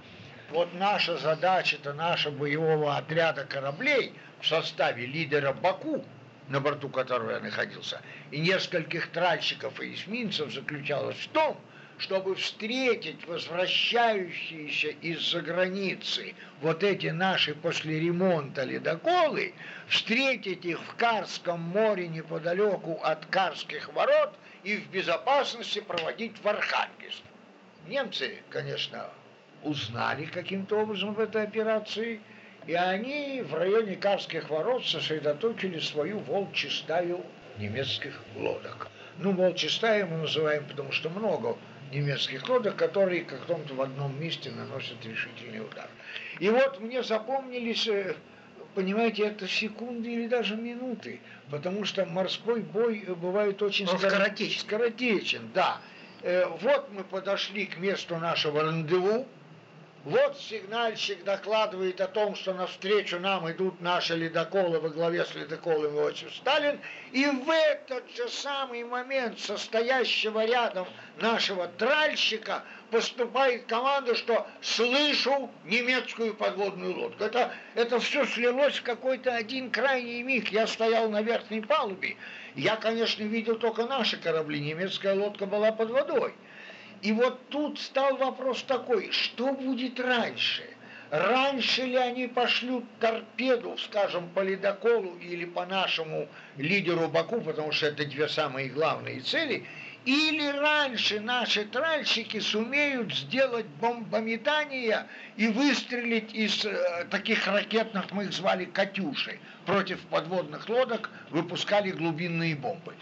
Вот 0.50 0.74
наша 0.74 1.18
задача-то 1.18 1.94
нашего 1.94 2.34
боевого 2.34 2.98
отряда 2.98 3.46
кораблей 3.46 4.14
в 4.40 4.48
составе 4.48 5.06
лидера 5.06 5.54
Баку, 5.54 6.04
на 6.50 6.60
борту 6.60 6.90
которого 6.90 7.32
я 7.32 7.40
находился, 7.40 8.02
и 8.32 8.40
нескольких 8.40 9.12
тральщиков 9.12 9.80
и 9.80 9.94
эсминцев 9.94 10.52
заключалась 10.52 11.18
в 11.18 11.30
том, 11.30 11.56
чтобы 12.02 12.34
встретить 12.34 13.28
возвращающиеся 13.28 14.88
из-за 15.02 15.42
границы 15.42 16.34
вот 16.60 16.84
эти 16.84 17.08
наши 17.08 17.54
после 17.54 18.00
ремонта 18.00 18.64
ледоколы, 18.64 19.54
встретить 19.88 20.66
их 20.66 20.82
в 20.82 20.96
Карском 20.96 21.62
море 21.62 22.08
неподалеку 22.08 23.00
от 23.04 23.28
Карских 23.28 23.94
ворот 23.94 24.34
и 24.64 24.78
в 24.78 24.90
безопасности 24.90 25.80
проводить 25.80 26.34
в 26.42 26.48
Архангельск. 26.48 27.22
Немцы, 27.88 28.40
конечно, 28.50 29.08
узнали 29.62 30.26
каким-то 30.26 30.80
образом 30.80 31.14
в 31.14 31.20
этой 31.20 31.44
операции, 31.44 32.20
и 32.66 32.74
они 32.74 33.44
в 33.44 33.54
районе 33.54 33.96
Карских 33.96 34.50
ворот 34.50 34.84
сосредоточили 34.88 35.78
свою 35.78 36.18
волчью 36.18 36.72
немецких 37.60 38.24
лодок. 38.36 38.90
Ну, 39.20 39.34
волчья 39.34 39.70
стая 39.70 40.08
мы 40.08 40.18
называем, 40.18 40.66
потому 40.66 40.92
что 40.92 41.10
много 41.12 41.58
немецких 41.92 42.48
лодок, 42.48 42.76
которые 42.76 43.24
как 43.24 43.46
то 43.46 43.56
в 43.56 43.82
одном 43.82 44.20
месте 44.20 44.52
наносят 44.52 45.04
решительный 45.06 45.62
удар. 45.62 45.90
И 46.40 46.50
вот 46.50 46.80
мне 46.80 47.04
запомнились, 47.04 47.88
э, 47.88 48.16
понимаете, 48.76 49.24
это 49.28 49.48
секунды 49.48 50.12
или 50.12 50.28
даже 50.28 50.56
минуты, 50.56 51.20
потому 51.50 51.86
что 51.86 52.06
морской 52.06 52.62
бой 52.62 53.06
бывает 53.08 53.62
очень 53.62 53.88
Он 53.88 53.98
скоротечен. 53.98 54.60
скоротечен. 54.62 55.52
Да. 55.54 55.82
Э, 56.22 56.46
вот 56.62 56.90
мы 56.92 57.04
подошли 57.04 57.66
к 57.66 57.78
месту 57.78 58.18
нашего 58.18 58.64
рандеву, 58.64 59.28
Вот 60.04 60.36
сигнальщик 60.40 61.24
докладывает 61.24 62.02
о 62.02 62.08
том, 62.08 62.34
что 62.34 62.56
навстречу 62.56 63.20
нам 63.20 63.52
идут 63.52 63.82
наши 63.82 64.16
ледоколы 64.16 64.80
во 64.80 64.90
главе 64.90 65.24
с 65.24 65.36
ледоколом 65.36 65.96
Иосиф 65.96 66.34
Сталин. 66.34 66.80
И 67.12 67.24
в 67.24 67.48
этот 67.48 68.10
же 68.16 68.28
самый 68.30 68.84
момент 68.84 69.40
состоящего 69.40 70.44
рядом 70.44 70.88
нашего 71.18 71.68
тральщика 71.68 72.64
поступает 72.90 73.68
команда, 73.68 74.16
что 74.16 74.48
слышу 74.62 75.52
немецкую 75.66 76.34
подводную 76.34 76.98
лодку. 76.98 77.24
Это, 77.24 77.54
это 77.76 78.00
все 78.00 78.26
слилось 78.26 78.78
в 78.78 78.84
какой-то 78.84 79.36
один 79.36 79.70
крайний 79.70 80.24
миг. 80.24 80.52
Я 80.52 80.66
стоял 80.66 81.12
на 81.12 81.22
верхней 81.22 81.62
палубе. 81.62 82.18
Я, 82.56 82.76
конечно, 82.76 83.22
видел 83.22 83.60
только 83.60 83.86
наши 83.86 84.18
корабли. 84.18 84.62
Немецкая 84.62 85.14
лодка 85.14 85.46
была 85.46 85.72
под 85.72 85.92
водой. 85.92 86.34
И 87.02 87.12
вот 87.12 87.50
тут 87.50 87.80
стал 87.80 88.18
вопрос 88.18 88.64
такой, 88.64 89.12
что 89.12 89.54
будет 89.54 90.00
раньше? 90.00 90.64
Раньше 91.10 91.82
ли 91.84 91.98
они 91.98 92.28
пошлют 92.28 92.86
торпеду, 93.00 93.78
скажем, 93.78 94.30
по 94.30 94.40
ледоколу 94.40 95.18
или 95.18 95.46
по 95.46 95.66
нашему 95.66 96.30
лидеру 96.58 97.10
Баку, 97.10 97.42
потому 97.42 97.72
что 97.72 97.88
это 97.88 98.06
две 98.06 98.30
самые 98.30 98.70
главные 98.70 99.20
цели, 99.20 99.66
или 100.06 100.48
раньше 100.48 101.20
наши 101.20 101.66
тральщики 101.66 102.40
сумеют 102.40 103.14
сделать 103.14 103.66
бомбометание 103.82 105.06
и 105.36 105.48
выстрелить 105.48 106.34
из 106.34 106.66
э, 106.66 107.06
таких 107.12 107.46
ракетных, 107.46 108.12
мы 108.12 108.24
их 108.24 108.34
звали 108.34 108.66
«Катюши», 108.66 109.40
против 109.66 110.00
подводных 110.08 110.70
лодок 110.70 111.10
выпускали 111.30 111.92
глубинные 111.92 112.56
бомбы. 112.56 112.96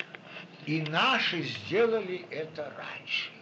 И 0.65 0.81
наши 0.81 1.43
сделали 1.43 2.25
это 2.31 2.73
раньше. 2.75 3.38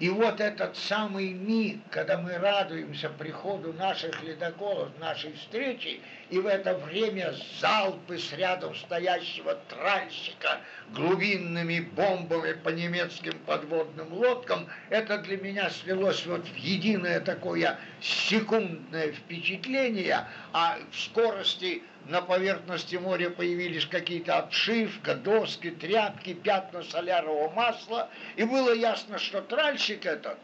И 0.00 0.08
вот 0.10 0.40
этот 0.40 0.76
самый 0.76 1.32
миг, 1.32 1.80
когда 1.90 2.18
мы 2.18 2.38
радуемся 2.38 3.08
приходу 3.08 3.72
наших 3.72 4.22
ледоколов, 4.22 4.90
нашей 5.00 5.32
встречи, 5.32 6.00
и 6.30 6.38
в 6.38 6.46
это 6.46 6.74
время 6.74 7.34
залпы 7.60 8.16
с 8.16 8.32
рядом 8.32 8.76
стоящего 8.76 9.56
тральщика 9.68 10.60
глубинными 10.94 11.80
бомбами 11.80 12.52
по 12.52 12.68
немецким 12.68 13.36
подводным 13.44 14.12
лодкам, 14.12 14.68
это 14.88 15.18
для 15.18 15.36
меня 15.36 15.68
слилось 15.70 16.24
вот 16.26 16.46
в 16.46 16.56
единое 16.56 17.18
такое 17.18 17.76
секундное 18.00 19.10
впечатление, 19.10 20.28
а 20.52 20.78
в 20.92 20.96
скорости 20.96 21.82
на 22.08 22.22
поверхности 22.22 22.96
моря 22.96 23.28
появились 23.28 23.86
какие-то 23.86 24.38
обшивка, 24.38 25.14
доски, 25.14 25.70
тряпки, 25.70 26.32
пятна 26.32 26.82
солярового 26.82 27.50
масла, 27.50 28.08
и 28.36 28.44
было 28.44 28.72
ясно, 28.74 29.18
что 29.18 29.42
тральщик 29.42 30.06
этот 30.06 30.38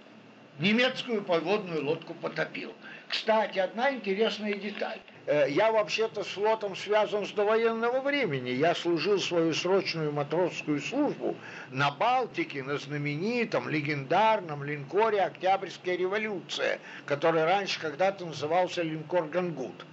немецкую 0.59 1.23
подводную 1.23 1.85
лодку 1.85 2.15
потопил. 2.15 2.75
Кстати, 3.09 3.59
одна 3.59 3.93
интересная 3.93 4.55
деталь. 4.55 5.01
Э, 5.27 5.47
я 5.49 5.73
вообще-то 5.73 6.23
с 6.23 6.29
флотом 6.29 6.77
связан 6.77 7.25
с 7.27 7.31
довоенного 7.33 8.01
времени. 8.01 8.51
Я 8.51 8.75
служил 8.75 9.19
свою 9.19 9.55
срочную 9.55 10.13
матросскую 10.13 10.81
службу 10.81 11.35
на 11.71 11.91
Балтике, 11.91 12.63
на 12.63 12.77
знаменитом, 12.77 13.71
легендарном 13.71 14.65
линкоре 14.65 15.23
«Октябрьская 15.23 15.97
революция», 15.97 16.79
который 17.07 17.45
раньше 17.45 17.81
когда-то 17.81 18.27
назывался 18.27 18.83
линкор 18.83 19.29
«Гангут». 19.29 19.87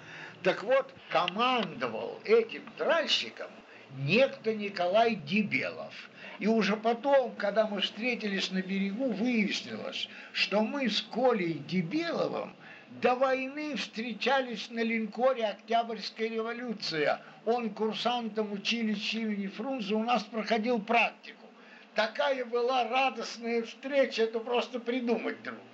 Так 0.44 0.64
вот, 0.64 0.92
командовал 1.10 2.20
этим 2.24 2.64
тральщиком 2.78 3.52
некто 4.00 4.54
Николай 4.54 5.16
Дебелов. 5.16 5.94
И 6.39 6.48
уже 6.48 6.76
потом, 6.78 7.36
когда 7.36 7.68
мы 7.68 7.82
встретились 7.82 8.50
на 8.50 8.64
берегу, 8.64 9.12
выяснилось, 9.12 10.10
что 10.34 10.62
мы 10.62 10.89
с 10.89 11.02
Колей 11.02 11.54
Дебеловым 11.68 12.56
до 13.02 13.14
войны 13.16 13.76
встречались 13.76 14.70
на 14.72 14.82
линкоре 14.84 15.46
«Октябрьская 15.46 16.30
революция». 16.30 17.22
Он 17.46 17.70
курсантом 17.70 18.52
училища 18.52 19.20
имени 19.20 19.48
Фрунзе 19.48 19.94
у 19.94 20.04
нас 20.04 20.24
проходил 20.24 20.80
практику. 20.80 21.46
Такая 21.94 22.46
была 22.46 22.88
радостная 22.88 23.64
встреча, 23.64 24.24
это 24.24 24.39
просто 24.39 24.80
придумать 24.80 25.44
трудно. 25.44 25.70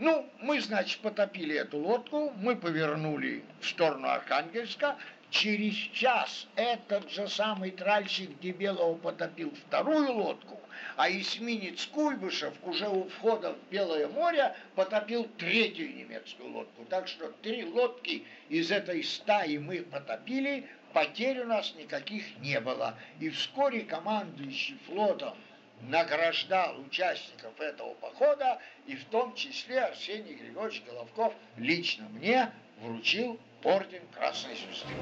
Ну, 0.00 0.26
мы, 0.40 0.62
значит, 0.62 0.98
потопили 1.00 1.54
эту 1.54 1.76
лодку, 1.76 2.32
мы 2.38 2.56
повернули 2.56 3.44
в 3.60 3.66
сторону 3.66 4.08
Архангельска. 4.08 4.96
Через 5.28 5.74
час 5.74 6.48
этот 6.56 7.10
же 7.10 7.28
самый 7.28 7.70
тральщик 7.70 8.30
Дебелова 8.40 8.96
потопил 8.96 9.52
вторую 9.66 10.10
лодку, 10.14 10.58
а 10.96 11.10
эсминец 11.10 11.84
Куйбышев 11.86 12.54
уже 12.62 12.88
у 12.88 13.10
входа 13.10 13.52
в 13.52 13.70
Белое 13.70 14.08
море 14.08 14.56
потопил 14.74 15.28
третью 15.36 15.94
немецкую 15.94 16.50
лодку. 16.50 16.86
Так 16.86 17.06
что 17.06 17.30
три 17.42 17.66
лодки 17.66 18.24
из 18.48 18.72
этой 18.72 19.04
стаи 19.04 19.58
мы 19.58 19.82
потопили, 19.82 20.66
потерь 20.94 21.40
у 21.40 21.46
нас 21.46 21.74
никаких 21.76 22.24
не 22.38 22.58
было. 22.58 22.94
И 23.20 23.28
вскоре 23.28 23.82
командующий 23.82 24.78
флотом 24.86 25.36
награждал 25.82 26.80
участников 26.80 27.58
этого 27.60 27.94
похода, 27.94 28.58
и 28.86 28.96
в 28.96 29.04
том 29.06 29.34
числе 29.34 29.80
Арсений 29.80 30.34
Григорьевич 30.34 30.82
Головков 30.86 31.32
лично 31.56 32.06
мне 32.10 32.50
вручил 32.82 33.38
орден 33.64 34.02
Красной 34.14 34.54
Звезды. 34.54 34.94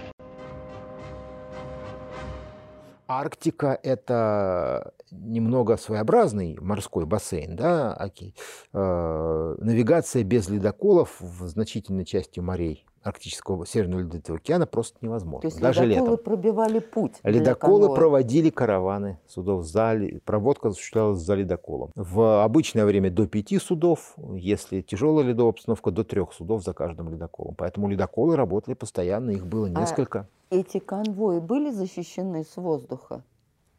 Арктика– 3.11 3.79
это 3.83 4.93
немного 5.11 5.79
своеобразный 5.79 6.59
морской 6.61 7.07
бассейн, 7.07 7.57
да, 7.57 7.95
окей. 7.95 8.35
Э, 8.75 9.57
навигация 9.59 10.25
без 10.25 10.51
ледоколов 10.51 11.19
в 11.19 11.47
значительной 11.47 12.05
части 12.05 12.41
морей 12.41 12.85
Арктического 13.09 13.67
Северного 13.67 14.01
Ледовитого 14.01 14.39
океана 14.39 14.67
просто 14.67 14.99
невозможно. 15.01 15.41
То 15.41 15.47
есть 15.49 15.61
даже 15.61 15.85
ледоколы 15.85 16.11
летом. 16.13 16.25
пробивали 16.25 16.79
путь 16.79 17.13
Ледоколы 17.23 17.95
проводили 17.95 18.51
караваны 18.51 19.19
судов, 19.27 19.65
за, 19.65 19.99
проводка 20.25 20.69
осуществлялась 20.69 21.19
за 21.19 21.35
ледоколом. 21.35 21.91
В 21.95 22.43
обычное 22.45 22.85
время 22.85 23.11
до 23.11 23.27
пяти 23.27 23.59
судов, 23.59 24.15
если 24.35 24.81
тяжелая 24.83 25.25
ледовая 25.27 25.53
обстановка, 25.53 25.91
до 25.91 26.05
трех 26.05 26.33
судов 26.33 26.63
за 26.65 26.73
каждым 26.75 27.09
ледоколом. 27.11 27.55
Поэтому 27.57 27.89
ледоколы 27.89 28.37
работали 28.37 28.75
постоянно, 28.75 29.31
их 29.31 29.47
было 29.47 29.67
А 29.67 29.71
несколько. 29.81 30.27
эти 30.51 30.79
конвои 30.79 31.39
были 31.41 31.71
защищены 31.71 32.45
с 32.45 32.57
воздуха? 32.57 33.23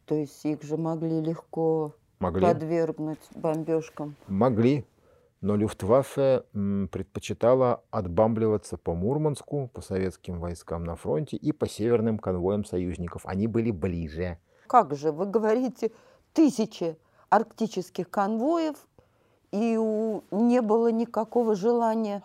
То 0.06 0.14
есть 0.14 0.44
их 0.44 0.62
же 0.62 0.76
могли 0.76 1.20
легко 1.20 1.92
Могли. 2.18 2.44
подвергнуть 2.44 3.18
бомбежкам? 3.34 4.16
Могли. 4.26 4.84
Но 5.40 5.56
Люфтваффе 5.56 6.42
предпочитала 6.90 7.82
отбамбливаться 7.90 8.76
по 8.76 8.94
Мурманску, 8.94 9.70
по 9.72 9.80
советским 9.80 10.38
войскам 10.38 10.84
на 10.84 10.96
фронте 10.96 11.36
и 11.36 11.52
по 11.52 11.66
северным 11.66 12.18
конвоям 12.18 12.64
союзников. 12.64 13.22
Они 13.24 13.46
были 13.46 13.70
ближе. 13.70 14.38
Как 14.66 14.94
же, 14.94 15.12
вы 15.12 15.24
говорите, 15.26 15.92
тысячи 16.34 16.96
арктических 17.30 18.10
конвоев, 18.10 18.76
и 19.50 19.76
у- 19.78 20.22
не 20.30 20.60
было 20.60 20.92
никакого 20.92 21.54
желания 21.56 22.22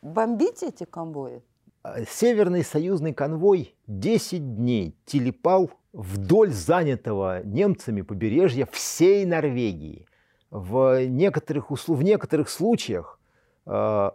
бомбить 0.00 0.62
эти 0.62 0.84
конвои? 0.84 1.42
А, 1.82 2.02
Северный 2.06 2.64
союзный 2.64 3.12
конвой 3.12 3.74
10 3.86 4.56
дней 4.56 4.96
телепал 5.04 5.70
вдоль 5.92 6.50
занятого 6.50 7.42
немцами 7.44 8.00
побережья 8.00 8.66
всей 8.72 9.26
Норвегии. 9.26 10.06
В 10.54 11.04
некоторых, 11.08 11.72
усл- 11.72 11.96
в 11.96 12.04
некоторых 12.04 12.48
случаях 12.48 13.18
э, 13.66 14.10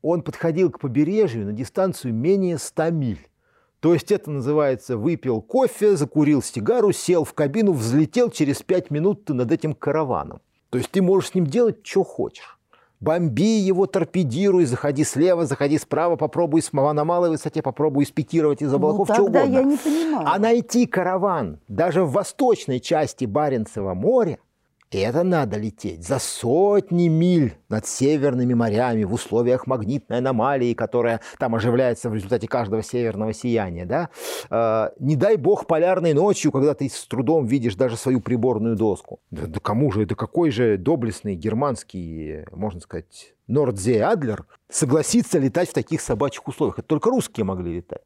он 0.00 0.22
подходил 0.22 0.70
к 0.70 0.80
побережью 0.80 1.44
на 1.44 1.52
дистанцию 1.52 2.14
менее 2.14 2.56
100 2.56 2.90
миль. 2.92 3.28
То 3.80 3.92
есть 3.92 4.10
это 4.10 4.30
называется 4.30 4.96
выпил 4.96 5.42
кофе, 5.42 5.94
закурил 5.94 6.40
сигару, 6.40 6.92
сел 6.92 7.24
в 7.24 7.34
кабину, 7.34 7.72
взлетел, 7.72 8.30
через 8.30 8.62
5 8.62 8.90
минут 8.90 9.26
ты 9.26 9.34
над 9.34 9.52
этим 9.52 9.74
караваном. 9.74 10.40
То 10.70 10.78
есть 10.78 10.90
ты 10.92 11.02
можешь 11.02 11.32
с 11.32 11.34
ним 11.34 11.46
делать, 11.46 11.86
что 11.86 12.04
хочешь. 12.04 12.58
Бомби 12.98 13.58
его, 13.58 13.84
торпедируй, 13.84 14.64
заходи 14.64 15.04
слева, 15.04 15.44
заходи 15.44 15.76
справа, 15.76 16.16
попробуй 16.16 16.62
с 16.62 16.72
на 16.72 17.04
малой 17.04 17.28
высоте, 17.28 17.60
попробуй 17.60 18.06
спикировать 18.06 18.62
из 18.62 18.72
облаков, 18.72 19.10
ну, 19.10 19.14
что 19.14 19.24
угодно. 19.24 19.52
я 19.52 19.62
не 19.62 19.76
понимаю. 19.76 20.26
А 20.26 20.38
найти 20.38 20.86
караван 20.86 21.60
даже 21.68 22.02
в 22.02 22.12
восточной 22.12 22.80
части 22.80 23.26
Баренцева 23.26 23.92
моря, 23.92 24.38
это 24.98 25.22
надо 25.22 25.56
лететь 25.56 26.06
за 26.06 26.18
сотни 26.18 27.08
миль 27.08 27.54
над 27.68 27.86
северными 27.86 28.54
морями 28.54 29.04
в 29.04 29.12
условиях 29.12 29.66
магнитной 29.66 30.18
аномалии, 30.18 30.74
которая 30.74 31.20
там 31.38 31.54
оживляется 31.54 32.10
в 32.10 32.14
результате 32.14 32.48
каждого 32.48 32.82
северного 32.82 33.32
сияния. 33.32 33.84
Да? 33.84 34.10
Э, 34.50 34.90
не 34.98 35.16
дай 35.16 35.36
бог 35.36 35.66
полярной 35.66 36.14
ночью, 36.14 36.52
когда 36.52 36.74
ты 36.74 36.88
с 36.88 37.06
трудом 37.06 37.46
видишь 37.46 37.74
даже 37.74 37.96
свою 37.96 38.20
приборную 38.20 38.76
доску. 38.76 39.20
Да, 39.30 39.46
да 39.46 39.60
кому 39.60 39.90
же, 39.92 40.04
это 40.04 40.14
какой 40.14 40.50
же 40.50 40.76
доблестный 40.78 41.34
германский, 41.34 42.44
можно 42.52 42.80
сказать, 42.80 43.34
Нордзе 43.46 44.02
Адлер 44.02 44.46
согласится 44.68 45.38
летать 45.38 45.70
в 45.70 45.74
таких 45.74 46.00
собачьих 46.00 46.46
условиях? 46.48 46.78
Это 46.78 46.88
только 46.88 47.10
русские 47.10 47.44
могли 47.44 47.76
летать. 47.76 48.02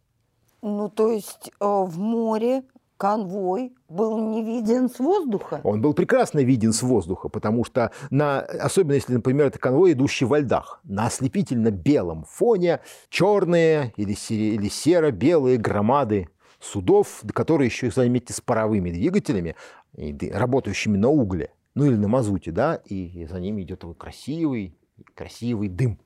Ну, 0.63 0.91
то 0.91 1.11
есть 1.11 1.51
э, 1.61 1.65
в 1.65 1.99
море 1.99 2.65
конвой 3.01 3.73
был 3.89 4.19
не 4.19 4.45
виден 4.45 4.91
с 4.91 4.99
воздуха? 4.99 5.63
Он 5.65 5.81
был 5.81 5.95
прекрасно 5.95 6.41
виден 6.41 6.75
с 6.75 6.83
воздуха, 6.83 7.31
потому 7.31 7.65
что, 7.65 7.93
на, 8.11 8.41
особенно 8.41 8.93
если, 8.93 9.15
например, 9.15 9.47
это 9.47 9.59
конвой, 9.59 9.93
идущий 9.93 10.27
во 10.27 10.39
льдах, 10.39 10.81
на 10.85 11.07
ослепительно-белом 11.07 12.27
фоне 12.29 12.81
черные 13.09 13.95
или, 13.97 14.15
или 14.29 14.69
серо-белые 14.69 15.57
громады 15.57 16.29
судов, 16.61 17.23
которые 17.33 17.69
еще, 17.69 17.91
заметьте, 17.91 18.35
с 18.35 18.43
паровыми 18.43 18.91
двигателями, 18.91 19.57
работающими 20.31 20.99
на 20.99 21.09
угле, 21.09 21.55
ну 21.75 21.87
или 21.87 21.97
на 21.97 22.07
мазуте, 22.07 22.53
да, 22.53 22.83
и 22.85 23.27
за 23.31 23.41
ними 23.41 23.63
идет 23.63 23.81
такой 23.81 23.95
красивый, 23.95 24.77
красивый 25.15 25.69
дым. 25.69 25.99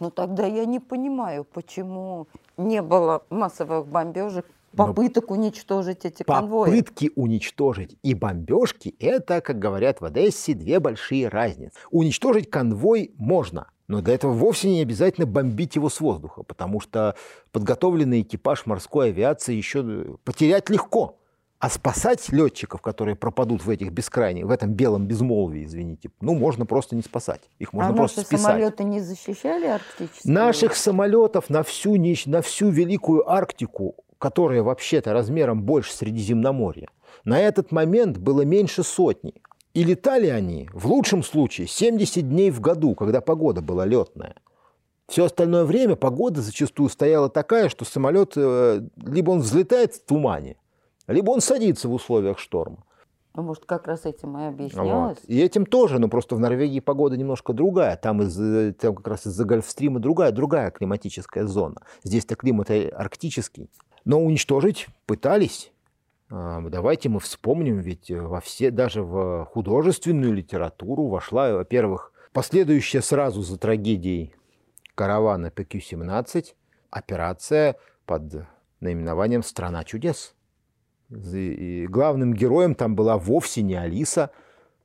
Ну 0.00 0.10
тогда 0.10 0.46
я 0.46 0.64
не 0.64 0.80
понимаю, 0.80 1.44
почему 1.44 2.26
не 2.56 2.82
было 2.82 3.22
массовых 3.30 3.86
бомбежек 3.86 4.46
попыток 4.76 5.30
Но 5.30 5.36
уничтожить 5.36 6.04
эти 6.04 6.22
конвои. 6.22 6.70
Попытки 6.70 7.10
уничтожить 7.16 7.96
и 8.02 8.14
бомбежки– 8.14 8.94
это, 8.98 9.40
как 9.40 9.58
говорят 9.58 10.00
в 10.00 10.04
Одессе, 10.04 10.54
две 10.54 10.80
большие 10.80 11.28
разницы. 11.28 11.76
Уничтожить 11.90 12.50
конвой 12.50 13.12
можно, 13.16 13.68
но 13.88 14.00
для 14.00 14.14
этого 14.14 14.32
вовсе 14.32 14.68
не 14.68 14.82
обязательно 14.82 15.26
бомбить 15.26 15.76
его 15.76 15.88
с 15.88 16.00
воздуха, 16.00 16.42
потому 16.42 16.80
что 16.80 17.16
подготовленный 17.52 18.22
экипаж 18.22 18.66
морской 18.66 19.08
авиации 19.08 19.54
еще 19.54 20.16
потерять 20.24 20.70
легко. 20.70 21.16
А 21.58 21.68
спасать 21.68 22.30
летчиков, 22.30 22.80
которые 22.80 23.16
пропадут 23.16 23.62
в 23.66 23.68
этих 23.68 23.92
бескрайних, 23.92 24.46
в 24.46 24.50
этом 24.50 24.72
белом 24.72 25.06
безмолвии, 25.06 25.66
извините, 25.66 26.10
ну, 26.22 26.34
можно 26.34 26.64
просто 26.64 26.96
не 26.96 27.02
спасать. 27.02 27.42
Их 27.58 27.74
можно 27.74 27.92
а 27.92 27.94
просто 27.94 28.22
списать. 28.22 28.46
самолеты 28.46 28.84
не 28.84 29.00
защищали 29.00 29.66
арктические? 29.66 30.32
Наших 30.32 30.74
самолетов 30.74 31.50
на 31.50 31.62
всю, 31.62 31.96
на 32.24 32.40
всю 32.40 32.70
Великую 32.70 33.30
Арктику 33.30 33.94
которое 34.20 34.62
вообще-то 34.62 35.12
размером 35.12 35.62
больше 35.62 35.92
Средиземноморья, 35.92 36.88
на 37.24 37.40
этот 37.40 37.72
момент 37.72 38.18
было 38.18 38.42
меньше 38.42 38.84
сотни. 38.84 39.34
И 39.72 39.82
летали 39.82 40.26
они, 40.26 40.68
в 40.72 40.86
лучшем 40.86 41.22
случае, 41.22 41.66
70 41.66 42.28
дней 42.28 42.50
в 42.50 42.60
году, 42.60 42.94
когда 42.94 43.20
погода 43.20 43.62
была 43.62 43.86
летная. 43.86 44.36
Все 45.08 45.24
остальное 45.24 45.64
время 45.64 45.96
погода 45.96 46.40
зачастую 46.40 46.88
стояла 46.88 47.28
такая, 47.28 47.68
что 47.68 47.84
самолет 47.84 48.34
э, 48.36 48.82
либо 48.96 49.30
он 49.30 49.40
взлетает 49.40 49.94
в 49.94 50.04
тумане, 50.04 50.56
либо 51.06 51.30
он 51.30 51.40
садится 51.40 51.88
в 51.88 51.92
условиях 51.92 52.38
шторма. 52.38 52.84
Ну, 53.34 53.42
может, 53.42 53.64
как 53.64 53.86
раз 53.86 54.06
этим 54.06 54.36
и 54.38 54.44
объяснялось? 54.44 55.18
Вот. 55.20 55.28
И 55.28 55.40
этим 55.40 55.64
тоже, 55.64 55.98
но 55.98 56.08
просто 56.08 56.34
в 56.34 56.40
Норвегии 56.40 56.80
погода 56.80 57.16
немножко 57.16 57.52
другая. 57.52 57.96
Там, 57.96 58.22
из, 58.22 58.38
э, 58.40 58.72
там 58.72 58.96
как 58.96 59.06
раз 59.06 59.26
из-за 59.26 59.44
Гольфстрима 59.44 60.00
другая, 60.00 60.32
другая 60.32 60.70
климатическая 60.70 61.46
зона. 61.46 61.82
Здесь-то 62.02 62.34
климат 62.34 62.70
арктический. 62.70 63.70
Но 64.04 64.20
уничтожить 64.20 64.88
пытались. 65.06 65.72
А, 66.30 66.60
давайте 66.60 67.08
мы 67.08 67.20
вспомним, 67.20 67.80
ведь 67.80 68.10
во 68.10 68.40
все, 68.40 68.70
даже 68.70 69.02
в 69.02 69.44
художественную 69.46 70.32
литературу 70.32 71.06
вошла, 71.06 71.52
во-первых, 71.54 72.12
последующая 72.32 73.02
сразу 73.02 73.42
за 73.42 73.58
трагедией 73.58 74.34
каравана 74.94 75.50
ПК-17 75.50 76.54
операция 76.90 77.76
под 78.06 78.46
наименованием 78.80 79.42
«Страна 79.42 79.84
чудес». 79.84 80.34
И 81.10 81.86
главным 81.90 82.34
героем 82.34 82.76
там 82.76 82.94
была 82.94 83.18
вовсе 83.18 83.62
не 83.62 83.74
Алиса, 83.74 84.30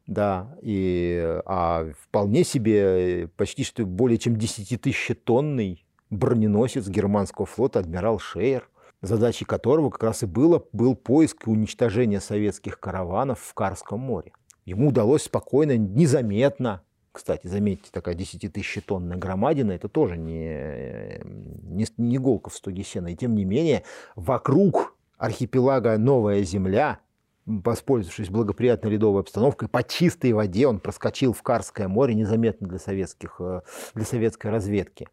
да, 0.07 0.55
и, 0.61 1.39
а 1.45 1.88
вполне 1.99 2.43
себе 2.43 3.28
почти 3.38 3.63
что 3.63 3.86
более 3.86 4.18
чем 4.18 4.34
10-тысячетонный 4.34 5.86
броненосец 6.09 6.88
германского 6.88 7.45
флота 7.45 7.80
адмирал 7.80 8.18
Шейер– 8.20 8.68
задачей 9.02 9.46
которого 9.46 9.89
как 9.89 10.04
раз 10.04 10.24
и 10.24 10.26
было, 10.26 10.64
был 10.72 10.96
поиск 10.96 11.48
и 11.48 11.50
уничтожение 11.50 12.20
советских 12.20 12.80
караванов 12.80 13.39
в 13.39 13.54
Карском 13.54 14.00
море. 14.00 14.34
Ему 14.66 14.89
удалось 14.89 15.24
спокойно, 15.24 15.78
незаметно, 15.78 16.82
кстати, 17.12 17.48
заметьте, 17.48 17.89
такая 17.91 18.16
10-тысячетонная 18.16 19.18
громадина, 19.18 19.72
это 19.72 19.88
тоже 19.88 20.18
не, 20.18 21.22
не, 21.24 21.86
не 21.98 22.16
иголка 22.18 22.50
в 22.50 22.56
стоге 22.56 22.84
сена. 22.84 23.08
И 23.08 23.16
тем 23.16 23.36
не 23.36 23.46
менее, 23.46 23.84
вокруг 24.16 24.98
архипелага 25.18 25.98
Новая 25.98 26.43
Земля, 26.43 27.00
воспользовавшись 27.46 28.30
благоприятной 28.30 28.91
ледовой 28.91 29.22
обстановкой, 29.22 29.70
по 29.70 29.84
чистой 29.84 30.34
воде 30.34 30.68
он 30.68 30.80
проскочил 30.80 31.32
в 31.32 31.41
Карское 31.41 31.88
море 31.88 32.16
незаметно 32.16 32.68
для, 32.68 32.80
советских, 32.80 33.38
э, 33.39 33.62
для 33.93 34.04
советской 34.04 34.52
разведки. 34.52 35.08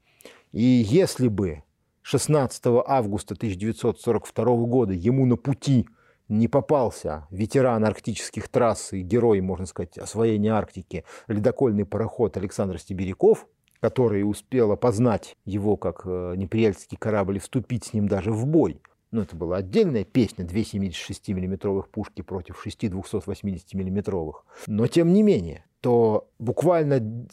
И 0.50 0.62
если 0.62 1.28
бы 1.28 1.62
16 2.02 2.62
августа 2.86 3.34
1942 3.34 4.44
года 4.66 4.92
ему 4.92 5.24
на 5.26 5.36
пути 5.36 5.86
не 6.28 6.48
попался 6.48 7.26
ветеран 7.30 7.84
арктических 7.84 8.48
трасс 8.48 8.92
и 8.92 9.02
герой, 9.02 9.40
можно 9.40 9.66
сказать, 9.66 9.98
освоения 9.98 10.52
Арктики, 10.52 11.04
ледокольный 11.28 11.84
пароход 11.84 12.36
Александр 12.36 12.78
Стебиряков, 12.78 13.46
который 13.80 14.22
успел 14.22 14.72
опознать 14.72 15.36
его 15.44 15.76
как 15.76 16.02
э, 16.04 16.34
неприятельский 16.36 16.96
корабль 16.96 17.36
и 17.36 17.40
вступить 17.40 17.84
с 17.84 17.92
ним 17.92 18.08
даже 18.08 18.32
в 18.32 18.46
бой. 18.46 18.80
Но 19.10 19.18
ну, 19.18 19.24
это 19.24 19.36
была 19.36 19.58
отдельная 19.58 20.04
песня, 20.04 20.44
две 20.44 20.64
76 20.64 21.28
миллиметровых 21.28 21.88
пушки 21.90 22.22
против 22.22 22.62
6 22.62 22.88
280 22.88 23.74
миллиметровых. 23.74 24.46
Но 24.66 24.86
тем 24.86 25.12
не 25.12 25.22
менее, 25.22 25.66
то 25.80 26.30
буквально 26.38 27.26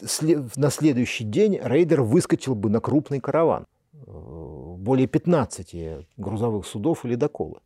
на 0.58 0.70
следующий 0.72 1.24
день 1.24 1.58
рейдер 1.62 2.02
выскочил 2.02 2.56
бы 2.56 2.70
на 2.70 2.82
крупный 2.82 3.22
караван 3.22 3.66
более 4.80 5.08
15 5.08 6.08
грузовых 6.18 6.66
судов 6.66 7.06
и 7.06 7.10
ледоколы. 7.10 7.60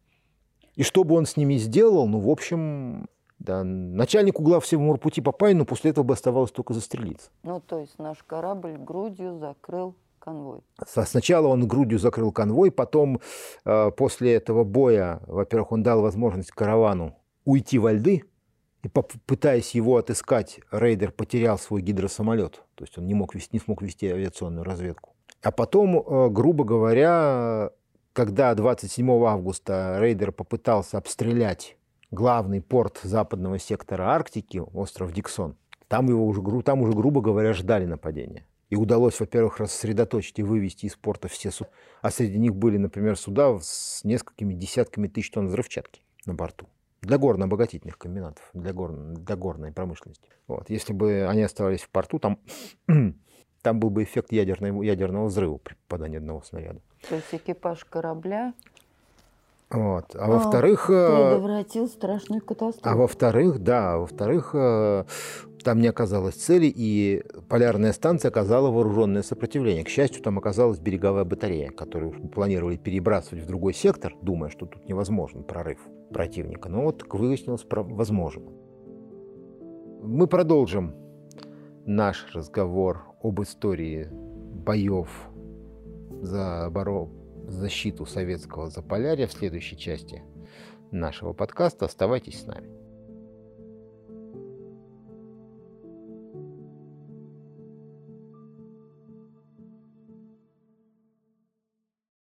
И 0.76 0.84
что 0.84 1.04
бы 1.04 1.16
он 1.16 1.26
с 1.26 1.38
ними 1.38 1.56
сделал, 1.56 2.08
ну, 2.08 2.20
в 2.20 2.30
общем, 2.30 3.08
да, 3.40 3.64
начальнику 3.64 4.42
главсевморпути 4.42 5.20
Папай, 5.20 5.54
но 5.54 5.66
после 5.66 5.92
этого 5.92 6.04
бы 6.04 6.14
оставалось 6.14 6.52
только 6.52 6.74
застрелиться. 6.74 7.30
Ну, 7.44 7.62
то 7.62 7.80
есть 7.80 8.00
наш 8.00 8.24
корабль 8.24 8.78
грудью 8.78 9.38
закрыл 9.38 9.96
конвой. 10.20 10.62
Сначала 10.88 11.48
он 11.48 11.68
грудью 11.68 12.00
закрыл 12.00 12.32
конвой, 12.32 12.72
потом 12.72 13.20
э, 13.66 13.92
после 13.92 14.34
этого 14.34 14.64
боя, 14.64 15.22
во-первых, 15.28 15.74
он 15.74 15.84
дал 15.84 16.02
возможность 16.02 16.52
каравану 16.52 17.16
уйти 17.46 17.78
во 17.78 17.92
льды, 17.92 18.24
и 18.84 18.90
пытаясь 18.90 19.76
его 19.76 19.98
отыскать, 19.98 20.60
рейдер 20.72 21.12
потерял 21.12 21.58
свой 21.58 21.82
гидросамолет, 21.82 22.64
то 22.76 22.84
есть 22.84 22.98
он 22.98 23.06
не, 23.08 23.14
мог 23.14 23.36
вести, 23.36 23.50
не 23.54 23.60
смог 23.60 23.82
вести 23.82 24.08
авиационную 24.08 24.64
разведку. 24.64 25.13
А 25.42 25.52
потом, 25.52 26.00
э, 26.00 26.30
грубо 26.30 26.64
говоря, 26.64 27.72
когда 28.14 28.54
27 28.56 29.26
августа 29.26 29.98
рейдер 30.00 30.32
попытался 30.32 30.98
обстрелять 30.98 31.78
главный 32.12 32.62
порт 32.62 33.02
западного 33.04 33.60
сектора 33.60 34.04
Арктики, 34.04 34.62
остров 34.74 35.12
Диксон, 35.12 35.58
там, 35.88 36.08
его 36.08 36.26
уже, 36.26 36.42
там 36.62 36.82
уже, 36.82 36.94
грубо 36.94 37.22
говоря, 37.22 37.54
ждали 37.54 37.86
нападения. 37.86 38.46
И 38.70 38.76
удалось, 38.76 39.20
во-первых, 39.20 39.60
рассредоточить 39.60 40.40
и 40.40 40.44
вывести 40.44 40.88
из 40.88 40.96
порта 40.96 41.28
все 41.28 41.52
суда. 41.52 41.70
А 42.02 42.10
среди 42.10 42.40
них 42.40 42.56
были, 42.56 42.78
например, 42.78 43.16
суда 43.18 43.60
с 43.62 44.02
несколькими 44.04 44.54
десятками 44.54 45.08
тысяч 45.08 45.30
тонн 45.30 45.48
взрывчатки 45.48 46.02
на 46.26 46.34
борту. 46.34 46.68
Для 47.02 47.18
горно-обогатительных 47.18 47.98
комбинатов, 47.98 48.50
для, 48.54 48.74
гор... 48.74 48.94
для 48.94 49.36
горной 49.36 49.72
промышленности. 49.72 50.30
Вот. 50.48 50.70
Если 50.70 50.94
бы 50.94 51.28
они 51.28 51.44
оставались 51.44 51.82
в 51.82 51.90
порту, 51.90 52.18
там 52.18 52.40
там 53.64 53.80
был 53.80 53.90
бы 53.90 54.04
эффект 54.04 54.32
ядерного, 54.32 54.84
ядерного 54.84 55.26
взрыва 55.26 55.58
при 55.58 55.74
попадании 55.88 56.18
одного 56.18 56.44
снаряда. 56.44 56.80
То 57.10 57.16
есть 57.16 57.34
экипаж 57.34 57.84
корабля 57.86 58.54
вот. 59.74 60.16
А, 60.16 60.28
во-вторых... 60.28 60.90
Э, 60.90 61.32
предотвратил 61.32 61.88
страшную 61.88 62.42
катастрофу. 62.42 62.88
А 62.88 62.96
во-вторых, 62.96 63.58
да, 63.58 63.98
во-вторых, 63.98 64.52
э, 64.54 65.06
там 65.64 65.82
не 65.82 65.88
оказалось 65.88 66.36
цели, 66.36 66.72
и 66.74 67.24
полярная 67.50 67.92
станция 67.92 68.30
оказала 68.30 68.70
вооруженное 68.70 69.24
сопротивление. 69.24 69.84
К 69.84 69.90
счастью, 69.90 70.22
там 70.22 70.38
оказалась 70.38 70.80
береговая 70.80 71.24
батарея, 71.24 71.72
которую 71.72 72.12
планировали 72.30 72.78
перебрасывать 72.78 73.44
в 73.44 73.48
другой 73.48 73.74
сектор, 73.74 74.14
думая, 74.22 74.52
что 74.52 74.68
тут 74.68 74.88
невозможен 74.88 75.44
прорыв 75.44 75.80
противника. 76.12 76.70
Но 76.70 76.84
вот 76.84 77.04
выяснилось, 77.12 77.66
возможно. 77.68 78.52
Мы 80.04 80.28
продолжим 80.28 80.94
наш 81.86 82.28
разговор 82.36 83.06
об 83.24 83.42
истории 83.42 84.08
боев 84.12 85.10
за 86.22 86.66
оборон... 86.66 87.10
защиту 87.48 88.06
советского 88.06 88.70
Заполярья 88.70 89.28
в 89.28 89.32
следующей 89.32 89.78
части 89.78 90.22
нашего 90.92 91.34
подкаста. 91.34 91.86
Оставайтесь 91.86 92.42
с 92.42 92.46
нами. 92.46 92.83